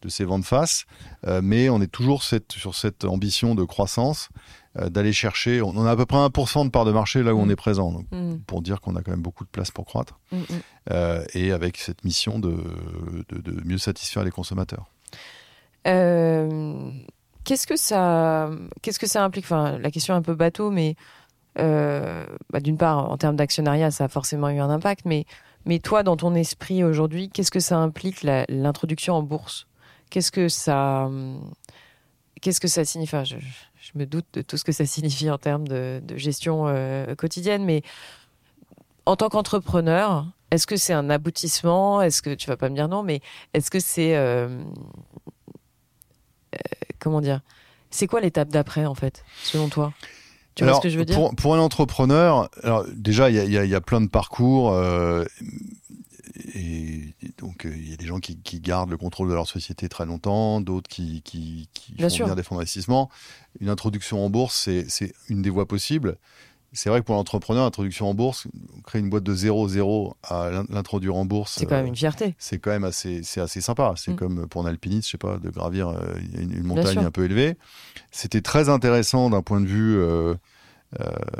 de 0.01 0.09
ces 0.09 0.25
vents 0.25 0.39
de 0.39 0.45
face, 0.45 0.85
Euh, 1.27 1.39
mais 1.43 1.69
on 1.69 1.81
est 1.81 1.91
toujours 1.91 2.23
cette, 2.23 2.51
sur 2.53 2.73
cette 2.75 3.05
ambition 3.05 3.53
de 3.55 3.63
croissance, 3.63 4.29
euh, 4.79 4.89
d'aller 4.89 5.13
chercher. 5.13 5.61
On, 5.61 5.69
on 5.75 5.85
a 5.85 5.91
à 5.91 5.95
peu 5.95 6.05
près 6.05 6.17
1% 6.17 6.65
de 6.65 6.69
part 6.69 6.85
de 6.85 6.91
marché 6.91 7.21
là 7.23 7.35
où 7.35 7.39
on 7.39 7.45
Mm. 7.45 7.51
est 7.51 7.55
présent, 7.55 7.91
donc, 7.91 8.05
Mm, 8.11 8.37
pour 8.47 8.61
dire 8.61 8.81
qu'on 8.81 8.95
a 8.95 9.01
quand 9.03 9.11
même 9.11 9.21
beaucoup 9.21 9.43
de 9.43 9.49
place 9.49 9.69
pour 9.71 9.85
croître, 9.85 10.19
mm, 10.31 10.37
euh, 10.91 11.23
et 11.33 11.51
avec 11.51 11.77
cette 11.77 12.03
mission 12.03 12.39
de, 12.39 12.55
de, 13.29 13.37
de 13.41 13.61
mieux 13.67 13.77
satisfaire 13.77 14.23
les 14.23 14.31
consommateurs. 14.31 14.85
Euh, 15.87 16.89
qu'est-ce 17.43 17.67
que 17.67 17.75
ça, 17.75 18.49
qu'est-ce 18.81 18.99
que 18.99 19.07
ça 19.07 19.23
implique? 19.23 19.45
Enfin, 19.45 19.77
la 19.79 19.91
question 19.91 20.13
est 20.13 20.17
un 20.17 20.21
peu 20.21 20.35
bateau, 20.35 20.71
mais 20.71 20.95
bah, 21.55 22.59
d'une 22.61 22.77
part, 22.77 23.11
en 23.11 23.17
termes 23.17 23.35
d'actionnariat, 23.35 23.91
ça 23.91 24.05
a 24.05 24.07
forcément 24.07 24.49
eu 24.49 24.59
un 24.59 24.69
impact, 24.69 25.05
mais 25.05 25.25
mais 25.65 25.77
toi, 25.77 26.01
dans 26.01 26.17
ton 26.17 26.33
esprit 26.33 26.83
aujourd'hui, 26.83 27.29
qu'est-ce 27.29 27.51
que 27.51 27.59
ça 27.59 27.77
implique 27.77 28.23
l'introduction 28.23 29.13
en 29.13 29.21
bourse? 29.21 29.67
Qu'est-ce 30.11 30.31
que 30.31 30.47
ça, 30.49 31.09
qu'est-ce 32.41 32.59
que 32.59 32.67
ça 32.67 32.85
signifie? 32.85 33.15
Enfin, 33.15 33.23
je, 33.23 33.37
je 33.37 33.91
me 33.95 34.05
doute 34.05 34.25
de 34.33 34.41
tout 34.43 34.57
ce 34.57 34.63
que 34.63 34.71
ça 34.71 34.85
signifie 34.85 35.29
en 35.31 35.37
termes 35.39 35.67
de, 35.67 36.01
de 36.03 36.17
gestion 36.17 36.65
euh, 36.67 37.15
quotidienne, 37.15 37.63
mais 37.65 37.81
en 39.05 39.15
tant 39.15 39.29
qu'entrepreneur, 39.29 40.27
est-ce 40.51 40.67
que 40.67 40.75
c'est 40.75 40.93
un 40.93 41.09
aboutissement? 41.09 42.01
Est-ce 42.01 42.21
que 42.21 42.35
tu 42.35 42.47
vas 42.47 42.57
pas 42.57 42.69
me 42.69 42.75
dire 42.75 42.87
non, 42.89 43.03
mais 43.03 43.21
est-ce 43.53 43.71
que 43.71 43.79
c'est 43.79 44.15
euh, 44.17 44.63
comment 46.99 47.21
dire? 47.21 47.41
C'est 47.89 48.07
quoi 48.07 48.21
l'étape 48.21 48.49
d'après 48.49 48.85
en 48.85 48.95
fait, 48.95 49.23
selon 49.43 49.69
toi? 49.69 49.93
Tu 50.55 50.63
vois 50.63 50.71
Alors, 50.71 50.81
ce 50.81 50.87
que 50.87 50.91
je 50.93 50.97
veux 50.99 51.05
dire? 51.05 51.15
pour, 51.15 51.35
pour 51.35 51.55
un 51.55 51.59
entrepreneur, 51.59 52.49
alors 52.63 52.85
déjà, 52.93 53.29
il 53.29 53.35
y 53.35 53.57
a, 53.57 53.63
y 53.65 53.73
y 53.73 53.79
plein 53.81 54.01
de 54.01 54.09
parcours. 54.09 54.73
euh, 54.73 55.23
et 56.55 57.13
donc, 57.37 57.65
euh, 57.65 57.73
il 57.75 57.89
y 57.89 57.93
a 57.93 57.97
des 57.97 58.05
gens 58.05 58.19
qui, 58.19 58.37
qui 58.37 58.59
gardent 58.59 58.89
le 58.91 58.97
contrôle 58.97 59.29
de 59.29 59.33
leur 59.33 59.47
société 59.47 59.89
très 59.89 60.05
longtemps, 60.05 60.61
d'autres 60.61 60.89
qui, 60.89 61.21
qui, 61.23 61.69
qui 61.73 61.93
Bien 61.93 62.09
font 62.09 62.15
sûr. 62.15 62.25
venir 62.25 62.35
des 62.35 62.43
fonds 62.43 62.55
d'investissement. 62.55 63.09
Une 63.59 63.69
introduction 63.69 64.23
en 64.25 64.29
bourse, 64.29 64.69
c'est- 64.87 65.13
une 65.29 65.41
des 65.41 65.49
voies 65.49 65.67
possibles. 65.67 66.17
C'est 66.73 66.89
vrai 66.89 67.01
que 67.01 67.05
pour 67.05 67.15
l'entrepreneur, 67.15 67.65
l'introduction 67.65 68.09
en 68.09 68.13
bourse, 68.13 68.47
créer 68.85 69.01
une 69.01 69.09
boîte 69.09 69.23
de 69.25 69.35
0-0 69.35 70.15
à 70.23 70.49
l'in- 70.51 70.65
l'introduire 70.69 71.15
en 71.17 71.25
bourse, 71.25 71.55
C'est 71.59 71.65
quand 71.65 71.75
même 71.75 71.85
euh, 71.85 71.89
une 71.89 71.95
fierté. 71.97 72.33
c'est 72.39 72.59
quand 72.59 72.71
même 72.71 72.85
assez, 72.85 73.23
sympa. 73.23 73.93
C'est 73.97 74.11
Mm. 74.13 74.15
comme 74.15 74.47
pour 74.47 74.65
un 74.65 74.69
alpiniste, 74.69 75.07
je 75.07 75.11
sais 75.11 75.17
pas, 75.17 75.37
de 75.37 75.49
gravir 75.49 75.89
euh, 75.89 76.13
une, 76.33 76.53
une 76.53 76.63
montagne 76.63 76.99
un 76.99 77.11
peu 77.11 77.25
élevée. 77.25 77.57
C'était 78.11 78.39
très 78.41 78.69
intéressant 78.69 79.29
d'un 79.29 79.41
point 79.41 79.59
de 79.59 79.65
vue. 79.67 79.97
euh, 79.97 80.35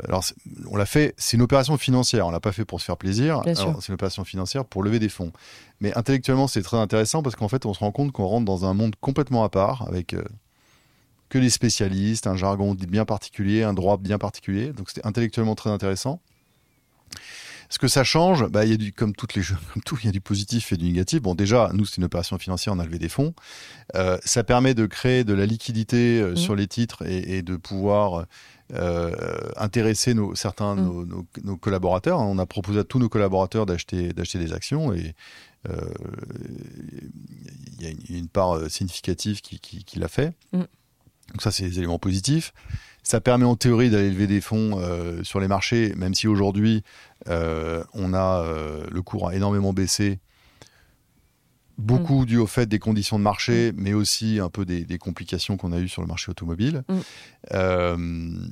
alors, 0.04 0.24
c'est- 0.24 0.34
on 0.70 0.76
l'a 0.76 0.86
fait. 0.86 1.14
C'est 1.18 1.36
une 1.36 1.42
opération 1.42 1.76
financière. 1.76 2.26
On 2.26 2.30
l'a 2.30 2.40
pas 2.40 2.52
fait 2.52 2.64
pour 2.64 2.80
se 2.80 2.84
faire 2.86 2.96
plaisir. 2.96 3.42
Alors, 3.68 3.82
C'est 3.82 3.88
une 3.88 3.94
opération 3.94 4.24
financière 4.24 4.64
pour 4.64 4.82
lever 4.82 4.98
des 4.98 5.08
fonds. 5.08 5.32
Mais 5.80 5.92
intellectuellement, 5.96 6.46
c'est 6.48 6.62
très 6.62 6.78
intéressant 6.78 7.22
parce 7.22 7.36
qu'en 7.36 7.48
fait, 7.48 7.66
on 7.66 7.74
se 7.74 7.80
rend 7.80 7.92
compte 7.92 8.12
qu'on 8.12 8.26
rentre 8.26 8.44
dans 8.46 8.64
un 8.64 8.74
monde 8.74 8.94
complètement 9.00 9.44
à 9.44 9.48
part 9.48 9.86
avec 9.88 10.14
euh, 10.14 10.22
que 11.28 11.38
les 11.38 11.50
spécialistes, 11.50 12.26
un 12.26 12.36
jargon 12.36 12.74
bien 12.74 13.04
particulier, 13.04 13.62
un 13.62 13.72
droit 13.74 13.96
bien 13.96 14.18
particulier. 14.18 14.72
Donc, 14.72 14.88
c'était 14.88 15.06
intellectuellement 15.06 15.54
très 15.54 15.70
intéressant. 15.70 16.20
Ce 17.72 17.78
que 17.78 17.88
ça 17.88 18.04
change, 18.04 18.46
bah, 18.48 18.66
il 18.66 18.70
y 18.70 18.74
a 18.74 18.76
du, 18.76 18.92
comme 18.92 19.14
toutes 19.14 19.32
les 19.34 19.42
comme 19.72 19.82
tout, 19.82 19.96
il 20.02 20.04
y 20.04 20.08
a 20.10 20.12
du 20.12 20.20
positif 20.20 20.72
et 20.72 20.76
du 20.76 20.84
négatif. 20.84 21.22
Bon, 21.22 21.34
déjà, 21.34 21.70
nous, 21.72 21.86
c'est 21.86 21.96
une 21.96 22.04
opération 22.04 22.36
financière, 22.38 22.74
on 22.74 22.78
a 22.78 22.84
levé 22.84 22.98
des 22.98 23.08
fonds. 23.08 23.32
Euh, 23.94 24.18
ça 24.26 24.44
permet 24.44 24.74
de 24.74 24.84
créer 24.84 25.24
de 25.24 25.32
la 25.32 25.46
liquidité 25.46 26.20
euh, 26.20 26.30
Mhm. 26.32 26.36
sur 26.36 26.54
les 26.54 26.66
titres 26.66 27.02
et, 27.06 27.38
et 27.38 27.42
de 27.42 27.56
pouvoir 27.56 28.26
euh, 28.74 29.10
intéresser 29.56 30.12
nos, 30.12 30.34
certains 30.34 30.74
Mhm. 30.76 30.84
nos, 30.84 31.06
nos- 31.06 31.26
nos 31.44 31.56
collaborateurs. 31.56 32.18
On 32.20 32.38
a 32.38 32.44
proposé 32.44 32.80
à 32.80 32.84
tous 32.84 32.98
nos 32.98 33.08
collaborateurs 33.08 33.64
d'acheter 33.64 34.12
d'acheter 34.12 34.38
des 34.38 34.52
actions 34.52 34.92
et 34.92 35.14
il 37.78 37.82
y 37.82 37.86
a 37.86 38.18
une, 38.18 38.28
part 38.28 38.68
significative 38.70 39.40
qui, 39.40 39.58
qui, 39.60 39.82
qui 39.84 39.98
l'a 39.98 40.08
fait. 40.08 40.32
Mhm. 40.52 40.66
Donc 41.32 41.40
ça, 41.40 41.50
c'est 41.50 41.64
des 41.64 41.78
éléments 41.78 41.98
positifs. 41.98 42.52
Ça 43.02 43.20
permet 43.20 43.44
en 43.44 43.56
théorie 43.56 43.90
d'aller 43.90 44.10
lever 44.10 44.26
des 44.28 44.40
fonds 44.40 44.78
euh, 44.78 45.24
sur 45.24 45.40
les 45.40 45.48
marchés, 45.48 45.92
même 45.96 46.14
si 46.14 46.28
aujourd'hui 46.28 46.84
euh, 47.28 47.82
on 47.94 48.14
a 48.14 48.44
euh, 48.44 48.86
le 48.90 49.02
cours 49.02 49.28
a 49.28 49.34
énormément 49.34 49.72
baissé, 49.72 50.20
beaucoup 51.78 52.24
dû 52.26 52.38
au 52.38 52.46
fait 52.46 52.66
des 52.66 52.78
conditions 52.78 53.18
de 53.18 53.24
marché, 53.24 53.72
mais 53.76 53.92
aussi 53.92 54.38
un 54.38 54.48
peu 54.50 54.64
des, 54.64 54.84
des 54.84 54.98
complications 54.98 55.56
qu'on 55.56 55.72
a 55.72 55.78
eues 55.80 55.88
sur 55.88 56.02
le 56.02 56.08
marché 56.08 56.30
automobile. 56.30 56.84
Mm. 56.88 58.48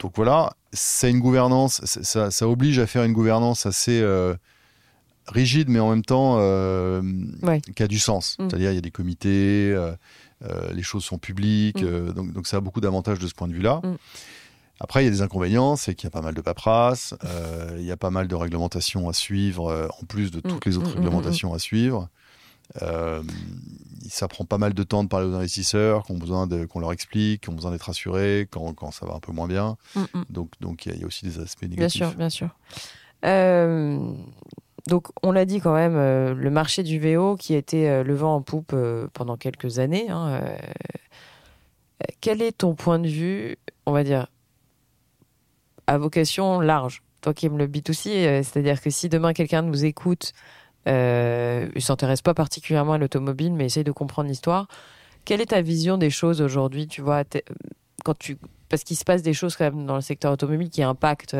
Donc 0.00 0.12
voilà, 0.14 0.54
c'est 0.72 1.10
une 1.10 1.18
gouvernance, 1.18 1.80
ça, 1.84 2.48
oblige 2.48 2.78
à 2.78 2.86
faire 2.86 3.02
une 3.02 3.12
gouvernance 3.12 3.66
assez 3.66 4.00
rigide, 5.28 5.68
mais 5.68 5.80
en 5.80 5.90
même 5.90 6.04
temps 6.04 6.36
euh, 6.38 7.02
Ouais. 7.42 7.60
qui 7.60 7.82
a 7.82 7.88
du 7.88 7.98
sens. 7.98 8.36
Mm. 8.38 8.48
C'est-à-dire 8.48 8.72
il 8.72 8.74
y 8.74 8.78
a 8.78 8.82
des 8.82 8.90
comités, 8.90 9.72
euh, 9.74 9.92
euh, 10.44 10.72
les 10.72 10.82
choses 10.82 11.04
sont 11.04 11.18
publiques, 11.18 11.82
Mm. 11.82 11.86
euh, 11.86 12.12
donc, 12.12 12.32
donc 12.32 12.46
ça 12.46 12.58
a 12.58 12.60
beaucoup 12.60 12.80
d'avantages 12.80 13.18
de 13.18 13.26
ce 13.26 13.34
point 13.34 13.48
de 13.48 13.52
vue-là. 13.54 13.80
Mm. 13.84 13.96
Après, 14.80 15.02
il 15.02 15.06
y 15.06 15.08
a 15.08 15.10
des 15.10 15.22
inconvénients, 15.22 15.74
c'est 15.74 15.94
qu'il 15.96 16.04
y 16.06 16.06
a 16.06 16.10
pas 16.10 16.22
mal 16.22 16.34
de 16.34 16.40
paperasse, 16.40 17.14
euh, 17.24 17.76
il 17.78 17.84
y 17.84 17.90
a 17.90 17.96
pas 17.96 18.10
mal 18.10 18.28
de 18.28 18.34
réglementations 18.36 19.08
à 19.08 19.12
suivre, 19.12 19.88
en 20.00 20.04
plus 20.06 20.30
de 20.30 20.38
toutes 20.40 20.64
Mm, 20.66 20.70
les 20.70 20.76
autres 20.78 20.94
réglementations 20.94 21.52
à 21.52 21.58
suivre. 21.58 22.08
Euh, 22.82 23.22
ça 24.08 24.28
prend 24.28 24.44
pas 24.44 24.58
mal 24.58 24.74
de 24.74 24.82
temps 24.84 25.02
de 25.02 25.08
parler 25.08 25.26
aux 25.26 25.34
investisseurs 25.34 26.04
qui 26.04 26.12
ont 26.12 26.18
besoin 26.18 26.46
de, 26.46 26.64
qu'on 26.66 26.78
leur 26.80 26.92
explique, 26.92 27.40
qui 27.42 27.48
ont 27.48 27.54
besoin 27.54 27.70
d'être 27.72 27.82
rassurés 27.84 28.46
quand, 28.50 28.72
quand 28.74 28.90
ça 28.92 29.04
va 29.06 29.14
un 29.14 29.20
peu 29.20 29.32
moins 29.32 29.48
bien. 29.48 29.76
Mm, 29.96 30.00
mm. 30.14 30.24
Donc, 30.30 30.50
donc 30.60 30.86
il 30.86 30.90
y, 30.90 30.92
a- 30.92 30.94
il 30.96 31.00
y 31.00 31.04
a 31.04 31.06
aussi 31.08 31.24
des 31.24 31.40
aspects 31.40 31.62
Bien 31.64 31.70
négatifs. 31.70 32.02
sûr, 32.06 32.14
bien 32.14 32.30
sûr. 32.30 32.50
Euh, 33.24 34.12
donc, 34.88 35.08
on 35.22 35.32
l'a 35.32 35.44
dit 35.44 35.60
quand 35.60 35.74
même, 35.74 35.96
euh, 35.96 36.34
le 36.34 36.50
marché 36.50 36.82
du 36.82 36.98
VO 36.98 37.36
qui 37.36 37.54
était 37.54 37.88
euh, 37.88 38.02
le 38.02 38.14
vent 38.14 38.34
en 38.36 38.42
poupe 38.42 38.72
euh, 38.72 39.06
pendant 39.12 39.36
quelques 39.36 39.78
années. 39.78 40.08
hein, 40.08 40.40
euh, 40.42 40.56
quel 42.20 42.40
est 42.40 42.56
ton 42.58 42.74
point 42.74 42.98
de 42.98 43.06
vue, 43.06 43.58
on 43.84 43.92
va 43.92 44.02
dire, 44.02 44.28
à 45.86 45.98
vocation 45.98 46.60
large? 46.60 47.02
Toi 47.20 47.34
qui 47.34 47.46
aimes 47.46 47.58
le 47.58 47.66
B2C, 47.66 48.08
euh, 48.08 48.42
c'est-à-dire 48.42 48.80
que 48.80 48.88
si 48.88 49.08
demain 49.10 49.34
quelqu'un 49.34 49.62
nous 49.62 49.84
écoute, 49.84 50.32
il 50.86 51.82
s'intéresse 51.82 52.22
pas 52.22 52.32
particulièrement 52.32 52.94
à 52.94 52.98
l'automobile, 52.98 53.52
mais 53.52 53.66
essaye 53.66 53.84
de 53.84 53.92
comprendre 53.92 54.30
l'histoire. 54.30 54.68
Quelle 55.26 55.42
est 55.42 55.50
ta 55.50 55.60
vision 55.60 55.98
des 55.98 56.08
choses 56.08 56.40
aujourd'hui 56.40 56.86
Tu 56.86 57.02
vois, 57.02 57.24
quand 58.06 58.16
tu 58.18 58.38
parce 58.70 58.84
qu'il 58.84 58.96
se 58.96 59.04
passe 59.04 59.20
des 59.20 59.34
choses 59.34 59.54
quand 59.54 59.64
même 59.64 59.84
dans 59.84 59.96
le 59.96 60.00
secteur 60.00 60.32
automobile 60.32 60.70
qui 60.70 60.82
impactent 60.82 61.36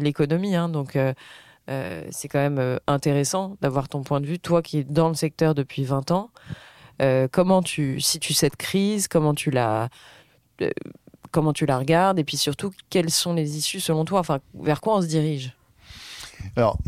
l'économie, 0.00 0.56
hein, 0.56 0.70
donc 0.70 0.96
euh, 1.68 2.02
c'est 2.10 2.28
quand 2.28 2.38
même 2.38 2.58
euh, 2.58 2.78
intéressant 2.86 3.56
d'avoir 3.60 3.88
ton 3.88 4.02
point 4.02 4.20
de 4.20 4.26
vue, 4.26 4.38
toi 4.38 4.62
qui 4.62 4.78
es 4.78 4.84
dans 4.84 5.08
le 5.08 5.14
secteur 5.14 5.54
depuis 5.54 5.84
20 5.84 6.10
ans. 6.10 6.30
Euh, 7.02 7.28
comment 7.30 7.62
tu 7.62 8.00
situes 8.00 8.34
cette 8.34 8.56
crise? 8.56 9.08
Comment 9.08 9.34
tu 9.34 9.50
la 9.50 9.88
euh, 10.62 10.70
comment 11.30 11.52
tu 11.52 11.66
la 11.66 11.78
regardes? 11.78 12.18
Et 12.18 12.24
puis 12.24 12.36
surtout, 12.36 12.72
quelles 12.88 13.10
sont 13.10 13.34
les 13.34 13.56
issues 13.56 13.80
selon 13.80 14.04
toi? 14.04 14.20
Enfin, 14.20 14.38
vers 14.54 14.80
quoi 14.80 14.96
on 14.96 15.02
se 15.02 15.06
dirige? 15.06 15.54
Alors, 16.54 16.78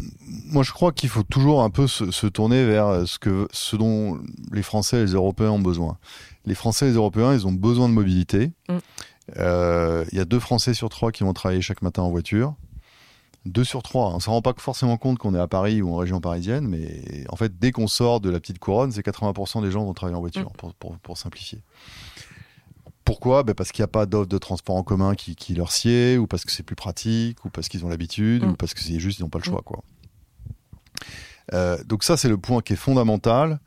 moi, 0.47 0.63
je 0.63 0.73
crois 0.73 0.93
qu'il 0.93 1.09
faut 1.09 1.23
toujours 1.23 1.63
un 1.63 1.71
peu 1.71 1.87
se, 1.87 2.11
se 2.11 2.27
tourner 2.27 2.65
vers 2.65 3.07
ce, 3.07 3.19
que, 3.19 3.49
ce 3.51 3.77
dont 3.77 4.21
les 4.53 4.63
Français 4.63 4.99
et 4.99 5.05
les 5.05 5.13
Européens 5.13 5.51
ont 5.51 5.59
besoin. 5.59 5.99
Les 6.47 6.55
Français 6.55 6.87
et 6.87 6.89
les 6.91 6.95
Européens, 6.95 7.35
ils 7.35 7.47
ont 7.47 7.53
besoin 7.53 7.89
de 7.89 7.95
mobilité. 7.95 8.53
Mm. 8.69 8.77
Euh, 9.37 10.05
Il 10.13 10.19
y 10.19 10.21
a 10.21 10.25
deux 10.25 10.41
Français 10.41 10.75
sur 10.75 10.89
trois 10.89 11.13
qui 11.13 11.25
vont 11.25 11.33
travailler 11.33 11.61
chaque 11.61 11.83
matin 11.83 12.03
en 12.03 12.11
voiture. 12.11 12.55
Deux 13.47 13.65
sur 13.65 13.83
trois. 13.83 14.11
On 14.11 14.17
ne 14.17 14.21
s'en 14.21 14.33
rend 14.33 14.43
pas 14.43 14.53
forcément 14.59 14.97
compte 14.99 15.19
qu'on 15.19 15.35
est 15.35 15.39
à 15.39 15.47
Paris 15.49 15.81
ou 15.81 15.93
en 15.95 15.97
région 15.97 16.21
parisienne, 16.21 16.67
mais 16.69 17.25
en 17.31 17.37
fait, 17.37 17.59
dès 17.59 17.71
qu'on 17.73 17.87
sort 17.87 18.21
de 18.21 18.29
la 18.31 18.41
petite 18.41 18.59
couronne, 18.59 18.93
c'est 18.93 19.03
80% 19.03 19.63
des 19.63 19.71
gens 19.71 19.85
vont 19.85 19.95
travailler 19.95 20.17
en 20.17 20.21
voiture, 20.21 20.51
Mm. 20.51 20.57
pour, 20.57 20.75
pour- 20.75 20.99
pour 20.99 21.17
simplifier. 21.19 21.63
Pourquoi? 23.05 23.43
Ben 23.43 23.55
Parce 23.55 23.73
qu'il 23.73 23.83
n'y 23.83 23.85
a 23.85 23.89
pas 23.89 24.05
d'offre 24.05 24.29
de 24.29 24.37
transport 24.39 24.77
en 24.77 24.83
commun 24.83 25.15
qui, 25.15 25.35
qui 25.35 25.55
leur 25.55 25.73
sied, 25.73 26.19
ou 26.19 26.27
parce 26.27 26.45
que 26.45 26.53
c'est 26.53 26.63
plus 26.63 26.77
pratique, 26.77 27.43
ou 27.45 27.49
parce 27.49 27.69
qu'ils 27.69 27.85
ont 27.87 27.89
l'habitude, 27.89 28.45
Mm. 28.45 28.51
ou 28.51 28.55
parce 28.55 28.75
que 28.75 28.81
c'est 28.81 28.99
juste 29.01 29.19
ils 29.19 29.23
n'ont 29.23 29.31
pas 29.31 29.39
le 29.39 29.45
choix. 29.45 29.63
Quoi. 29.65 29.83
Euh, 31.55 31.83
donc 31.85 32.05
ça, 32.05 32.17
c'est 32.17 32.29
le 32.29 32.37
point 32.37 32.61
qui 32.61 32.75
est 32.75 32.77
fondamental. 32.77 33.61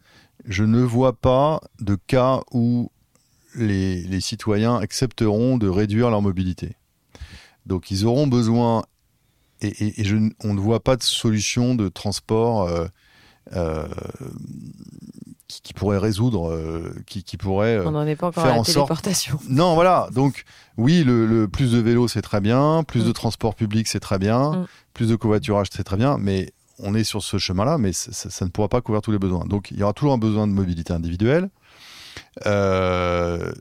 Je 0.46 0.64
ne 0.64 0.82
vois 0.82 1.14
pas 1.14 1.60
de 1.80 1.96
cas 1.96 2.42
où 2.52 2.92
les, 3.56 4.04
les 4.04 4.22
citoyens 4.22 4.76
accepteront 4.78 5.58
de 5.58 5.68
réduire 5.68 6.10
leur 6.10 6.22
mobilité. 6.22 6.76
Donc 7.66 7.92
ils 7.92 8.06
auront 8.06 8.28
besoin, 8.28 8.84
et, 9.62 9.68
et- 9.68 10.02
et 10.02 10.04
je 10.04 10.16
n- 10.16 10.34
on 10.44 10.54
ne 10.54 10.60
voit 10.60 10.84
pas 10.84 10.96
de 10.96 11.04
solution 11.04 11.76
de 11.76 11.90
transport 11.90 12.68
euh, 13.56 13.88
qui, 15.48 15.74
pourrait 15.74 15.98
résoudre, 15.98 16.94
qui, 17.06 17.24
qui, 17.24 17.38
pourrait 17.38 17.80
On 17.86 17.92
n'en 17.92 18.06
est 18.06 18.16
pas 18.16 18.28
encore 18.28 18.46
à 18.46 18.58
la 18.58 18.64
téléportation. 18.64 19.40
Non, 19.50 19.76
voilà. 19.76 20.10
Donc, 20.14 20.46
oui, 20.78 21.04
le, 21.04 21.48
plus 21.48 21.72
de 21.74 21.80
vélos, 21.80 22.08
c'est 22.08 22.22
très 22.22 22.40
bien. 22.40 22.84
Plus 22.88 23.04
de 23.04 23.10
mm. 23.10 23.14
transport 23.14 23.56
public, 23.56 23.88
c'est 23.88 24.00
très 24.00 24.20
bien. 24.20 24.52
Mm. 24.52 24.66
Plus 24.94 25.10
de 25.10 25.16
covoiturage, 25.16 25.68
c'est 25.72 25.84
très 25.84 25.98
bien. 25.98 26.18
Mais 26.18 26.54
on 26.80 26.96
est 26.96 27.04
sur 27.04 27.22
ce 27.22 27.38
chemin-là, 27.38 27.78
mais 27.78 27.94
ça, 27.94 28.46
ne 28.46 28.50
pourra 28.50 28.70
pas 28.70 28.82
couvrir 28.82 29.02
tous 29.02 29.12
les 29.12 29.20
besoins. 29.20 29.46
Donc, 29.46 29.72
il 29.72 29.78
y 29.78 29.84
aura 29.84 29.94
toujours 29.94 30.14
un 30.14 30.18
besoin 30.18 30.48
de 30.48 30.54
mobilité 30.54 30.94
individuelle. 30.94 31.50
Euh, 32.46 33.52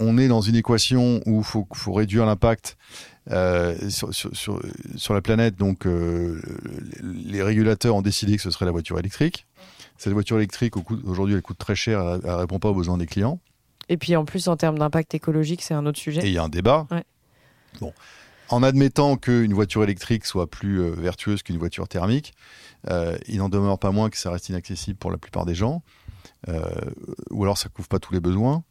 on 0.00 0.16
est 0.18 0.28
dans 0.28 0.40
une 0.40 0.56
équation 0.56 1.20
où 1.26 1.38
il 1.40 1.44
faut, 1.44 1.92
réduire 1.92 2.24
l'impact 2.26 2.76
euh, 3.30 3.76
sur, 3.90 5.14
la 5.14 5.20
planète. 5.20 5.56
Donc, 5.56 5.86
euh, 5.86 6.40
les 7.02 7.42
régulateurs 7.42 7.94
ont 7.94 8.02
décidé 8.02 8.36
que 8.36 8.42
ce 8.42 8.50
serait 8.50 8.64
la 8.64 8.70
voiture 8.70 8.98
électrique. 8.98 9.46
Cette 9.98 10.12
voiture 10.12 10.36
électrique, 10.36 10.74
aujourd'hui, 11.04 11.34
elle 11.34 11.42
coûte 11.42 11.58
très 11.58 11.74
cher, 11.74 12.00
elle 12.00 12.30
ne 12.30 12.36
répond 12.36 12.58
pas 12.58 12.70
aux 12.70 12.74
besoins 12.74 12.96
des 12.96 13.06
clients. 13.06 13.40
Et 13.88 13.96
puis, 13.96 14.16
en 14.16 14.24
plus, 14.24 14.48
en 14.48 14.56
termes 14.56 14.78
d'impact 14.78 15.14
écologique, 15.14 15.62
c'est 15.62 15.74
un 15.74 15.84
autre 15.86 15.98
sujet. 15.98 16.22
Et 16.22 16.28
il 16.28 16.32
y 16.32 16.38
a 16.38 16.44
un 16.44 16.48
débat. 16.48 16.86
Bon. 17.80 17.92
En 18.48 18.62
admettant 18.62 19.16
qu'une 19.16 19.52
voiture 19.52 19.82
électrique 19.84 20.24
soit 20.24 20.48
plus 20.48 20.80
euh, 20.80 20.90
vertueuse 20.90 21.42
qu'une 21.42 21.58
voiture 21.58 21.86
thermique, 21.88 22.32
il 23.28 23.38
n'en 23.38 23.50
demeure 23.50 23.78
pas 23.78 23.90
moins 23.90 24.08
que 24.08 24.16
ça 24.16 24.30
reste 24.30 24.48
inaccessible 24.48 24.96
pour 24.96 25.10
la 25.10 25.18
plupart 25.18 25.44
des 25.44 25.54
gens. 25.54 25.82
ou 27.30 27.42
alors, 27.42 27.58
ça 27.58 27.68
ne 27.68 27.74
couvre 27.74 27.88
pas 27.88 27.98
tous 27.98 28.14
les 28.14 28.20
besoins. 28.20 28.62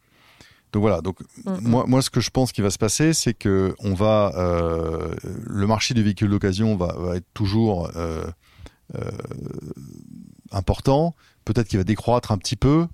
Donc 0.72 0.82
voilà. 0.82 1.00
Donc 1.00 1.20
mm, 1.20 1.50
mm. 1.50 1.60
moi, 1.62 1.84
moi, 1.86 2.02
ce 2.02 2.10
que 2.10 2.20
je 2.20 2.30
pense 2.30 2.52
qui 2.52 2.60
va 2.60 2.70
se 2.70 2.78
passer, 2.78 3.12
c'est 3.12 3.34
que 3.34 3.74
on 3.80 3.94
va, 3.94 4.32
euh, 4.36 5.14
le 5.24 5.66
marché 5.66 5.94
du 5.94 6.02
véhicule 6.02 6.30
d'occasion 6.30 6.76
va, 6.76 6.94
va, 6.98 7.16
être 7.16 7.26
toujours 7.34 7.90
euh, 7.96 8.24
euh, 8.96 9.10
important. 10.50 11.14
Peut-être 11.44 11.68
qu'il 11.68 11.78
va 11.78 11.84
décroître 11.84 12.30
un 12.30 12.36
petit 12.36 12.56
peu, 12.56 12.86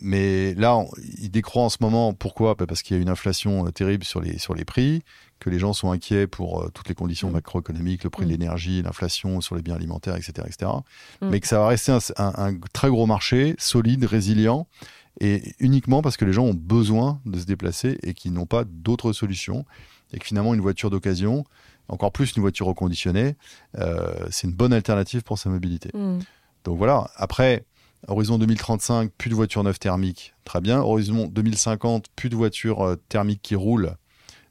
mais 0.00 0.54
là, 0.54 0.82
il 1.18 1.30
décroît 1.30 1.64
en 1.64 1.68
ce 1.68 1.78
moment. 1.80 2.14
Pourquoi? 2.14 2.54
Bah, 2.54 2.66
Parce 2.66 2.80
qu'il 2.80 2.96
y 2.96 2.98
a 2.98 3.02
une 3.02 3.10
inflation 3.10 3.70
terrible 3.72 4.04
sur 4.04 4.22
les 4.22 4.38
sur 4.38 4.54
les 4.54 4.64
prix, 4.64 5.02
que 5.38 5.50
les 5.50 5.58
gens 5.58 5.74
sont 5.74 5.90
inquiets 5.90 6.26
pour 6.26 6.70
toutes 6.72 6.88
les 6.88 6.94
conditions 6.94 7.28
mm. 7.28 7.32
macroéconomiques, 7.32 8.04
le 8.04 8.10
prix 8.10 8.24
de 8.24 8.30
l'énergie, 8.30 8.80
l'inflation 8.80 9.42
sur 9.42 9.54
les 9.54 9.60
biens 9.60 9.74
alimentaires, 9.74 10.16
etc., 10.16 10.46
etc. 10.46 10.70
Mais 11.20 11.40
que 11.40 11.46
ça 11.46 11.58
va 11.58 11.66
rester 11.66 11.92
un, 11.92 11.98
un, 12.16 12.32
un 12.36 12.58
très 12.72 12.88
gros 12.88 13.04
marché, 13.04 13.54
solide, 13.58 14.06
résilient 14.06 14.66
et 15.20 15.54
uniquement 15.58 16.02
parce 16.02 16.16
que 16.16 16.24
les 16.24 16.32
gens 16.32 16.44
ont 16.44 16.54
besoin 16.54 17.20
de 17.26 17.38
se 17.38 17.44
déplacer 17.44 17.98
et 18.02 18.14
qu'ils 18.14 18.32
n'ont 18.32 18.46
pas 18.46 18.64
d'autres 18.64 19.12
solutions, 19.12 19.64
et 20.12 20.18
que 20.18 20.26
finalement 20.26 20.54
une 20.54 20.60
voiture 20.60 20.90
d'occasion, 20.90 21.44
encore 21.88 22.12
plus 22.12 22.34
une 22.36 22.42
voiture 22.42 22.66
reconditionnée, 22.66 23.36
euh, 23.78 24.26
c'est 24.30 24.46
une 24.46 24.54
bonne 24.54 24.72
alternative 24.72 25.22
pour 25.22 25.38
sa 25.38 25.50
mobilité. 25.50 25.90
Mm. 25.94 26.20
Donc 26.64 26.78
voilà, 26.78 27.10
après, 27.16 27.64
horizon 28.08 28.38
2035, 28.38 29.10
plus 29.12 29.30
de 29.30 29.34
voitures 29.34 29.62
neuves 29.64 29.78
thermiques, 29.78 30.34
très 30.44 30.60
bien. 30.60 30.80
Horizon 30.80 31.26
2050, 31.26 32.06
plus 32.14 32.28
de 32.28 32.36
voitures 32.36 32.82
euh, 32.82 32.96
thermiques 33.08 33.42
qui 33.42 33.54
roulent, 33.54 33.96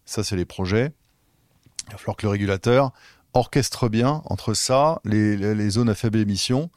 ça 0.05 0.23
c'est 0.23 0.35
les 0.35 0.45
projets. 0.45 0.91
Il 1.87 1.91
va 1.93 1.97
falloir 1.97 2.17
que 2.17 2.25
le 2.25 2.31
régulateur 2.31 2.91
orchestre 3.33 3.89
bien 3.89 4.21
entre 4.25 4.53
ça, 4.53 4.99
les, 5.05 5.37
les 5.37 5.69
zones 5.69 5.89
à 5.89 5.95
faible 5.95 6.19
émission, 6.19 6.69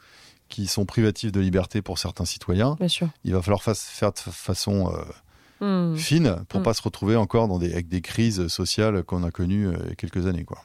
qui 0.49 0.67
sont 0.67 0.85
privatives 0.85 1.33
de 1.33 1.41
liberté 1.41 1.83
pour 1.83 1.99
certains 1.99 2.25
citoyens. 2.25 2.77
Il 3.25 3.33
va 3.33 3.43
falloir 3.43 3.63
faire 3.63 4.13
de 4.13 4.19
façon 4.19 4.93
euh, 5.63 5.93
hmm. 5.93 5.97
fine 5.97 6.37
pour 6.49 6.61
ne 6.61 6.63
hmm. 6.63 6.65
pas 6.65 6.75
se 6.75 6.83
retrouver 6.83 7.17
encore 7.17 7.49
dans 7.49 7.59
des, 7.59 7.73
avec 7.73 7.89
des 7.89 8.01
crises 8.01 8.47
sociales 8.49 9.03
qu'on 9.05 9.25
a 9.25 9.31
connues 9.31 9.69
euh, 9.69 9.77
il 9.85 9.89
y 9.91 9.93
a 9.93 9.95
quelques 9.95 10.27
années. 10.27 10.45
Quoi. 10.45 10.59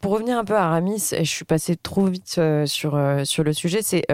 Pour 0.00 0.12
revenir 0.12 0.38
un 0.38 0.44
peu 0.44 0.54
à 0.54 0.64
Aramis, 0.64 1.08
et 1.12 1.24
je 1.24 1.30
suis 1.30 1.44
passé 1.44 1.76
trop 1.76 2.06
vite 2.06 2.36
euh, 2.38 2.66
sur, 2.66 3.00
sur 3.24 3.44
le 3.44 3.52
sujet, 3.52 3.82
c'est 3.82 4.06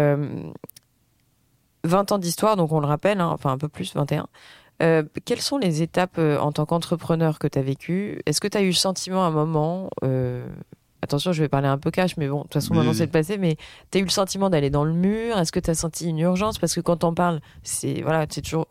20 1.84 2.12
ans 2.12 2.18
d'histoire, 2.18 2.56
donc 2.56 2.72
on 2.72 2.80
le 2.80 2.86
rappelle, 2.86 3.20
hein, 3.20 3.28
enfin 3.28 3.52
un 3.52 3.58
peu 3.58 3.68
plus, 3.68 3.94
21. 3.94 4.26
quelles 5.24 5.42
sont 5.42 5.58
les 5.58 5.82
étapes 5.82 6.18
en 6.18 6.52
tant 6.52 6.64
qu'entrepreneur 6.64 7.38
que 7.38 7.46
tu 7.46 7.58
as 7.58 7.62
vécues 7.62 8.22
Est-ce 8.24 8.40
que 8.40 8.48
tu 8.48 8.56
as 8.56 8.62
eu 8.62 8.68
le 8.68 8.72
sentiment 8.72 9.24
à 9.24 9.28
un 9.28 9.30
moment 9.30 9.90
attention, 11.04 11.32
je 11.32 11.42
vais 11.42 11.48
parler 11.48 11.68
un 11.68 11.78
peu 11.78 11.90
cash, 11.90 12.16
mais 12.16 12.28
bon, 12.28 12.38
de 12.38 12.42
toute 12.42 12.54
façon, 12.54 12.74
maintenant 12.74 12.92
c'est 12.92 13.06
le 13.06 13.10
passé, 13.10 13.38
mais 13.38 13.56
tu 13.90 13.98
as 13.98 14.00
eu 14.00 14.04
le 14.04 14.10
sentiment 14.10 14.50
d'aller 14.50 14.70
dans 14.70 14.84
le 14.84 14.92
mur? 14.92 15.38
Est-ce 15.38 15.52
que 15.52 15.60
tu 15.60 15.70
as 15.70 15.74
senti 15.74 16.08
une 16.08 16.18
urgence? 16.18 16.58
Parce 16.58 16.74
que 16.74 16.80
quand 16.80 17.04
on 17.04 17.14
parle, 17.14 17.40
c'est 17.62 18.02
voilà, 18.02 18.26
c'est 18.28 18.42
toujours 18.42 18.66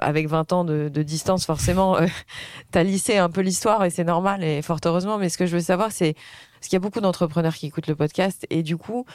avec 0.00 0.28
20 0.28 0.52
ans 0.52 0.64
de, 0.64 0.88
distance, 1.02 1.46
forcément, 1.46 1.96
euh, 1.96 2.06
tu 2.72 2.78
as 2.78 2.84
lissé 2.84 3.18
un 3.18 3.30
peu 3.30 3.40
l'histoire 3.40 3.84
et 3.84 3.90
c'est 3.90 4.04
normal 4.04 4.42
et 4.42 4.62
fort 4.62 4.80
heureusement. 4.84 5.18
Mais 5.18 5.28
ce 5.28 5.38
que 5.38 5.46
je 5.46 5.54
veux 5.54 5.62
savoir, 5.62 5.92
c'est 5.92 6.14
parce 6.14 6.68
qu'il 6.68 6.74
y 6.74 6.76
a 6.76 6.80
beaucoup 6.80 7.00
d'entrepreneurs 7.00 7.54
qui 7.54 7.66
écoutent 7.66 7.86
le 7.86 7.96
podcast 7.96 8.46
et 8.50 8.62
du 8.62 8.76
coup, 8.76 9.06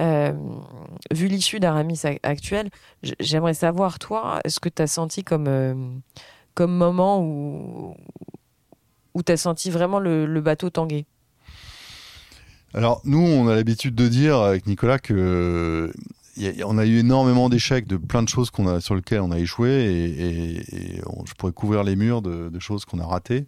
euh, 0.00 0.32
vu 1.12 1.28
l'issue 1.28 1.60
d'Aramis 1.60 2.00
actuel, 2.22 2.70
j'aimerais 3.20 3.54
savoir, 3.54 3.98
toi, 3.98 4.40
ce 4.46 4.60
que 4.60 4.68
tu 4.68 4.82
as 4.82 4.86
senti 4.86 5.24
comme, 5.24 5.46
euh, 5.48 5.74
comme 6.54 6.74
moment 6.74 7.20
où, 7.20 7.94
où 9.14 9.22
tu 9.22 9.32
as 9.32 9.36
senti 9.36 9.70
vraiment 9.70 9.98
le, 9.98 10.26
le 10.26 10.40
bateau 10.40 10.70
tanguer? 10.70 11.06
Alors 12.74 13.00
nous, 13.04 13.20
on 13.20 13.48
a 13.48 13.54
l'habitude 13.54 13.94
de 13.94 14.08
dire 14.08 14.38
avec 14.38 14.66
Nicolas 14.66 14.98
que 14.98 15.92
on 16.64 16.78
a 16.78 16.84
eu 16.84 16.98
énormément 16.98 17.48
d'échecs 17.48 17.86
de 17.86 17.96
plein 17.96 18.22
de 18.22 18.28
choses 18.28 18.50
qu'on 18.50 18.66
a 18.66 18.80
sur 18.80 18.96
lesquelles 18.96 19.20
on 19.20 19.30
a 19.30 19.38
échoué 19.38 19.70
et, 19.70 21.00
je 21.24 21.34
pourrais 21.34 21.52
couvrir 21.52 21.84
les 21.84 21.94
murs 21.94 22.22
de, 22.22 22.58
choses 22.58 22.84
qu'on 22.84 22.98
a 22.98 23.06
ratées. 23.06 23.46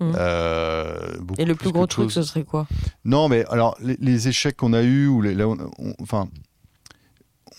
Mmh. 0.00 0.12
Euh, 0.16 1.16
et 1.38 1.44
le 1.44 1.54
plus, 1.54 1.72
gros 1.72 1.86
truc, 1.86 2.12
ce 2.12 2.22
serait 2.22 2.44
quoi? 2.44 2.66
Non, 3.04 3.28
mais 3.28 3.44
alors 3.46 3.76
les, 3.80 4.28
échecs 4.28 4.56
qu'on 4.56 4.72
a 4.72 4.82
eu 4.82 5.08
ou 5.08 5.22
les, 5.22 5.34
là, 5.34 5.48
on, 5.48 5.58
enfin, 6.00 6.28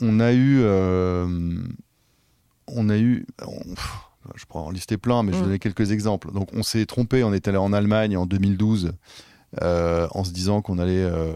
on 0.02 0.20
a 0.20 0.32
eu, 0.32 0.60
euh, 0.62 1.58
on 2.68 2.90
a 2.90 2.98
eu. 2.98 3.26
je 4.36 4.46
pourrais 4.46 4.64
en 4.64 4.72
lister 4.72 4.98
plein, 4.98 5.24
mais 5.24 5.34
je 5.34 5.38
vais 5.38 5.42
mmh. 5.42 5.46
donner 5.46 5.60
quelques 5.60 5.92
exemples. 5.92 6.32
Donc, 6.32 6.50
on 6.54 6.64
s'est 6.64 6.86
trompé. 6.86 7.24
On 7.24 7.34
est 7.34 7.48
allé 7.48 7.58
en 7.58 7.74
Allemagne 7.74 8.16
en 8.16 8.26
2012 8.26 8.94
euh, 9.62 10.08
en 10.12 10.24
se 10.24 10.32
disant 10.32 10.62
qu'on 10.62 10.78
allait 10.78 11.04
euh, 11.04 11.34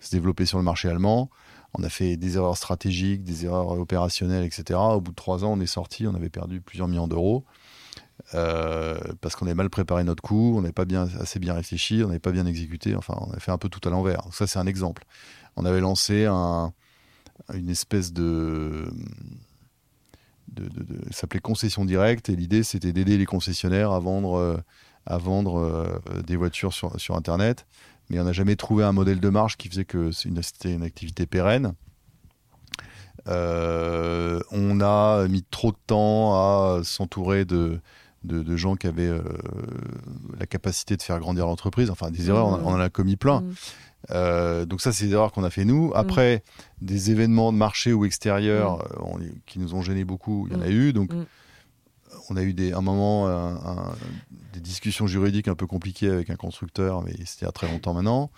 se 0.00 0.10
développer 0.10 0.46
sur 0.46 0.58
le 0.58 0.64
marché 0.64 0.88
allemand. 0.88 1.30
On 1.74 1.82
a 1.82 1.88
fait 1.88 2.16
des 2.16 2.36
erreurs 2.36 2.56
stratégiques, 2.56 3.24
des 3.24 3.46
erreurs 3.46 3.70
opérationnelles, 3.70 4.44
etc. 4.44 4.78
Au 4.78 5.00
bout 5.00 5.10
de 5.10 5.16
trois 5.16 5.44
ans, 5.44 5.52
on 5.52 5.60
est 5.60 5.66
sorti, 5.66 6.06
on 6.06 6.14
avait 6.14 6.28
perdu 6.28 6.60
plusieurs 6.60 6.88
millions 6.88 7.08
d'euros. 7.08 7.44
Euh, 8.34 8.98
parce 9.20 9.34
qu'on 9.34 9.46
avait 9.46 9.54
mal 9.54 9.70
préparé 9.70 10.04
notre 10.04 10.22
coup, 10.22 10.54
on 10.56 10.60
n'avait 10.60 10.72
pas 10.72 10.84
bien, 10.84 11.08
assez 11.18 11.38
bien 11.38 11.54
réfléchi, 11.54 12.02
on 12.04 12.08
n'avait 12.08 12.20
pas 12.20 12.30
bien 12.30 12.46
exécuté, 12.46 12.94
enfin 12.94 13.14
on 13.18 13.32
a 13.32 13.40
fait 13.40 13.50
un 13.50 13.58
peu 13.58 13.68
tout 13.68 13.86
à 13.88 13.90
l'envers. 13.90 14.22
Ça 14.32 14.46
c'est 14.46 14.58
un 14.58 14.66
exemple. 14.66 15.04
On 15.56 15.64
avait 15.64 15.80
lancé 15.80 16.26
un, 16.26 16.72
une 17.52 17.68
espèce 17.68 18.12
de 18.12 18.86
ça 21.10 21.20
s'appelait 21.22 21.40
concession 21.40 21.84
directe 21.84 22.28
et 22.28 22.36
l'idée 22.36 22.62
c'était 22.62 22.92
d'aider 22.92 23.16
les 23.16 23.26
concessionnaires 23.26 23.92
à 23.92 23.98
vendre 23.98 24.62
à 25.06 25.18
vendre 25.18 25.58
euh, 25.58 26.22
des 26.22 26.36
voitures 26.36 26.72
sur, 26.72 26.98
sur 27.00 27.16
Internet, 27.16 27.66
mais 28.10 28.20
on 28.20 28.24
n'a 28.24 28.32
jamais 28.32 28.56
trouvé 28.56 28.84
un 28.84 28.92
modèle 28.92 29.20
de 29.20 29.28
marge 29.28 29.56
qui 29.56 29.68
faisait 29.68 29.84
que 29.84 30.10
c'était 30.12 30.72
une 30.72 30.82
activité 30.82 31.26
pérenne. 31.26 31.74
Euh, 33.28 34.40
on 34.50 34.80
a 34.80 35.26
mis 35.28 35.44
trop 35.44 35.70
de 35.70 35.76
temps 35.86 36.34
à 36.34 36.80
s'entourer 36.82 37.44
de, 37.44 37.80
de, 38.24 38.56
gens 38.56 38.74
qui 38.74 38.88
avaient 38.88 39.06
euh, 39.06 39.22
la 40.38 40.46
capacité 40.46 40.96
de 40.96 41.02
faire 41.02 41.20
grandir 41.20 41.46
l'entreprise. 41.46 41.90
Enfin, 41.90 42.10
des 42.10 42.30
erreurs, 42.30 42.46
on, 42.46 42.66
en 42.66 42.80
a 42.80 42.90
commis 42.90 43.16
plein. 43.16 43.44
Mmh. 44.10 44.64
donc 44.64 44.80
ça, 44.80 44.92
c'est 44.92 45.06
des 45.06 45.12
erreurs 45.12 45.30
qu'on 45.30 45.44
a 45.44 45.50
fait 45.50 45.64
nous. 45.64 45.88
Mmh. 45.88 45.92
Après, 45.94 46.42
des 46.80 47.12
événements 47.12 47.52
de 47.52 47.58
marché 47.58 47.92
ou 47.92 48.04
extérieurs 48.04 48.78
mmh. 48.78 49.24
qui 49.46 49.60
nous 49.60 49.74
ont 49.74 49.82
gêné 49.82 50.04
beaucoup, 50.04 50.48
il 50.48 50.56
y 50.56 50.56
en 50.56 50.62
a 50.62 50.68
eu. 50.68 50.92
Donc 50.92 51.10
on 52.30 52.36
a 52.36 52.42
eu 52.42 52.52
des, 52.52 52.72
un 52.72 52.80
moment 52.80 53.28
des 54.52 54.60
discussions 54.60 55.06
juridiques 55.06 55.48
un 55.48 55.54
peu 55.54 55.66
compliquées 55.66 56.10
avec 56.10 56.30
un 56.30 56.36
constructeur, 56.36 57.02
mais 57.02 57.12
c'était 57.24 57.42
il 57.42 57.44
y 57.44 57.48
a 57.48 57.52
très 57.52 57.68
longtemps 57.68 57.94
maintenant, 57.94 58.30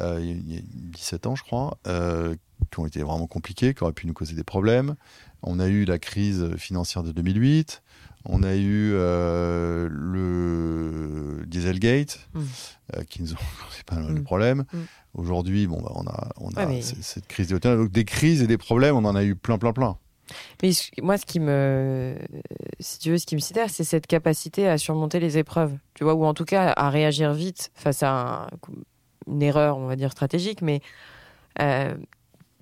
euh, 0.00 0.18
il 0.20 0.54
y 0.54 0.58
a 0.58 0.60
17 0.64 1.26
ans 1.26 1.34
je 1.34 1.42
crois, 1.42 1.78
euh, 1.86 2.34
qui 2.70 2.80
ont 2.80 2.86
été 2.86 3.02
vraiment 3.02 3.26
compliquées, 3.26 3.74
qui 3.74 3.82
auraient 3.82 3.92
pu 3.92 4.06
nous 4.06 4.12
causer 4.12 4.34
des 4.34 4.44
problèmes. 4.44 4.94
On 5.42 5.60
a 5.60 5.68
eu 5.68 5.84
la 5.84 5.98
crise 5.98 6.56
financière 6.56 7.02
de 7.02 7.12
2008, 7.12 7.82
on 8.24 8.42
a 8.42 8.54
eu 8.54 8.92
euh, 8.94 9.88
le 9.90 11.44
Dieselgate, 11.46 12.28
mmh. 12.34 13.04
qui 13.08 13.22
nous 13.22 13.32
ont 13.32 13.36
causé 13.68 13.82
pas 13.86 13.96
mal 13.96 14.14
de 14.14 14.20
mmh. 14.20 14.24
problèmes. 14.24 14.64
Mmh. 14.72 14.78
Aujourd'hui, 15.14 15.66
bon, 15.66 15.80
bah, 15.80 15.92
on 15.94 16.06
a, 16.06 16.28
on 16.36 16.50
a 16.50 16.82
cette 16.82 17.26
crise 17.26 17.48
de 17.48 17.58
Donc 17.58 17.90
des 17.90 18.04
crises 18.04 18.42
et 18.42 18.46
des 18.46 18.58
problèmes, 18.58 18.96
on 18.96 19.04
en 19.04 19.16
a 19.16 19.24
eu 19.24 19.34
plein, 19.34 19.58
plein, 19.58 19.72
plein. 19.72 19.96
Mais 20.62 20.70
moi, 21.02 21.18
ce 21.18 21.26
qui 21.26 21.40
me, 21.40 22.16
si 22.80 22.98
tu 22.98 23.10
veux, 23.10 23.18
ce 23.18 23.26
qui 23.26 23.34
me 23.34 23.40
sidère, 23.40 23.70
c'est 23.70 23.84
cette 23.84 24.06
capacité 24.06 24.68
à 24.68 24.78
surmonter 24.78 25.20
les 25.20 25.38
épreuves, 25.38 25.72
tu 25.94 26.04
vois, 26.04 26.14
ou 26.14 26.24
en 26.24 26.34
tout 26.34 26.44
cas 26.44 26.72
à 26.76 26.90
réagir 26.90 27.32
vite 27.32 27.70
face 27.74 28.02
à 28.02 28.48
une 29.26 29.42
erreur, 29.42 29.78
on 29.78 29.86
va 29.86 29.96
dire 29.96 30.12
stratégique. 30.12 30.62
Mais 30.62 30.80
euh, 31.60 31.94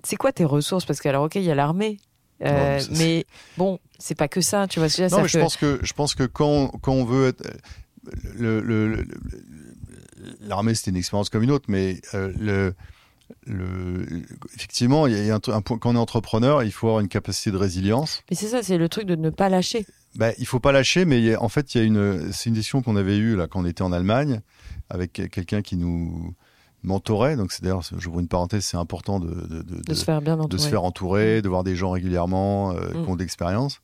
c'est 0.03 0.15
quoi 0.15 0.31
tes 0.31 0.45
ressources? 0.45 0.85
Parce 0.85 0.99
que 0.99 1.09
alors, 1.09 1.23
ok, 1.23 1.35
il 1.35 1.43
y 1.43 1.51
a 1.51 1.55
l'armée, 1.55 1.97
euh, 2.43 2.79
mais 2.97 3.25
bon, 3.57 3.79
c'est 3.97 4.15
pas 4.15 4.27
que 4.27 4.41
ça, 4.41 4.67
tu 4.67 4.79
vois. 4.79 4.89
Ce 4.89 5.01
non, 5.03 5.21
mais 5.21 5.27
je 5.27 5.39
pense 5.39 5.57
que 5.57 5.79
je 5.81 5.93
pense 5.93 6.15
que 6.15 6.23
quand, 6.23 6.67
quand 6.81 6.93
on 6.93 7.05
veut 7.05 7.29
être 7.29 7.43
le, 8.35 9.05
l'armée, 10.41 10.75
c'était 10.75 10.91
une 10.91 10.97
expérience 10.97 11.29
comme 11.29 11.43
une 11.43 11.51
autre, 11.51 11.65
mais 11.67 11.99
euh, 12.13 12.31
le 12.37 12.75
le, 13.45 14.05
effectivement, 14.55 15.07
il 15.07 15.25
y 15.25 15.31
a 15.31 15.35
un, 15.35 15.53
un, 15.53 15.61
point 15.61 15.77
quand 15.77 15.91
on 15.91 15.95
est 15.95 15.99
entrepreneur, 15.99 16.63
il 16.63 16.71
faut 16.71 16.87
avoir 16.87 17.01
une 17.01 17.07
capacité 17.07 17.51
de 17.51 17.57
résilience. 17.57 18.23
Mais 18.29 18.35
c'est 18.35 18.47
ça, 18.47 18.63
c'est 18.63 18.77
le 18.77 18.89
truc 18.89 19.05
de 19.05 19.15
ne 19.15 19.29
pas 19.29 19.49
lâcher. 19.49 19.85
Ben, 20.15 20.33
il 20.37 20.45
faut 20.45 20.59
pas 20.59 20.71
lâcher, 20.71 21.05
mais 21.05 21.35
en 21.35 21.49
fait, 21.49 21.75
il 21.75 21.77
y 21.77 21.81
a 21.81 21.83
une, 21.83 22.31
c'est 22.31 22.49
une 22.49 22.55
décision 22.55 22.81
qu'on 22.81 22.95
avait 22.95 23.17
eue 23.17 23.35
là 23.35 23.47
quand 23.47 23.61
on 23.61 23.65
était 23.65 23.83
en 23.83 23.91
Allemagne 23.91 24.41
avec 24.89 25.13
quelqu'un 25.31 25.61
qui 25.61 25.77
nous 25.77 26.33
mentorait. 26.83 27.35
Donc 27.35 27.51
c'est 27.51 27.63
d'ailleurs, 27.63 27.83
j'ouvre 27.97 28.19
une 28.19 28.27
parenthèse, 28.27 28.65
c'est 28.65 28.77
important 28.77 29.19
de, 29.19 29.29
de, 29.29 29.61
de, 29.61 29.81
de, 29.81 29.93
se 29.93 30.03
faire 30.03 30.21
bien 30.21 30.33
entourer, 30.39 30.49
de 30.49 30.57
se 30.57 30.69
faire 30.69 30.83
entourer, 30.83 31.41
de 31.41 31.49
voir 31.49 31.63
des 31.63 31.75
gens 31.75 31.91
régulièrement 31.91 32.71
euh, 32.71 32.89
mm. 32.89 33.03
qui 33.03 33.09
ont 33.09 33.15
d'expérience. 33.15 33.81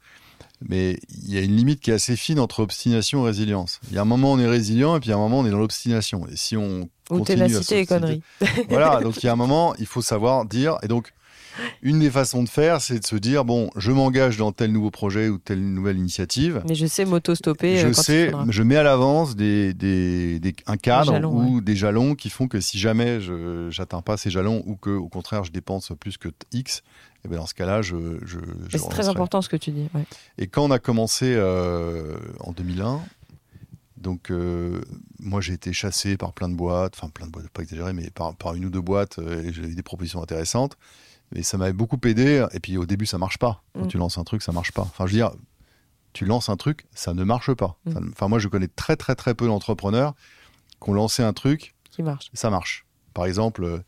Mais 0.70 1.00
il 1.10 1.34
y 1.34 1.38
a 1.38 1.42
une 1.42 1.56
limite 1.56 1.82
qui 1.82 1.92
est 1.92 1.96
assez 1.96 2.16
fine 2.16 2.40
entre 2.40 2.62
obstination 2.62 3.24
et 3.24 3.28
résilience. 3.28 3.80
Il 3.90 3.96
y 3.96 3.98
a 3.98 4.02
un 4.02 4.06
moment 4.06 4.32
on 4.32 4.40
est 4.40 4.48
résilient 4.48 4.96
et 4.96 5.00
puis 5.00 5.10
il 5.10 5.12
y 5.12 5.14
a 5.14 5.18
un 5.18 5.20
moment 5.20 5.40
on 5.40 5.46
est 5.46 5.52
dans 5.52 5.60
l'obstination. 5.60 6.28
Et 6.32 6.36
si 6.36 6.56
on 6.58 6.90
ou 7.10 7.22
ténacité 7.22 7.80
et 7.80 7.86
conneries. 7.86 8.22
voilà, 8.70 9.00
donc 9.04 9.22
il 9.22 9.26
y 9.26 9.30
a 9.30 9.34
un 9.34 9.38
moment, 9.38 9.76
il 9.78 9.86
faut 9.86 10.02
savoir 10.02 10.46
dire. 10.46 10.78
Et 10.84 10.88
donc, 10.88 11.14
une 11.82 12.00
des 12.00 12.10
façons 12.10 12.44
de 12.44 12.50
faire, 12.50 12.82
c'est 12.82 13.00
de 13.00 13.06
se 13.06 13.16
dire 13.16 13.46
bon, 13.46 13.70
je 13.76 13.92
m'engage 13.92 14.38
dans 14.38 14.52
tel 14.52 14.72
nouveau 14.72 14.90
projet 14.90 15.30
ou 15.30 15.38
telle 15.38 15.62
nouvelle 15.62 15.98
initiative. 15.98 16.64
Mais 16.68 16.76
je 16.76 16.86
sais 16.86 17.06
m'auto-stopper. 17.06 17.78
Je 17.78 17.88
euh, 17.88 17.94
sais, 17.94 18.32
je 18.50 18.64
mets 18.64 18.78
à 18.78 18.84
l'avance 18.84 19.36
des, 19.36 19.74
des, 19.74 20.40
des, 20.40 20.56
un 20.66 20.78
cadre 20.78 21.14
jalons, 21.14 21.32
ou 21.32 21.56
ouais. 21.56 21.62
des 21.62 21.76
jalons 21.76 22.16
qui 22.16 22.30
font 22.30 22.48
que 22.48 22.60
si 22.60 22.80
jamais 22.80 23.22
je 23.22 23.70
n'atteins 23.78 24.02
pas 24.02 24.18
ces 24.18 24.30
jalons 24.30 24.64
ou 24.66 24.76
que 24.76 24.90
au 24.90 25.10
contraire 25.10 25.44
je 25.44 25.52
dépense 25.52 25.92
plus 26.00 26.18
que 26.18 26.30
X, 26.52 26.84
et 27.24 27.28
eh 27.28 27.30
bien 27.30 27.38
dans 27.38 27.46
ce 27.46 27.54
cas-là, 27.54 27.82
je. 27.82 27.96
je, 28.26 28.38
je 28.68 28.78
c'est 28.78 28.90
très 28.90 29.08
important 29.08 29.42
ce 29.42 29.48
que 29.48 29.56
tu 29.56 29.72
dis. 29.72 29.88
Ouais. 29.94 30.04
Et 30.38 30.48
quand 30.48 30.62
on 30.62 30.72
a 30.72 30.80
commencé 30.80 31.34
euh, 31.38 32.18
en 32.42 32.52
2001, 32.52 33.00
donc, 34.04 34.32
euh, 34.32 34.82
moi, 35.20 35.40
j'ai 35.40 35.54
été 35.54 35.72
chassé 35.72 36.18
par 36.18 36.34
plein 36.34 36.50
de 36.50 36.56
boîtes, 36.56 36.96
enfin, 36.98 37.08
plein 37.08 37.26
de 37.26 37.32
boîtes, 37.32 37.48
pas 37.48 37.62
exagéré, 37.62 37.94
mais 37.94 38.10
par, 38.10 38.36
par 38.36 38.54
une 38.54 38.66
ou 38.66 38.70
deux 38.70 38.82
boîtes, 38.82 39.20
euh, 39.20 39.42
et 39.42 39.54
j'ai 39.54 39.64
eu 39.64 39.76
des 39.76 39.84
propositions 39.84 40.22
intéressantes. 40.22 40.78
Et 41.34 41.42
ça 41.42 41.58
m'avait 41.58 41.72
beaucoup 41.72 41.98
aidé. 42.04 42.46
Et 42.52 42.60
puis, 42.60 42.78
au 42.78 42.86
début, 42.86 43.06
ça 43.06 43.18
marche 43.18 43.38
pas. 43.38 43.64
Quand 43.74 43.86
mm. 43.86 43.88
tu 43.88 43.98
lances 43.98 44.18
un 44.18 44.26
truc, 44.26 44.42
ça 44.42 44.52
marche 44.52 44.74
pas. 44.74 44.82
Enfin, 44.82 45.08
je 45.08 45.14
veux 45.14 45.18
dire, 45.18 45.32
tu 46.12 46.26
lances 46.26 46.50
un 46.50 46.58
truc, 46.58 46.86
ça 46.94 47.14
ne 47.14 47.24
marche 47.24 47.54
pas. 47.54 47.78
Mm. 47.86 47.92
Ça, 47.94 48.00
enfin, 48.12 48.28
moi, 48.28 48.40
je 48.40 48.50
connais 48.50 48.68
très, 48.68 48.98
très, 48.98 49.16
très 49.16 49.34
peu 49.34 49.48
d'entrepreneurs 49.48 50.14
qui 50.84 50.90
ont 50.90 50.94
lancé 50.94 51.24
un 51.24 51.34
truc. 51.34 51.74
Qui 51.90 52.04
marche. 52.04 52.30
Ça 52.34 52.50
marche. 52.50 52.86
Par 53.14 53.26
exemple. 53.26 53.84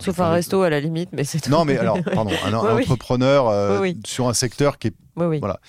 Sauf 0.00 0.18
un 0.20 0.30
resto 0.30 0.62
à 0.62 0.70
la 0.70 0.80
limite, 0.80 1.10
mais 1.12 1.24
c'est 1.24 1.40
tout. 1.40 1.50
Non, 1.50 1.64
mais 1.64 1.78
alors, 1.78 1.98
pardon, 2.02 2.32
un, 2.44 2.52
un 2.52 2.58
Oui, 2.62 2.72
oui. 2.76 2.82
entrepreneur 2.82 3.48
euh, 3.48 3.80
Oui, 3.80 4.00
sur 4.04 4.28
un 4.28 4.34
secteur 4.34 4.78
qui 4.78 4.88
est. 4.88 4.94
Oui, 5.16 5.26
oui. 5.26 5.38
Voilà. 5.38 5.60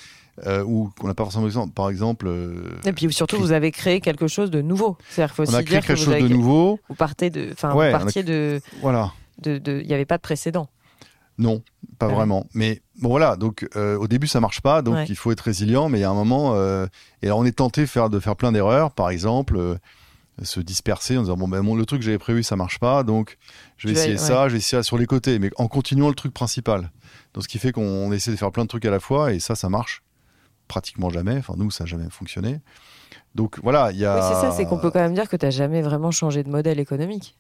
Euh, 0.46 0.64
ou 0.66 0.90
qu'on 1.00 1.08
n'a 1.08 1.14
pas 1.14 1.24
forcément 1.24 1.44
besoin. 1.46 1.68
Par 1.68 1.90
exemple. 1.90 2.26
euh, 2.28 2.72
Et 2.86 2.92
puis 2.92 3.12
surtout, 3.14 3.38
vous 3.38 3.52
avez 3.54 3.72
créé 3.72 4.02
quelque 4.02 4.28
chose 4.28 4.52
de 4.52 4.62
nouveau. 4.62 4.98
C'est-à-dire 5.10 5.34
qu'il 5.36 5.46
faut 5.46 5.52
on 5.52 5.56
a 5.56 5.64
créé 5.64 5.78
dire 5.80 5.88
quelque 5.88 5.98
chose 6.00 6.14
avez- 6.14 6.24
de 6.24 6.28
nouveau. 6.28 6.80
vous 6.90 6.96
partez 6.96 7.30
de, 7.30 7.50
enfin, 7.54 7.74
Ouais, 7.74 7.94
a- 7.94 8.00
partiez 8.00 8.24
de, 8.24 8.60
Voilà. 8.82 9.12
de, 9.44 9.62
il 9.82 9.88
n'y 9.88 9.94
avait 9.94 10.06
pas 10.06 10.18
de 10.18 10.22
précédent. 10.22 10.68
Non, 11.38 11.62
pas 12.00 12.08
Ouais. 12.08 12.14
vraiment. 12.16 12.48
Mais 12.54 12.82
bon 13.02 13.10
voilà, 13.10 13.36
donc 13.36 13.68
euh, 13.76 13.98
au 13.98 14.08
début 14.08 14.28
ça 14.28 14.40
marche 14.40 14.62
pas, 14.62 14.82
donc 14.82 14.96
Ouais. 14.96 15.06
il 15.10 15.16
faut 15.18 15.32
être 15.32 15.42
résilient. 15.42 15.88
Mais 15.90 16.00
il 16.00 16.02
y 16.02 16.06
a 16.06 16.10
un 16.10 16.14
moment, 16.14 16.56
et 17.22 17.26
alors 17.28 17.40
on 17.40 17.46
est 17.46 17.56
tenté 17.58 17.82
de 17.82 17.86
faire, 17.88 18.10
de 18.10 18.20
faire 18.20 18.36
plein 18.36 18.52
d'erreurs. 18.52 18.92
Par 18.92 19.10
exemple, 19.10 19.78
se 20.44 20.60
disperser 20.60 21.18
en 21.18 21.22
disant 21.22 21.38
bon 21.38 21.48
ben 21.48 21.64
le 21.76 21.86
truc 21.86 22.00
que 22.02 22.06
j'avais 22.06 22.18
prévu 22.18 22.44
ça 22.44 22.56
marche 22.56 22.80
pas, 22.80 23.04
donc 23.04 23.38
je 23.78 23.88
vais 23.88 23.94
Tu 23.94 23.98
vas- 24.00 24.02
essayer 24.06 24.20
ouais. 24.20 24.28
ça, 24.28 24.48
je 24.48 24.54
vais 24.54 24.58
essayer 24.60 24.80
ça 24.80 24.84
sur 24.84 24.98
les 24.98 25.06
côtés, 25.06 25.40
mais 25.40 25.50
en 25.58 25.68
continuant 25.68 26.10
le 26.10 26.16
truc 26.16 26.34
principal. 26.34 26.92
Donc 27.34 27.44
ce 27.44 27.48
qui 27.48 27.58
fait 27.60 27.72
qu'on 27.72 28.12
essaie 28.12 28.32
de 28.32 28.36
faire 28.36 28.52
plein 28.52 28.64
de 28.64 28.68
trucs 28.70 28.86
à 28.86 28.92
la 28.92 29.00
fois, 29.00 29.34
et 29.34 29.40
ça 29.40 29.56
ça 29.56 29.70
marche 29.70 30.04
pratiquement 30.68 31.10
jamais. 31.10 31.38
Enfin 31.38 31.54
nous 31.58 31.72
ça 31.72 31.84
n'a 31.84 31.90
jamais 31.90 32.10
fonctionné. 32.10 32.60
Donc 33.34 33.60
voilà, 33.64 33.92
il 33.92 33.98
y 33.98 34.06
a. 34.06 34.16
Oui, 34.16 34.22
c'est 34.36 34.42
ça, 34.48 34.52
c'est 34.52 34.66
qu'on 34.66 34.78
peut 34.78 34.92
quand 34.92 35.00
même 35.00 35.14
dire 35.14 35.28
que 35.30 35.36
tu 35.36 35.46
n'as 35.46 35.52
jamais 35.52 35.82
vraiment 35.82 36.12
changé 36.12 36.44
de 36.44 36.50
modèle 36.50 36.80
économique. 36.80 37.38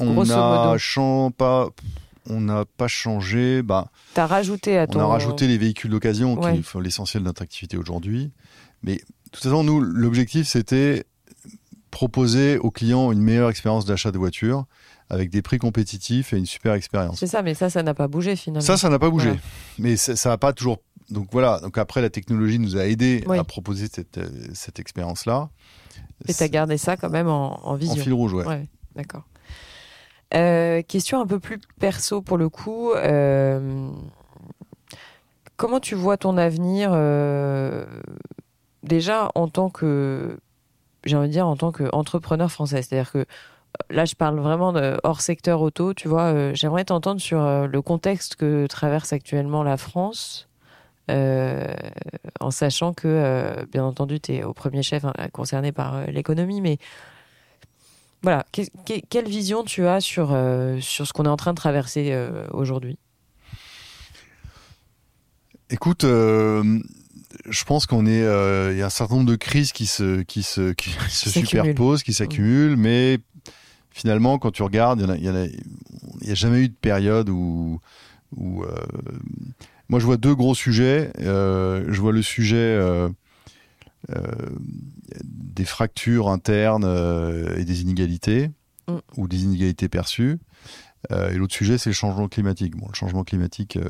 On 0.00 0.12
grosso 0.12 0.32
a 0.32 0.66
modo. 0.66 0.78
chan- 0.78 1.30
pas, 1.30 1.68
on 2.28 2.40
n'a 2.40 2.64
pas 2.76 2.88
changé. 2.88 3.62
Bah, 3.62 3.90
Tu 4.14 4.20
as 4.20 4.26
rajouté 4.26 4.76
à 4.76 4.86
ton. 4.88 4.98
On 4.98 5.02
a 5.02 5.06
rajouté 5.06 5.46
les 5.46 5.56
véhicules 5.58 5.90
d'occasion, 5.90 6.38
Ouais. 6.40 6.56
qui 6.56 6.62
font 6.64 6.80
l'essentiel 6.80 7.22
de 7.22 7.28
notre 7.28 7.42
activité 7.42 7.76
aujourd'hui. 7.76 8.32
Mais 8.82 8.96
de 8.96 9.02
toute 9.32 9.42
façon, 9.44 9.62
nous, 9.62 9.80
l'objectif, 9.80 10.48
c'était 10.48 11.04
proposer 11.98 12.58
aux 12.58 12.70
clients 12.70 13.10
une 13.10 13.20
meilleure 13.20 13.50
expérience 13.50 13.84
d'achat 13.84 14.12
de 14.12 14.18
voiture 14.18 14.66
avec 15.10 15.30
des 15.30 15.42
prix 15.42 15.58
compétitifs 15.58 16.32
et 16.32 16.36
une 16.36 16.46
super 16.46 16.74
expérience. 16.74 17.18
C'est 17.18 17.26
ça, 17.26 17.42
mais 17.42 17.54
ça, 17.54 17.70
ça 17.70 17.82
n'a 17.82 17.92
pas 17.92 18.06
bougé 18.06 18.36
finalement. 18.36 18.64
Ça, 18.64 18.76
ça 18.76 18.88
n'a 18.88 19.00
pas 19.00 19.10
bougé. 19.10 19.32
Mais 19.80 19.96
ça 19.96 20.28
n'a 20.28 20.38
pas 20.38 20.52
toujours. 20.52 20.78
Donc 21.10 21.26
voilà. 21.32 21.58
Donc 21.58 21.76
après, 21.76 22.00
la 22.00 22.08
technologie 22.08 22.60
nous 22.60 22.76
a 22.76 22.86
aidés 22.86 23.24
Oui. 23.26 23.36
à 23.36 23.42
proposer 23.42 23.88
cette, 23.92 24.18
euh, 24.18 24.28
cette 24.54 24.78
expérience-là. 24.78 25.48
Et 26.28 26.34
tu 26.34 26.40
as 26.40 26.48
gardé 26.48 26.78
ça 26.78 26.96
quand 26.96 27.10
même 27.10 27.26
en, 27.26 27.66
en 27.66 27.74
En 27.74 27.96
fil 27.96 28.12
rouge, 28.12 28.32
ouais. 28.32 28.46
Ouais, 28.46 28.68
d'accord. 28.94 29.24
Euh, 30.34 30.82
question 30.82 31.20
un 31.20 31.26
peu 31.26 31.40
plus 31.40 31.58
perso 31.80 32.22
pour 32.22 32.38
le 32.38 32.48
coup. 32.48 32.92
Euh, 32.92 33.90
comment 35.56 35.80
tu 35.80 35.96
vois 35.96 36.16
ton 36.16 36.36
avenir 36.36 36.90
euh, 36.92 37.86
déjà 38.84 39.32
en 39.34 39.48
tant 39.48 39.68
que, 39.68 40.38
j'ai 41.04 41.16
envie 41.16 41.28
de 41.28 41.32
dire 41.32 41.46
en 41.46 41.56
tant 41.56 41.72
qu'entrepreneur 41.72 42.50
français 42.50 42.82
C'est-à-dire 42.82 43.12
que 43.12 43.18
euh, 43.18 43.24
là, 43.90 44.04
je 44.04 44.14
parle 44.14 44.38
vraiment 44.40 44.72
hors 45.04 45.20
secteur 45.20 45.60
auto. 45.60 45.94
Tu 45.94 46.08
vois, 46.08 46.32
euh, 46.32 46.52
j'aimerais 46.54 46.84
t'entendre 46.84 47.20
sur 47.20 47.40
euh, 47.40 47.66
le 47.66 47.82
contexte 47.82 48.36
que 48.36 48.66
traverse 48.66 49.12
actuellement 49.12 49.62
la 49.62 49.76
France. 49.76 50.48
en 51.08 52.50
sachant 52.50 52.92
que, 52.92 53.64
bien 53.72 53.84
entendu, 53.84 54.20
tu 54.20 54.34
es 54.34 54.44
au 54.44 54.52
premier 54.52 54.82
chef 54.82 55.04
hein, 55.04 55.12
concerné 55.32 55.72
par 55.72 56.06
l'économie, 56.06 56.60
mais 56.60 56.78
voilà, 58.22 58.44
que- 58.52 58.68
que- 58.84 59.00
quelle 59.08 59.26
vision 59.28 59.64
tu 59.64 59.86
as 59.86 60.00
sur, 60.00 60.36
sur 60.80 61.06
ce 61.06 61.12
qu'on 61.12 61.24
est 61.24 61.28
en 61.28 61.36
train 61.36 61.52
de 61.52 61.58
traverser 61.58 62.14
aujourd'hui? 62.52 62.98
Écoute, 65.70 66.04
je 67.48 67.64
pense 67.64 67.86
qu'on 67.86 68.06
est, 68.06 68.22
euh, 68.22 68.72
il 68.72 68.78
y 68.78 68.82
a 68.82 68.86
un 68.86 68.90
certain 68.90 69.16
nombre 69.16 69.30
de 69.30 69.36
crises 69.36 69.72
qui 69.72 69.86
se, 69.86 70.22
qui 70.22 70.42
se, 70.42 70.72
qui 70.72 70.90
se 71.08 71.30
superposent, 71.30 72.02
qui 72.02 72.12
s'accumulent, 72.12 72.76
mais 72.76 73.18
finalement, 73.90 74.38
quand 74.38 74.50
tu 74.50 74.62
regardes, 74.62 75.00
il 75.00 75.24
y 75.24 75.30
en 75.30 75.34
a, 75.34 76.34
jamais 76.34 76.60
eu 76.60 76.68
de 76.68 76.74
période 76.74 77.28
où, 77.28 77.80
où 78.36 78.62
euh, 78.62 78.68
moi 79.88 80.00
je 80.00 80.04
vois 80.04 80.16
deux 80.16 80.34
gros 80.34 80.54
sujets. 80.54 81.10
Euh, 81.20 81.84
je 81.88 82.00
vois 82.00 82.12
le 82.12 82.22
sujet 82.22 82.78
des 85.24 85.64
fractures 85.64 86.28
internes 86.28 86.84
et 87.56 87.64
des 87.64 87.82
inégalités 87.82 88.50
Mm. 88.88 88.98
ou 89.18 89.28
des 89.28 89.44
inégalités 89.44 89.88
perçues. 89.88 90.38
Euh, 91.12 91.30
et 91.30 91.34
l'autre 91.34 91.54
sujet, 91.54 91.78
c'est 91.78 91.90
le 91.90 91.94
changement 91.94 92.28
climatique. 92.28 92.76
Bon, 92.76 92.86
le 92.88 92.94
changement 92.94 93.22
climatique, 93.24 93.76
euh, 93.76 93.88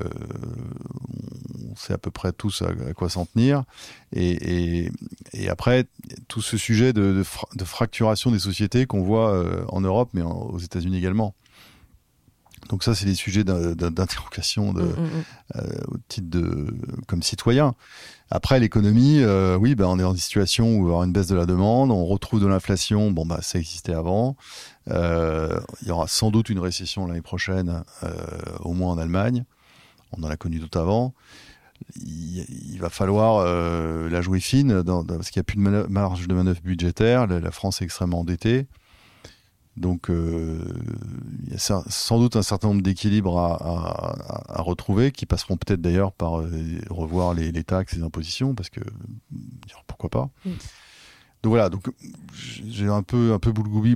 on 1.70 1.74
sait 1.76 1.92
à 1.94 1.98
peu 1.98 2.10
près 2.10 2.32
tous 2.32 2.62
à, 2.62 2.68
à 2.88 2.92
quoi 2.94 3.08
s'en 3.08 3.24
tenir. 3.26 3.64
Et, 4.12 4.84
et, 4.84 4.92
et 5.32 5.48
après, 5.48 5.86
tout 6.28 6.42
ce 6.42 6.56
sujet 6.56 6.92
de, 6.92 7.12
de, 7.14 7.22
fra- 7.22 7.48
de 7.54 7.64
fracturation 7.64 8.30
des 8.30 8.38
sociétés 8.38 8.86
qu'on 8.86 9.02
voit 9.02 9.32
euh, 9.32 9.64
en 9.68 9.80
Europe, 9.80 10.10
mais 10.12 10.22
en- 10.22 10.32
aux 10.32 10.58
États-Unis 10.58 10.98
également. 10.98 11.34
Donc 12.68 12.82
ça, 12.84 12.94
c'est 12.94 13.06
des 13.06 13.14
sujets 13.14 13.44
d'in- 13.44 13.72
d'in- 13.74 13.90
d'interrogation 13.90 14.74
de, 14.74 14.82
Mm, 14.82 14.86
mm, 14.86 15.60
mm. 15.60 15.60
au 15.88 15.96
titre 16.08 16.28
de 16.28 16.66
comme 17.06 17.22
citoyen. 17.22 17.74
Après 18.30 18.60
l'économie, 18.60 19.22
oui, 19.58 19.74
ben 19.74 19.86
on 19.86 19.98
est 19.98 20.02
dans 20.02 20.12
une 20.12 20.18
situation 20.18 20.66
où 20.76 20.80
il 20.80 20.82
y 20.82 20.84
avoir 20.88 21.04
une 21.04 21.12
baisse 21.12 21.28
de 21.28 21.34
la 21.34 21.46
demande, 21.46 21.90
on 21.90 22.04
retrouve 22.04 22.42
de 22.42 22.46
l'inflation. 22.46 23.10
Bon, 23.10 23.24
bah 23.24 23.38
ça 23.40 23.58
existait 23.58 23.94
avant. 23.94 24.36
Euh, 24.90 25.60
il 25.82 25.88
y 25.88 25.90
aura 25.90 26.08
sans 26.08 26.30
doute 26.30 26.48
une 26.48 26.58
récession 26.58 27.06
l'année 27.06 27.22
prochaine, 27.22 27.82
euh, 28.02 28.14
au 28.60 28.72
moins 28.72 28.92
en 28.92 28.98
Allemagne. 28.98 29.44
On 30.12 30.22
en 30.22 30.30
a 30.30 30.36
connu 30.36 30.58
d'autres 30.58 30.80
avant. 30.80 31.14
Il, 32.04 32.78
va 32.80 32.90
falloir 32.90 33.36
euh, 33.36 34.08
la 34.10 34.20
jouer 34.20 34.40
fine 34.40 34.82
parce 34.82 35.30
qu'il 35.30 35.38
n'y 35.38 35.42
a 35.42 35.44
plus 35.44 35.56
de 35.56 35.86
marge 35.88 36.26
de 36.26 36.34
manœuvre 36.34 36.60
budgétaire. 36.62 37.26
La, 37.26 37.50
France 37.50 37.80
est 37.80 37.84
extrêmement 37.84 38.20
endettée. 38.20 38.66
Donc, 39.76 40.08
il 40.08 41.52
y 41.52 41.54
a 41.54 41.58
sans 41.58 42.18
doute 42.18 42.34
un 42.34 42.42
certain 42.42 42.68
nombre 42.68 42.82
d'équilibres 42.82 43.38
à, 43.38 44.60
retrouver, 44.60 45.12
qui 45.12 45.24
passeront 45.24 45.56
peut-être 45.56 45.80
d'ailleurs 45.80 46.10
par 46.10 46.42
revoir 46.90 47.32
les, 47.32 47.62
taxes 47.62 47.92
et 47.92 47.98
les 47.98 48.02
impositions, 48.02 48.56
parce 48.56 48.70
que 48.70 48.80
pourquoi 49.86 50.10
pas. 50.10 50.30
Mm. 50.44 50.50
Donc 51.44 51.50
voilà, 51.52 51.68
donc 51.68 51.84
j'ai 52.68 52.88
un 52.88 53.02
peu 53.02 53.32
un 53.32 53.38
peu 53.38 53.52
gloubi 53.52 53.94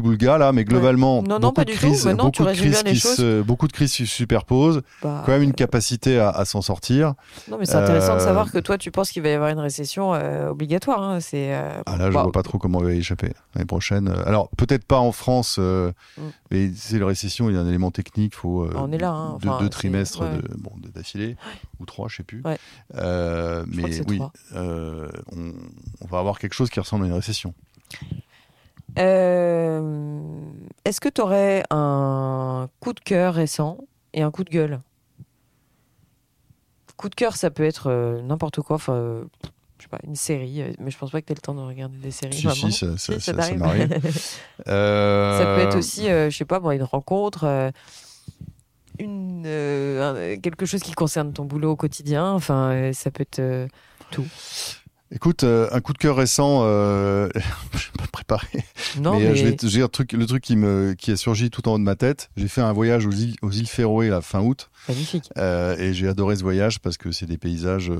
boulga 0.00 0.38
là, 0.38 0.52
mais 0.52 0.64
globalement 0.64 1.22
Non, 1.22 1.40
non, 1.40 1.48
beaucoup 1.48 1.64
de 1.64 1.72
crises, 1.72 2.06
non, 2.06 2.30
tu 2.30 2.42
beaucoup 2.42 2.52
de 2.52 2.56
crises 2.56 2.82
qui 2.84 3.00
se, 3.00 3.42
beaucoup 3.42 3.66
de 3.66 3.72
crises 3.72 3.92
se 3.92 4.04
superposent, 4.04 4.80
Bah, 5.02 5.24
quand 5.26 5.32
même 5.32 5.42
une 5.42 5.54
capacité 5.54 6.20
à, 6.20 6.30
à 6.30 6.44
s'en 6.44 6.62
sortir. 6.62 7.14
Non, 7.50 7.56
mais 7.58 7.66
c'est 7.66 7.74
intéressant 7.74 8.14
de 8.14 8.20
Euh, 8.20 8.24
savoir 8.24 8.52
que 8.52 8.58
toi, 8.58 8.78
tu 8.78 8.92
penses 8.92 9.10
qu'il 9.10 9.22
va 9.22 9.28
y 9.28 9.32
avoir 9.32 9.50
une 9.50 9.58
récession 9.58 10.14
euh, 10.14 10.50
obligatoire. 10.50 11.02
hein. 11.02 11.18
C'est. 11.18 11.52
euh, 11.52 11.82
Ah 11.86 11.96
là, 11.96 12.10
je 12.10 12.14
bah, 12.14 12.22
vois 12.22 12.30
pas 12.32 12.44
trop 12.44 12.58
comment 12.58 12.78
on 12.78 12.84
va 12.84 12.92
y 12.94 12.98
échapper 12.98 13.32
l'année 13.56 13.66
prochaine. 13.66 14.08
Alors 14.24 14.48
peut-être 14.56 14.84
pas 14.84 14.98
en 15.00 15.10
France, 15.10 15.58
Mm. 15.58 16.20
mais 16.52 16.70
c'est 16.76 17.00
la 17.00 17.06
récession, 17.06 17.50
il 17.50 17.56
y 17.56 17.58
a 17.58 17.60
un 17.60 17.68
élément 17.68 17.90
technique, 17.90 18.36
faut 18.36 18.68
On 18.76 18.92
est 18.92 18.98
là, 18.98 19.10
hein. 19.10 19.38
deux, 19.42 19.48
Enfin, 19.48 19.58
deux 19.58 19.64
c'est- 19.64 19.70
trimestres 19.70 20.20
ouais. 20.20 20.36
de- 20.36 20.54
bon, 20.58 20.70
d'affilée 20.94 21.36
ou 21.80 21.86
trois, 21.86 22.06
je 22.08 22.16
sais 22.18 22.22
plus. 22.22 22.40
Ouais. 22.44 22.56
Mais 23.66 24.00
oui, 24.08 24.20
on, 24.54 25.08
on 26.00 26.06
va 26.06 26.18
avoir 26.18 26.38
quelque 26.38 26.54
chose 26.54 26.70
qui 26.70 26.78
ressemble 26.84 27.04
à 27.04 27.08
une 27.08 27.12
récession. 27.14 27.54
Euh, 28.98 30.30
est-ce 30.84 31.00
que 31.00 31.08
tu 31.08 31.20
aurais 31.20 31.64
un 31.70 32.68
coup 32.80 32.92
de 32.92 33.00
cœur 33.00 33.34
récent 33.34 33.78
et 34.12 34.22
un 34.22 34.30
coup 34.30 34.44
de 34.44 34.50
gueule? 34.50 34.80
Coup 36.96 37.08
de 37.08 37.14
cœur, 37.16 37.34
ça 37.36 37.50
peut 37.50 37.64
être 37.64 37.88
euh, 37.90 38.22
n'importe 38.22 38.60
quoi. 38.60 38.76
Enfin, 38.76 38.92
euh, 38.94 39.24
je 39.78 39.82
sais 39.84 39.88
pas, 39.88 39.98
une 40.06 40.14
série, 40.14 40.62
euh, 40.62 40.72
mais 40.78 40.92
je 40.92 40.98
pense 40.98 41.10
pas 41.10 41.20
que 41.20 41.26
tu 41.26 41.32
aies 41.32 41.36
le 41.36 41.40
temps 41.40 41.54
de 41.54 41.60
regarder 41.60 41.98
des 41.98 42.12
séries. 42.12 42.34
Si, 42.36 42.42
si, 42.54 42.72
ça, 42.78 42.96
ça, 42.98 43.12
ça- 43.18 43.32
ça 43.42 43.56
m'arrive. 43.56 43.88
Ça 45.38 45.46
peut 45.56 45.60
être 45.62 45.76
aussi, 45.76 46.04
je 46.06 46.30
sais 46.30 46.44
pas, 46.44 46.60
moi, 46.60 46.76
une 46.76 46.84
rencontre, 46.84 47.72
une, 49.00 49.44
un- 49.46 50.36
quelque 50.36 50.64
chose 50.66 50.82
qui 50.82 50.92
concerne 50.92 51.32
ton 51.32 51.44
boulot 51.44 51.72
au 51.72 51.76
quotidien. 51.76 52.30
Enfin, 52.32 52.92
ça 52.92 53.10
peut 53.10 53.22
être 53.22 53.68
tout. 54.12 54.26
Écoute, 55.10 55.44
euh, 55.44 55.68
un 55.70 55.80
coup 55.80 55.92
de 55.92 55.98
cœur 55.98 56.16
récent, 56.16 56.62
euh, 56.64 57.28
je 57.72 57.78
suis 57.78 57.92
pas 57.92 58.06
préparé. 58.10 58.48
Non, 58.98 59.12
mais, 59.12 59.18
mais, 59.20 59.26
euh, 59.26 59.34
je 59.34 59.44
vais 59.46 59.56
j'ai 59.62 59.82
un 59.82 59.88
truc, 59.88 60.12
le 60.12 60.26
truc 60.26 60.42
qui 60.42 60.56
me, 60.56 60.94
qui 60.94 61.12
a 61.12 61.16
surgi 61.16 61.50
tout 61.50 61.68
en 61.68 61.74
haut 61.74 61.78
de 61.78 61.84
ma 61.84 61.94
tête. 61.94 62.30
J'ai 62.36 62.48
fait 62.48 62.62
un 62.62 62.72
voyage 62.72 63.06
aux 63.06 63.12
îles, 63.12 63.36
aux 63.42 63.50
îles 63.50 63.68
Féroé 63.68 64.08
la 64.08 64.20
fin 64.22 64.40
août, 64.40 64.70
magnifique. 64.88 65.30
euh, 65.38 65.76
et 65.78 65.92
j'ai 65.94 66.08
adoré 66.08 66.36
ce 66.36 66.42
voyage 66.42 66.80
parce 66.80 66.96
que 66.96 67.12
c'est 67.12 67.26
des 67.26 67.38
paysages 67.38 67.92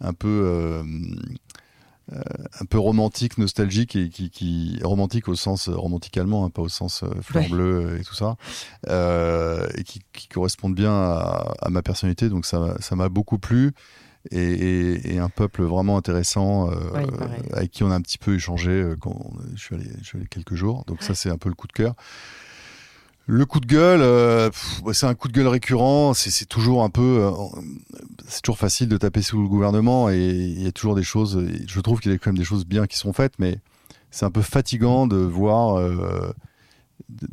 un 0.00 0.12
peu, 0.12 0.82
un 2.12 2.64
peu 2.68 2.78
romantiques, 2.78 3.38
nostalgiques 3.38 3.96
et 3.96 4.08
qui, 4.10 4.30
qui 4.30 4.78
romantiques 4.84 5.28
au 5.28 5.34
sens 5.34 5.68
romantique 5.68 6.16
allemand, 6.18 6.44
hein, 6.44 6.50
pas 6.50 6.62
au 6.62 6.68
sens 6.68 7.02
fleur 7.22 7.42
Ouais. 7.44 7.48
bleue 7.48 7.98
et 7.98 8.04
tout 8.04 8.14
ça, 8.14 8.36
et 8.86 9.82
qui, 9.84 10.00
qui 10.12 10.28
correspondent 10.28 10.74
bien 10.76 10.92
à, 10.92 11.54
à 11.60 11.70
ma 11.70 11.82
personnalité. 11.82 12.28
Donc 12.28 12.46
ça, 12.46 12.76
ça 12.78 12.94
m'a 12.94 13.08
beaucoup 13.08 13.38
plu. 13.38 13.72
Et, 14.30 14.38
et- 14.38 15.14
et 15.14 15.18
un 15.18 15.28
peuple 15.28 15.62
vraiment 15.62 15.96
intéressant 15.96 16.70
euh, 16.70 16.74
avec 17.52 17.70
qui 17.70 17.82
on 17.84 17.90
a 17.90 17.94
un 17.94 18.00
petit 18.00 18.18
peu 18.18 18.34
échangé 18.34 18.70
euh, 18.70 18.96
quand 18.98 19.30
je 19.54 19.60
suis 19.62 19.74
allé, 19.74 19.86
je 20.00 20.04
suis 20.06 20.18
allé 20.18 20.26
quelques 20.28 20.54
jours. 20.54 20.84
Donc 20.86 21.02
ça 21.02 21.14
c'est 21.14 21.30
un 21.30 21.38
peu 21.38 21.48
le 21.48 21.54
coup 21.54 21.66
de 21.66 21.72
cœur. 21.72 21.94
Le 23.28 23.44
coup 23.44 23.58
de 23.58 23.66
gueule, 23.66 24.02
euh, 24.02 24.50
bah, 24.84 24.92
c'est 24.94 25.06
un 25.06 25.14
coup 25.16 25.26
de 25.26 25.32
gueule 25.32 25.48
récurrent. 25.48 26.14
C'est 26.14 26.44
toujours 26.48 26.84
un 26.84 26.90
peu, 26.90 27.02
euh, 27.24 27.32
c'est 28.28 28.40
toujours 28.42 28.58
facile 28.58 28.88
de 28.88 28.96
taper 28.96 29.20
sous 29.20 29.42
le 29.42 29.48
gouvernement 29.48 30.10
et 30.10 30.16
il 30.28 30.62
y 30.62 30.66
a 30.68 30.72
toujours 30.72 30.94
des 30.94 31.02
choses. 31.02 31.44
Je 31.66 31.80
trouve 31.80 31.98
qu'il 32.00 32.12
y 32.12 32.14
a 32.14 32.18
quand 32.18 32.30
même 32.30 32.38
des 32.38 32.44
choses 32.44 32.64
bien 32.64 32.86
qui 32.86 32.96
sont 32.96 33.12
faites, 33.12 33.34
mais 33.40 33.58
c'est 34.12 34.24
un 34.26 34.30
peu 34.30 34.42
fatigant 34.42 35.08
de 35.08 35.16
voir, 35.16 35.82
de, 37.08 37.26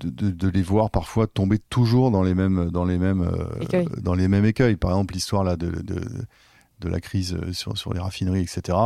de- 0.00 0.10
de- 0.10 0.30
de 0.30 0.48
les 0.48 0.62
voir 0.62 0.90
parfois 0.90 1.26
tomber 1.26 1.58
toujours 1.58 2.10
dans 2.10 2.22
les 2.22 2.34
mêmes, 2.34 2.70
dans 2.70 2.84
les 2.84 2.98
mêmes, 2.98 3.22
euh, 3.22 3.60
Écueils. 3.60 3.88
dans 4.02 4.14
les 4.14 4.28
mêmes 4.28 4.44
écueils. 4.44 4.76
Par 4.76 4.90
exemple, 4.90 5.14
l'histoire 5.14 5.44
là 5.44 5.56
de, 5.56 5.70
de, 5.70 6.88
la 6.88 7.00
crise 7.00 7.36
sur, 7.52 7.78
sur 7.78 7.94
les 7.94 8.00
raffineries, 8.00 8.42
etc. 8.42 8.76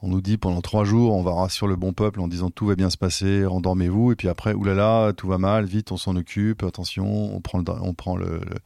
On 0.00 0.08
nous 0.08 0.20
dit 0.20 0.36
pendant 0.36 0.60
trois 0.60 0.84
jours, 0.84 1.16
on 1.16 1.22
va 1.24 1.32
rassurer 1.32 1.68
le 1.70 1.76
bon 1.76 1.92
peuple 1.92 2.20
en 2.20 2.28
disant 2.28 2.50
tout 2.50 2.66
va 2.66 2.76
bien 2.76 2.90
se 2.90 2.96
passer, 2.96 3.44
endormez-vous. 3.46 4.12
Et 4.12 4.14
puis 4.16 4.28
après, 4.28 4.52
oulala, 4.54 5.12
tout 5.16 5.26
va 5.26 5.38
mal, 5.38 5.64
vite, 5.64 5.90
on 5.90 5.96
s'en 5.96 6.14
occupe, 6.14 6.62
attention, 6.62 7.34
on 7.34 7.40
prend, 7.40 7.58
le, 7.58 7.64
on 7.82 7.94
prend 7.94 8.16
le- 8.16 8.38
le- 8.38 8.58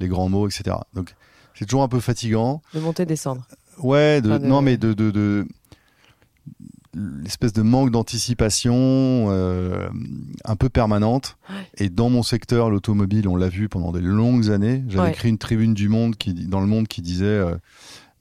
les 0.00 0.08
grands 0.08 0.28
mots, 0.30 0.48
etc. 0.48 0.76
Donc 0.94 1.14
c'est 1.54 1.66
toujours 1.66 1.82
un 1.82 1.88
peu 1.88 2.00
fatigant. 2.00 2.62
De 2.72 2.80
monter, 2.80 3.04
descendre. 3.04 3.46
Ouais, 3.82 4.22
de, 4.22 4.30
Enfin, 4.30 4.38
de- 4.38 4.46
non, 4.46 4.62
mais 4.62 4.78
de- 4.78 4.94
l'espèce 7.22 7.52
de 7.52 7.62
manque 7.62 7.90
d'anticipation 7.90 8.74
euh, 9.28 9.88
un 10.44 10.56
peu 10.56 10.68
permanente. 10.68 11.36
Et 11.76 11.88
dans 11.88 12.10
mon 12.10 12.22
secteur, 12.22 12.70
l'automobile, 12.70 13.28
on 13.28 13.36
l'a 13.36 13.48
vu 13.48 13.68
pendant 13.68 13.92
des 13.92 14.00
longues 14.00 14.50
années. 14.50 14.84
J'avais 14.88 15.04
Ouais. 15.04 15.10
écrit 15.12 15.28
une 15.28 15.38
tribune 15.38 15.74
du 15.74 15.88
Monde 15.88 16.16
qui, 16.16 16.34
dans 16.34 16.60
le 16.60 16.66
Monde 16.66 16.88
qui 16.88 17.02
disait, 17.02 17.24
euh, 17.24 17.56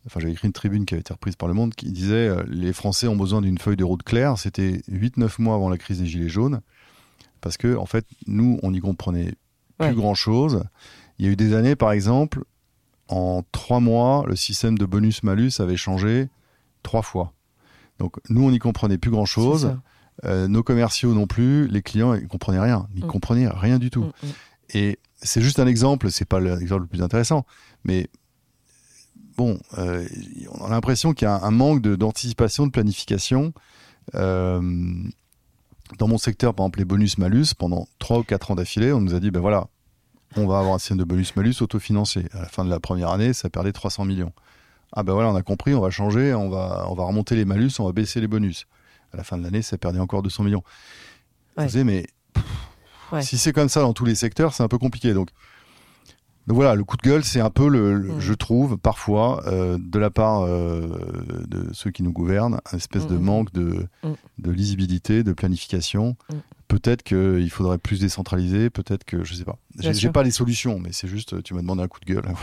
enfin 0.05 0.19
j'avais 0.19 0.31
écrit 0.33 0.47
une 0.47 0.53
tribune 0.53 0.85
qui 0.85 0.93
avait 0.93 1.01
été 1.01 1.13
reprise 1.13 1.35
par 1.35 1.47
le 1.47 1.53
Monde 1.53 1.73
qui 1.75 1.91
disait, 1.91 2.27
euh, 2.29 2.43
les 2.47 2.73
Français 2.73 3.07
ont 3.07 3.15
besoin 3.17 3.41
d'une 3.41 3.57
feuille 3.57 3.77
de 3.77 3.83
route 3.83 4.03
claire. 4.03 4.37
C'était 4.37 4.81
8-9 4.91 5.39
mois 5.41 5.55
avant 5.55 5.69
la 5.69 5.77
crise 5.77 5.99
des 5.99 6.05
Gilets 6.05 6.29
jaunes. 6.29 6.61
Parce 7.41 7.57
que, 7.57 7.75
en 7.75 7.85
fait, 7.85 8.05
nous, 8.27 8.59
on 8.63 8.71
n'y 8.71 8.79
comprenait 8.79 9.33
plus 9.77 9.87
Ouais. 9.89 9.93
grand 9.93 10.15
chose. 10.15 10.63
Il 11.19 11.25
y 11.25 11.29
a 11.29 11.31
eu 11.31 11.35
des 11.35 11.53
années, 11.53 11.75
par 11.75 11.91
exemple, 11.91 12.43
en 13.09 13.43
trois 13.51 13.79
mois, 13.79 14.23
le 14.27 14.35
système 14.35 14.77
de 14.77 14.85
bonus-malus 14.85 15.51
avait 15.59 15.77
changé 15.77 16.29
trois 16.83 17.01
fois. 17.03 17.33
Donc 17.99 18.17
nous, 18.29 18.43
on 18.43 18.51
n'y 18.51 18.59
comprenait 18.59 18.97
plus 18.97 19.11
grand-chose. 19.11 19.75
Euh, 20.25 20.47
nos 20.47 20.63
commerciaux 20.63 21.13
non 21.13 21.27
plus. 21.27 21.67
Les 21.67 21.81
clients, 21.81 22.13
ils 22.15 22.27
comprenaient 22.27 22.59
rien. 22.59 22.87
Ils 22.95 23.05
Mm. 23.05 23.07
comprenaient 23.07 23.47
rien 23.47 23.77
du 23.77 23.89
tout. 23.89 24.03
Mm, 24.03 24.27
mm. 24.27 24.31
Et 24.73 24.99
c'est 25.21 25.41
juste 25.41 25.59
un 25.59 25.67
exemple. 25.67 26.09
C'est 26.11 26.25
pas 26.25 26.39
l'exemple 26.39 26.81
le 26.83 26.87
plus 26.87 27.01
intéressant, 27.01 27.45
mais 27.83 28.09
bon, 29.37 29.59
euh, 29.77 30.07
on 30.59 30.65
a 30.65 30.69
l'impression 30.71 31.13
qu'il 31.13 31.27
y 31.27 31.29
a 31.29 31.39
un 31.43 31.51
manque 31.51 31.81
d'anticipation, 31.81 32.65
de, 32.65 32.71
planification. 32.71 33.53
Euh, 34.15 34.61
dans 35.99 36.07
mon 36.07 36.17
secteur, 36.17 36.53
par 36.53 36.65
exemple, 36.65 36.79
les 36.79 36.85
bonus-malus, 36.85 37.53
pendant 37.57 37.87
trois 37.99 38.19
ou 38.19 38.23
quatre 38.23 38.51
ans 38.51 38.55
d'affilée, 38.55 38.91
on 38.91 38.99
nous 38.99 39.13
a 39.13 39.19
dit, 39.19 39.31
ben 39.31 39.39
voilà, 39.39 39.67
on 40.35 40.45
va 40.47 40.59
avoir 40.59 40.75
un 40.75 40.79
système 40.79 40.97
de 40.97 41.03
bonus-malus 41.03 41.61
autofinancé. 41.61 42.25
À 42.33 42.41
la 42.41 42.47
fin 42.47 42.65
de 42.65 42.69
la 42.69 42.79
première 42.79 43.09
année, 43.11 43.33
ça 43.33 43.49
perdait 43.49 43.71
300 43.71 44.05
millions. 44.05 44.33
Ah 44.99 45.03
ben 45.03 45.13
voilà, 45.13 45.29
on 45.29 45.35
a 45.35 45.43
compris, 45.43 45.75
on 45.75 45.79
va 45.81 45.91
changer, 45.91 46.33
on 46.33 46.49
va, 46.49 46.87
on 46.89 46.95
va 46.95 47.03
remonter 47.03 47.35
les 47.35 47.45
malus, 47.45 47.69
on 47.79 47.85
va 47.85 47.91
baisser 47.91 48.19
les 48.19 48.27
bonus. 48.27 48.65
À 49.13 49.17
la 49.17 49.23
fin 49.23 49.37
de 49.37 49.43
l'année, 49.43 49.61
ça 49.61 49.77
perdait 49.77 49.99
encore 49.99 50.23
200 50.23 50.43
millions. 50.43 50.63
Ouais. 51.55 51.65
Vous 51.65 51.71
savez, 51.73 51.83
mais 51.83 52.07
pff, 52.33 52.43
Ouais. 53.11 53.21
si 53.21 53.37
c'est 53.37 53.53
comme 53.53 53.69
ça 53.69 53.81
dans 53.81 53.93
tous 53.93 54.05
les 54.05 54.15
secteurs, 54.15 54.53
c'est 54.53 54.63
un 54.63 54.67
peu 54.67 54.79
compliqué. 54.79 55.13
Donc, 55.13 55.29
donc 56.47 56.55
voilà, 56.55 56.73
le 56.75 56.83
coup 56.83 56.97
de 56.97 57.01
gueule, 57.03 57.23
c'est 57.23 57.39
un 57.41 57.49
peu, 57.51 57.67
le, 57.69 57.93
le- 57.93 58.13
Mm. 58.15 58.19
je 58.19 58.33
trouve, 58.33 58.77
parfois, 58.77 59.43
euh, 59.47 59.77
de 59.79 59.99
la 59.99 60.09
part 60.09 60.41
euh, 60.41 61.45
de 61.47 61.69
ceux 61.73 61.91
qui 61.91 62.01
nous 62.03 62.11
gouvernent, 62.11 62.59
un 62.73 62.77
espèce 62.77 63.05
de 63.05 63.15
Mm, 63.15 63.19
mm. 63.21 63.23
manque 63.23 63.53
de, 63.53 63.87
Mm. 64.03 64.11
de 64.39 64.51
lisibilité, 64.51 65.23
de 65.23 65.31
planification. 65.33 66.15
Mm. 66.31 66.35
Peut-être 66.69 67.03
qu'il 67.03 67.49
faudrait 67.49 67.77
plus 67.77 67.99
décentraliser, 67.99 68.69
peut-être 68.71 69.03
que, 69.05 69.23
je 69.23 69.35
sais 69.35 69.45
pas. 69.45 69.57
J'ai 69.79 70.09
pas 70.09 70.23
les 70.23 70.31
solutions, 70.31 70.79
mais 70.79 70.89
c'est 70.91 71.07
juste, 71.07 71.43
tu 71.43 71.53
m'as 71.53 71.61
demandé 71.61 71.83
un 71.83 71.87
coup 71.87 71.99
de 72.01 72.05
gueule. 72.13 72.23
voilà. 72.23 72.37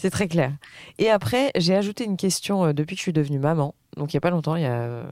C'est 0.00 0.10
très 0.10 0.28
clair. 0.28 0.52
Et 0.98 1.10
après, 1.10 1.50
j'ai 1.56 1.74
ajouté 1.76 2.04
une 2.04 2.16
question 2.16 2.64
euh, 2.64 2.72
depuis 2.72 2.96
que 2.96 3.00
je 3.00 3.02
suis 3.02 3.12
devenue 3.12 3.38
maman. 3.38 3.74
Donc, 3.96 4.12
il 4.12 4.16
n'y 4.16 4.18
a 4.18 4.20
pas 4.22 4.30
longtemps, 4.30 4.56
il 4.56 4.62
y 4.62 4.66
a 4.66 4.80
euh, 4.80 5.04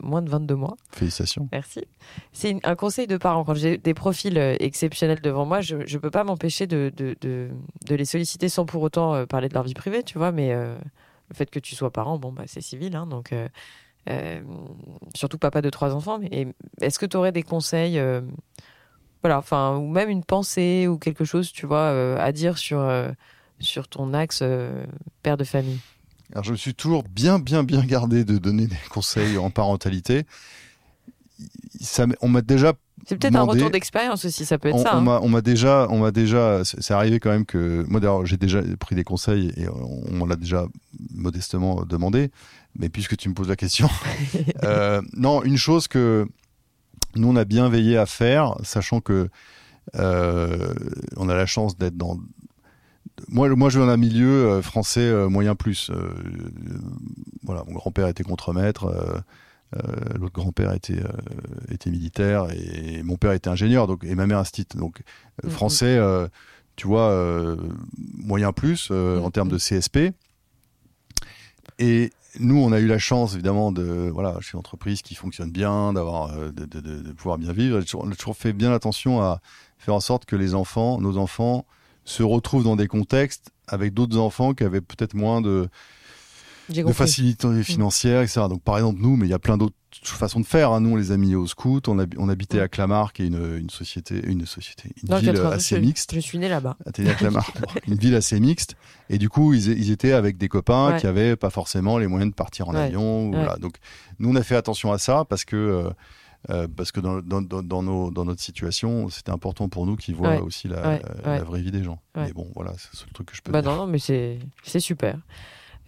moins 0.00 0.22
de 0.22 0.30
22 0.30 0.54
mois. 0.54 0.76
Félicitations. 0.92 1.48
Merci. 1.50 1.84
C'est 2.32 2.50
une- 2.50 2.60
un 2.62 2.76
conseil 2.76 3.06
de 3.06 3.16
parents. 3.16 3.44
Quand 3.44 3.54
j'ai 3.54 3.78
des 3.78 3.94
profils 3.94 4.38
euh, 4.38 4.54
exceptionnels 4.60 5.20
devant 5.20 5.44
moi, 5.44 5.60
je 5.60 5.74
ne 5.76 5.98
peux 5.98 6.10
pas 6.10 6.22
m'empêcher 6.24 6.66
de, 6.68 6.92
de, 6.96 7.16
de, 7.20 7.50
de 7.88 7.94
les 7.96 8.04
solliciter 8.04 8.48
sans 8.48 8.64
pour 8.64 8.82
autant 8.82 9.14
euh, 9.14 9.26
parler 9.26 9.48
de 9.48 9.54
leur 9.54 9.64
vie 9.64 9.74
privée, 9.74 10.02
tu 10.04 10.18
vois. 10.18 10.30
Mais 10.30 10.52
euh, 10.52 10.76
le 11.28 11.34
fait 11.34 11.50
que 11.50 11.58
tu 11.58 11.74
sois 11.74 11.90
parent, 11.90 12.18
bon, 12.18 12.30
bah, 12.32 12.44
c'est 12.46 12.60
civil. 12.60 12.94
hein, 12.94 13.06
donc, 13.06 13.32
euh, 13.32 13.48
euh, 14.08 14.40
surtout 15.16 15.38
papa 15.38 15.62
de 15.62 15.70
trois 15.70 15.94
enfants. 15.96 16.18
Mais 16.20 16.46
est-ce 16.80 16.98
que 17.00 17.06
tu 17.06 17.16
aurais 17.16 17.32
des 17.32 17.42
conseils 17.42 17.98
euh, 17.98 18.20
voilà, 19.22 19.38
enfin, 19.38 19.76
ou 19.76 19.88
même 19.88 20.10
une 20.10 20.24
pensée 20.24 20.86
ou 20.88 20.98
quelque 20.98 21.24
chose, 21.24 21.52
tu 21.52 21.66
vois, 21.66 21.90
euh, 21.90 22.16
à 22.20 22.32
dire 22.32 22.58
sur, 22.58 22.78
euh, 22.80 23.10
sur 23.62 23.88
ton 23.88 24.14
axe 24.14 24.40
euh, 24.42 24.84
père 25.22 25.36
de 25.36 25.44
famille 25.44 25.78
Alors, 26.32 26.44
je 26.44 26.52
me 26.52 26.56
suis 26.56 26.74
toujours 26.74 27.04
bien, 27.04 27.38
bien, 27.38 27.64
bien 27.64 27.84
gardé 27.84 28.24
de 28.24 28.38
donner 28.38 28.66
des 28.66 28.76
conseils 28.90 29.38
en 29.38 29.50
parentalité. 29.50 30.24
Ça, 31.80 32.06
on 32.20 32.28
m'a 32.28 32.42
déjà 32.42 32.74
C'est 33.06 33.16
peut-être 33.16 33.36
un 33.36 33.42
retour 33.42 33.70
d'expérience 33.70 34.24
aussi, 34.24 34.44
ça 34.44 34.58
peut 34.58 34.68
être 34.68 34.76
on, 34.76 34.82
ça. 34.82 34.96
on 34.96 35.08
hein. 35.08 35.28
m'a- 35.28 35.40
déjà, 35.40 35.86
on 35.90 35.98
m'a 35.98 36.10
déjà, 36.10 36.62
c'est 36.64 36.94
arrivé 36.94 37.18
quand 37.18 37.30
même 37.30 37.46
que 37.46 37.84
moi 37.88 37.98
d'ailleurs 37.98 38.24
j'ai 38.26 38.36
déjà 38.36 38.62
pris 38.78 38.94
des 38.94 39.02
conseils 39.02 39.52
et 39.56 39.66
on, 39.68 40.24
l'a 40.24 40.36
déjà 40.36 40.66
modestement 41.14 41.84
demandé. 41.84 42.30
Mais 42.78 42.88
puisque 42.88 43.16
tu 43.16 43.28
me 43.28 43.34
poses 43.34 43.48
la 43.48 43.56
question, 43.56 43.88
euh, 44.62 45.02
non, 45.14 45.42
une 45.42 45.56
chose 45.56 45.88
que 45.88 46.28
nous 47.16 47.28
on 47.28 47.36
a 47.36 47.44
bien 47.44 47.68
veillé 47.68 47.96
à 47.96 48.06
faire, 48.06 48.54
sachant 48.62 49.00
que 49.00 49.28
euh, 49.96 50.74
on 51.16 51.28
a 51.28 51.34
la 51.34 51.46
chance 51.46 51.76
d'être 51.76 51.96
dans 51.96 52.18
moi, 53.28 53.48
moi, 53.50 53.70
je 53.70 53.78
viens 53.78 53.86
d'un 53.86 53.96
milieu 53.96 54.28
euh, 54.46 54.62
français 54.62 55.00
euh, 55.00 55.28
moyen 55.28 55.54
plus. 55.54 55.90
Euh, 55.90 56.10
voilà, 57.42 57.64
mon 57.66 57.74
grand-père 57.74 58.08
était 58.08 58.24
contremaître, 58.24 58.86
euh, 58.86 59.80
l'autre 60.18 60.34
grand-père 60.34 60.72
était 60.72 61.00
euh, 61.02 61.08
était 61.70 61.90
militaire 61.90 62.46
et 62.52 63.02
mon 63.02 63.16
père 63.16 63.32
était 63.32 63.48
ingénieur, 63.48 63.86
donc 63.86 64.04
et 64.04 64.14
ma 64.14 64.26
mère 64.26 64.38
instit. 64.38 64.66
Donc 64.76 65.02
Mhm. 65.44 65.50
français, 65.50 65.96
euh, 65.96 66.28
tu 66.76 66.86
vois, 66.86 67.10
moyen 68.18 68.52
plus 68.52 68.88
euh, 68.90 69.18
en 69.20 69.30
termes 69.30 69.48
de 69.48 69.58
CSP. 69.58 70.12
Et 71.78 72.10
nous, 72.40 72.56
on 72.56 72.72
a 72.72 72.80
eu 72.80 72.86
la 72.86 72.98
chance, 72.98 73.34
évidemment, 73.34 73.72
de 73.72 74.10
voilà, 74.12 74.38
chez 74.40 74.52
une 74.54 74.58
entreprise 74.60 75.02
qui 75.02 75.14
fonctionne 75.14 75.50
bien, 75.50 75.92
d'avoir, 75.92 76.32
de- 76.36 76.50
de 76.64 77.12
pouvoir 77.12 77.38
bien 77.38 77.52
vivre. 77.52 77.80
On 77.94 78.10
a 78.10 78.14
toujours 78.14 78.36
fait 78.36 78.52
bien 78.52 78.72
attention 78.72 79.20
à 79.22 79.40
faire 79.78 79.94
en 79.94 80.00
sorte 80.00 80.24
que 80.24 80.36
les 80.36 80.54
enfants, 80.54 81.00
nos 81.00 81.16
enfants, 81.18 81.66
se 82.04 82.22
retrouvent 82.22 82.64
dans 82.64 82.76
des 82.76 82.88
contextes 82.88 83.50
avec 83.68 83.94
d'autres 83.94 84.18
enfants 84.18 84.54
qui 84.54 84.64
avaient 84.64 84.80
peut-être 84.80 85.14
moins 85.14 85.40
de, 85.40 85.68
de 86.68 86.82
compris. 86.82 86.94
facilité 86.94 87.62
financière, 87.62 88.22
etc. 88.22 88.42
Donc, 88.48 88.62
par 88.62 88.76
exemple, 88.76 89.00
nous, 89.00 89.16
mais 89.16 89.26
il 89.26 89.30
y 89.30 89.34
a 89.34 89.38
plein 89.38 89.56
d'autres 89.56 89.74
façons 90.04 90.40
de 90.40 90.46
faire. 90.46 90.72
hein. 90.72 90.80
Nous, 90.80 90.90
on 90.90 90.96
les 90.96 91.12
a 91.12 91.16
mis 91.16 91.34
au 91.34 91.46
scout. 91.46 91.86
On, 91.88 91.98
hab- 91.98 92.14
on 92.18 92.28
habitait 92.28 92.58
Mm. 92.58 92.62
à 92.62 92.68
Clamart, 92.68 93.12
qui 93.12 93.22
est 93.22 93.26
une, 93.26 93.56
une 93.58 93.70
société, 93.70 94.20
une 94.26 94.46
société, 94.46 94.90
une 95.02 95.08
Dans 95.10 95.18
ville 95.18 95.28
92, 95.32 95.54
assez 95.54 95.80
mixte. 95.80 96.14
Je 96.14 96.20
suis 96.20 96.38
là-bas. 96.38 96.76
Né 96.98 97.10
à 97.10 97.14
Clamart. 97.14 97.50
Une 97.86 97.94
ville 97.96 98.14
assez 98.14 98.40
mixte. 98.40 98.74
Et 99.10 99.18
du 99.18 99.28
coup, 99.28 99.54
ils, 99.54 99.68
ils 99.68 99.90
étaient 99.90 100.12
avec 100.12 100.38
des 100.38 100.48
copains 100.48 100.92
Ouais. 100.94 101.00
qui 101.00 101.06
avaient 101.06 101.36
pas 101.36 101.50
forcément 101.50 101.98
les 101.98 102.06
moyens 102.08 102.30
de 102.32 102.34
partir 102.34 102.68
en 102.68 102.74
Ouais. 102.74 102.80
avion. 102.80 103.28
ou 103.28 103.32
Ouais. 103.32 103.36
Voilà. 103.38 103.56
Donc, 103.56 103.74
nous, 104.18 104.30
on 104.30 104.36
a 104.36 104.42
fait 104.42 104.56
attention 104.56 104.92
à 104.92 104.98
ça 104.98 105.24
parce 105.28 105.44
que, 105.44 105.56
euh, 105.56 105.90
Euh, 106.50 106.66
parce 106.76 106.90
que 106.90 107.00
dans, 107.00 107.20
dans, 107.22 107.40
dans, 107.40 107.82
nos, 107.82 108.10
dans 108.10 108.24
notre 108.24 108.40
situation, 108.40 109.08
c'était 109.08 109.30
important 109.30 109.68
pour 109.68 109.86
nous 109.86 109.96
qu'ils 109.96 110.16
voient 110.16 110.42
aussi 110.42 110.66
la, 110.68 110.98
la, 111.24 111.44
vraie 111.44 111.60
vie 111.60 111.70
des 111.70 111.84
gens. 111.84 112.00
Mais 112.16 112.32
bon, 112.32 112.48
voilà, 112.54 112.72
c'est 112.76 113.06
le 113.06 113.12
truc 113.12 113.28
que 113.28 113.36
je 113.36 113.42
peux 113.42 113.52
bah 113.52 113.62
dire. 113.62 113.70
Non, 113.70 113.78
non, 113.78 113.86
mais 113.86 113.98
c'est 113.98 114.80
super. 114.80 115.18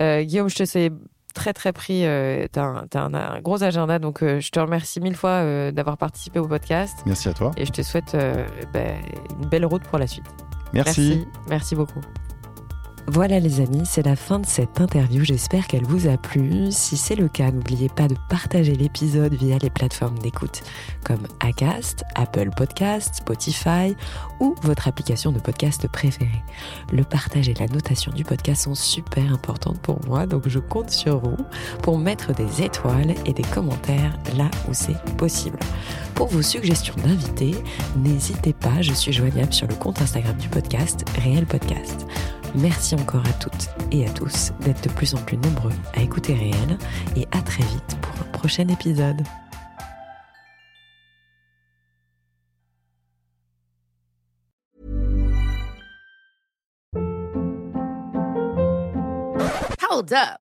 Euh, 0.02 0.22
Guillaume, 0.22 0.48
je 0.48 0.57
te 0.57 0.64
sais 0.64 0.92
très 1.34 1.52
très 1.52 1.72
pris. 1.72 2.07
Euh, 2.07 2.46
tu 2.50 2.59
as, 2.59 2.86
un, 2.94 3.14
un, 3.14 3.40
gros 3.40 3.62
agenda, 3.62 3.98
donc 3.98 4.22
euh, 4.22 4.40
je 4.40 4.50
te 4.50 4.59
remercie 4.59 5.00
mille 5.00 5.16
fois 5.16 5.42
euh, 5.42 5.72
d'avoir 5.72 5.98
participé 5.98 6.38
au 6.38 6.48
podcast. 6.48 6.96
Merci 7.05 7.28
à 7.28 7.34
toi. 7.34 7.50
Et 7.57 7.66
je 7.66 7.72
te 7.72 7.82
souhaite 7.82 8.16
bah, 8.72 8.80
une 9.40 9.48
belle 9.48 9.66
route 9.66 9.82
pour 9.82 9.98
la 9.98 10.07
suite. 10.07 10.24
Merci. 10.72 11.00
Merci, 11.00 11.26
Merci 11.48 11.74
beaucoup. 11.76 12.00
Voilà 13.07 13.38
les 13.38 13.61
amis, 13.61 13.82
c'est 13.84 14.07
la 14.07 14.16
fin 14.16 14.38
de 14.38 14.46
cette 14.46 14.80
interview, 14.80 15.24
j'espère 15.24 15.66
qu'elle 15.66 15.84
vous 15.84 16.09
a 16.09 16.16
plu. 16.16 16.72
Si 16.72 16.96
c'est 16.96 17.14
le 17.14 17.28
cas, 17.28 17.50
n'oubliez 17.50 17.90
pas 17.90 18.09
de 18.09 18.16
partager 18.30 18.74
l'épisode 18.74 19.34
via 19.34 19.59
les 19.59 19.68
plateformes 19.68 20.18
d'écoute 20.18 20.62
comme 21.05 21.26
Acast, 21.40 22.02
Apple 22.14 22.48
Podcast, 22.57 23.16
Spotify 23.16 23.94
ou 24.40 24.55
votre 24.62 24.88
application 24.88 25.32
de 25.32 25.38
podcast 25.38 25.86
préférée. 25.86 26.42
Le 26.92 27.05
partage 27.05 27.48
et 27.50 27.55
la 27.55 27.66
notation 27.66 28.11
du 28.11 28.24
podcast 28.24 28.64
sont 28.64 28.74
super 28.74 29.30
importantes 29.30 29.80
pour 29.80 30.02
moi, 30.07 30.26
donc 30.26 30.48
je 30.48 30.59
compte 30.59 30.90
sur 30.90 31.20
vous 31.20 31.36
pour 31.82 31.98
mettre 31.98 32.32
des 32.32 32.62
étoiles 32.62 33.14
et 33.26 33.34
des 33.34 33.42
commentaires 33.42 34.18
là 34.38 34.50
où 34.66 34.72
c'est 34.72 34.98
possible. 35.18 35.59
Pour 36.14 36.28
vos 36.28 36.42
suggestions 36.42 36.94
d'invités, 37.05 37.55
n'hésitez 37.96 38.55
pas, 38.55 38.80
je 38.80 38.94
suis 38.94 39.12
joignable 39.12 39.52
sur 39.52 39.68
le 39.68 39.74
compte 39.74 40.00
Instagram 40.00 40.36
du 40.38 40.48
podcast, 40.48 41.05
Réel 41.22 41.44
Podcast. 41.44 42.07
Merci 42.55 42.94
encore 42.94 43.26
à 43.26 43.32
toutes 43.32 43.68
et 43.90 44.07
à 44.07 44.11
tous 44.11 44.52
d'être 44.61 44.84
de 44.84 44.88
plus 44.94 45.14
en 45.14 45.18
plus 45.18 45.36
nombreux 45.36 45.72
à 45.94 46.02
écouter 46.02 46.34
Réel 46.34 46.78
et 47.16 47.26
à 47.32 47.42
très 47.42 47.64
vite 47.64 47.98
pour 48.00 48.14
un 48.20 48.30
prochain 48.30 48.68
épisode. 48.68 49.22
Hold 59.90 60.12
up, 60.12 60.43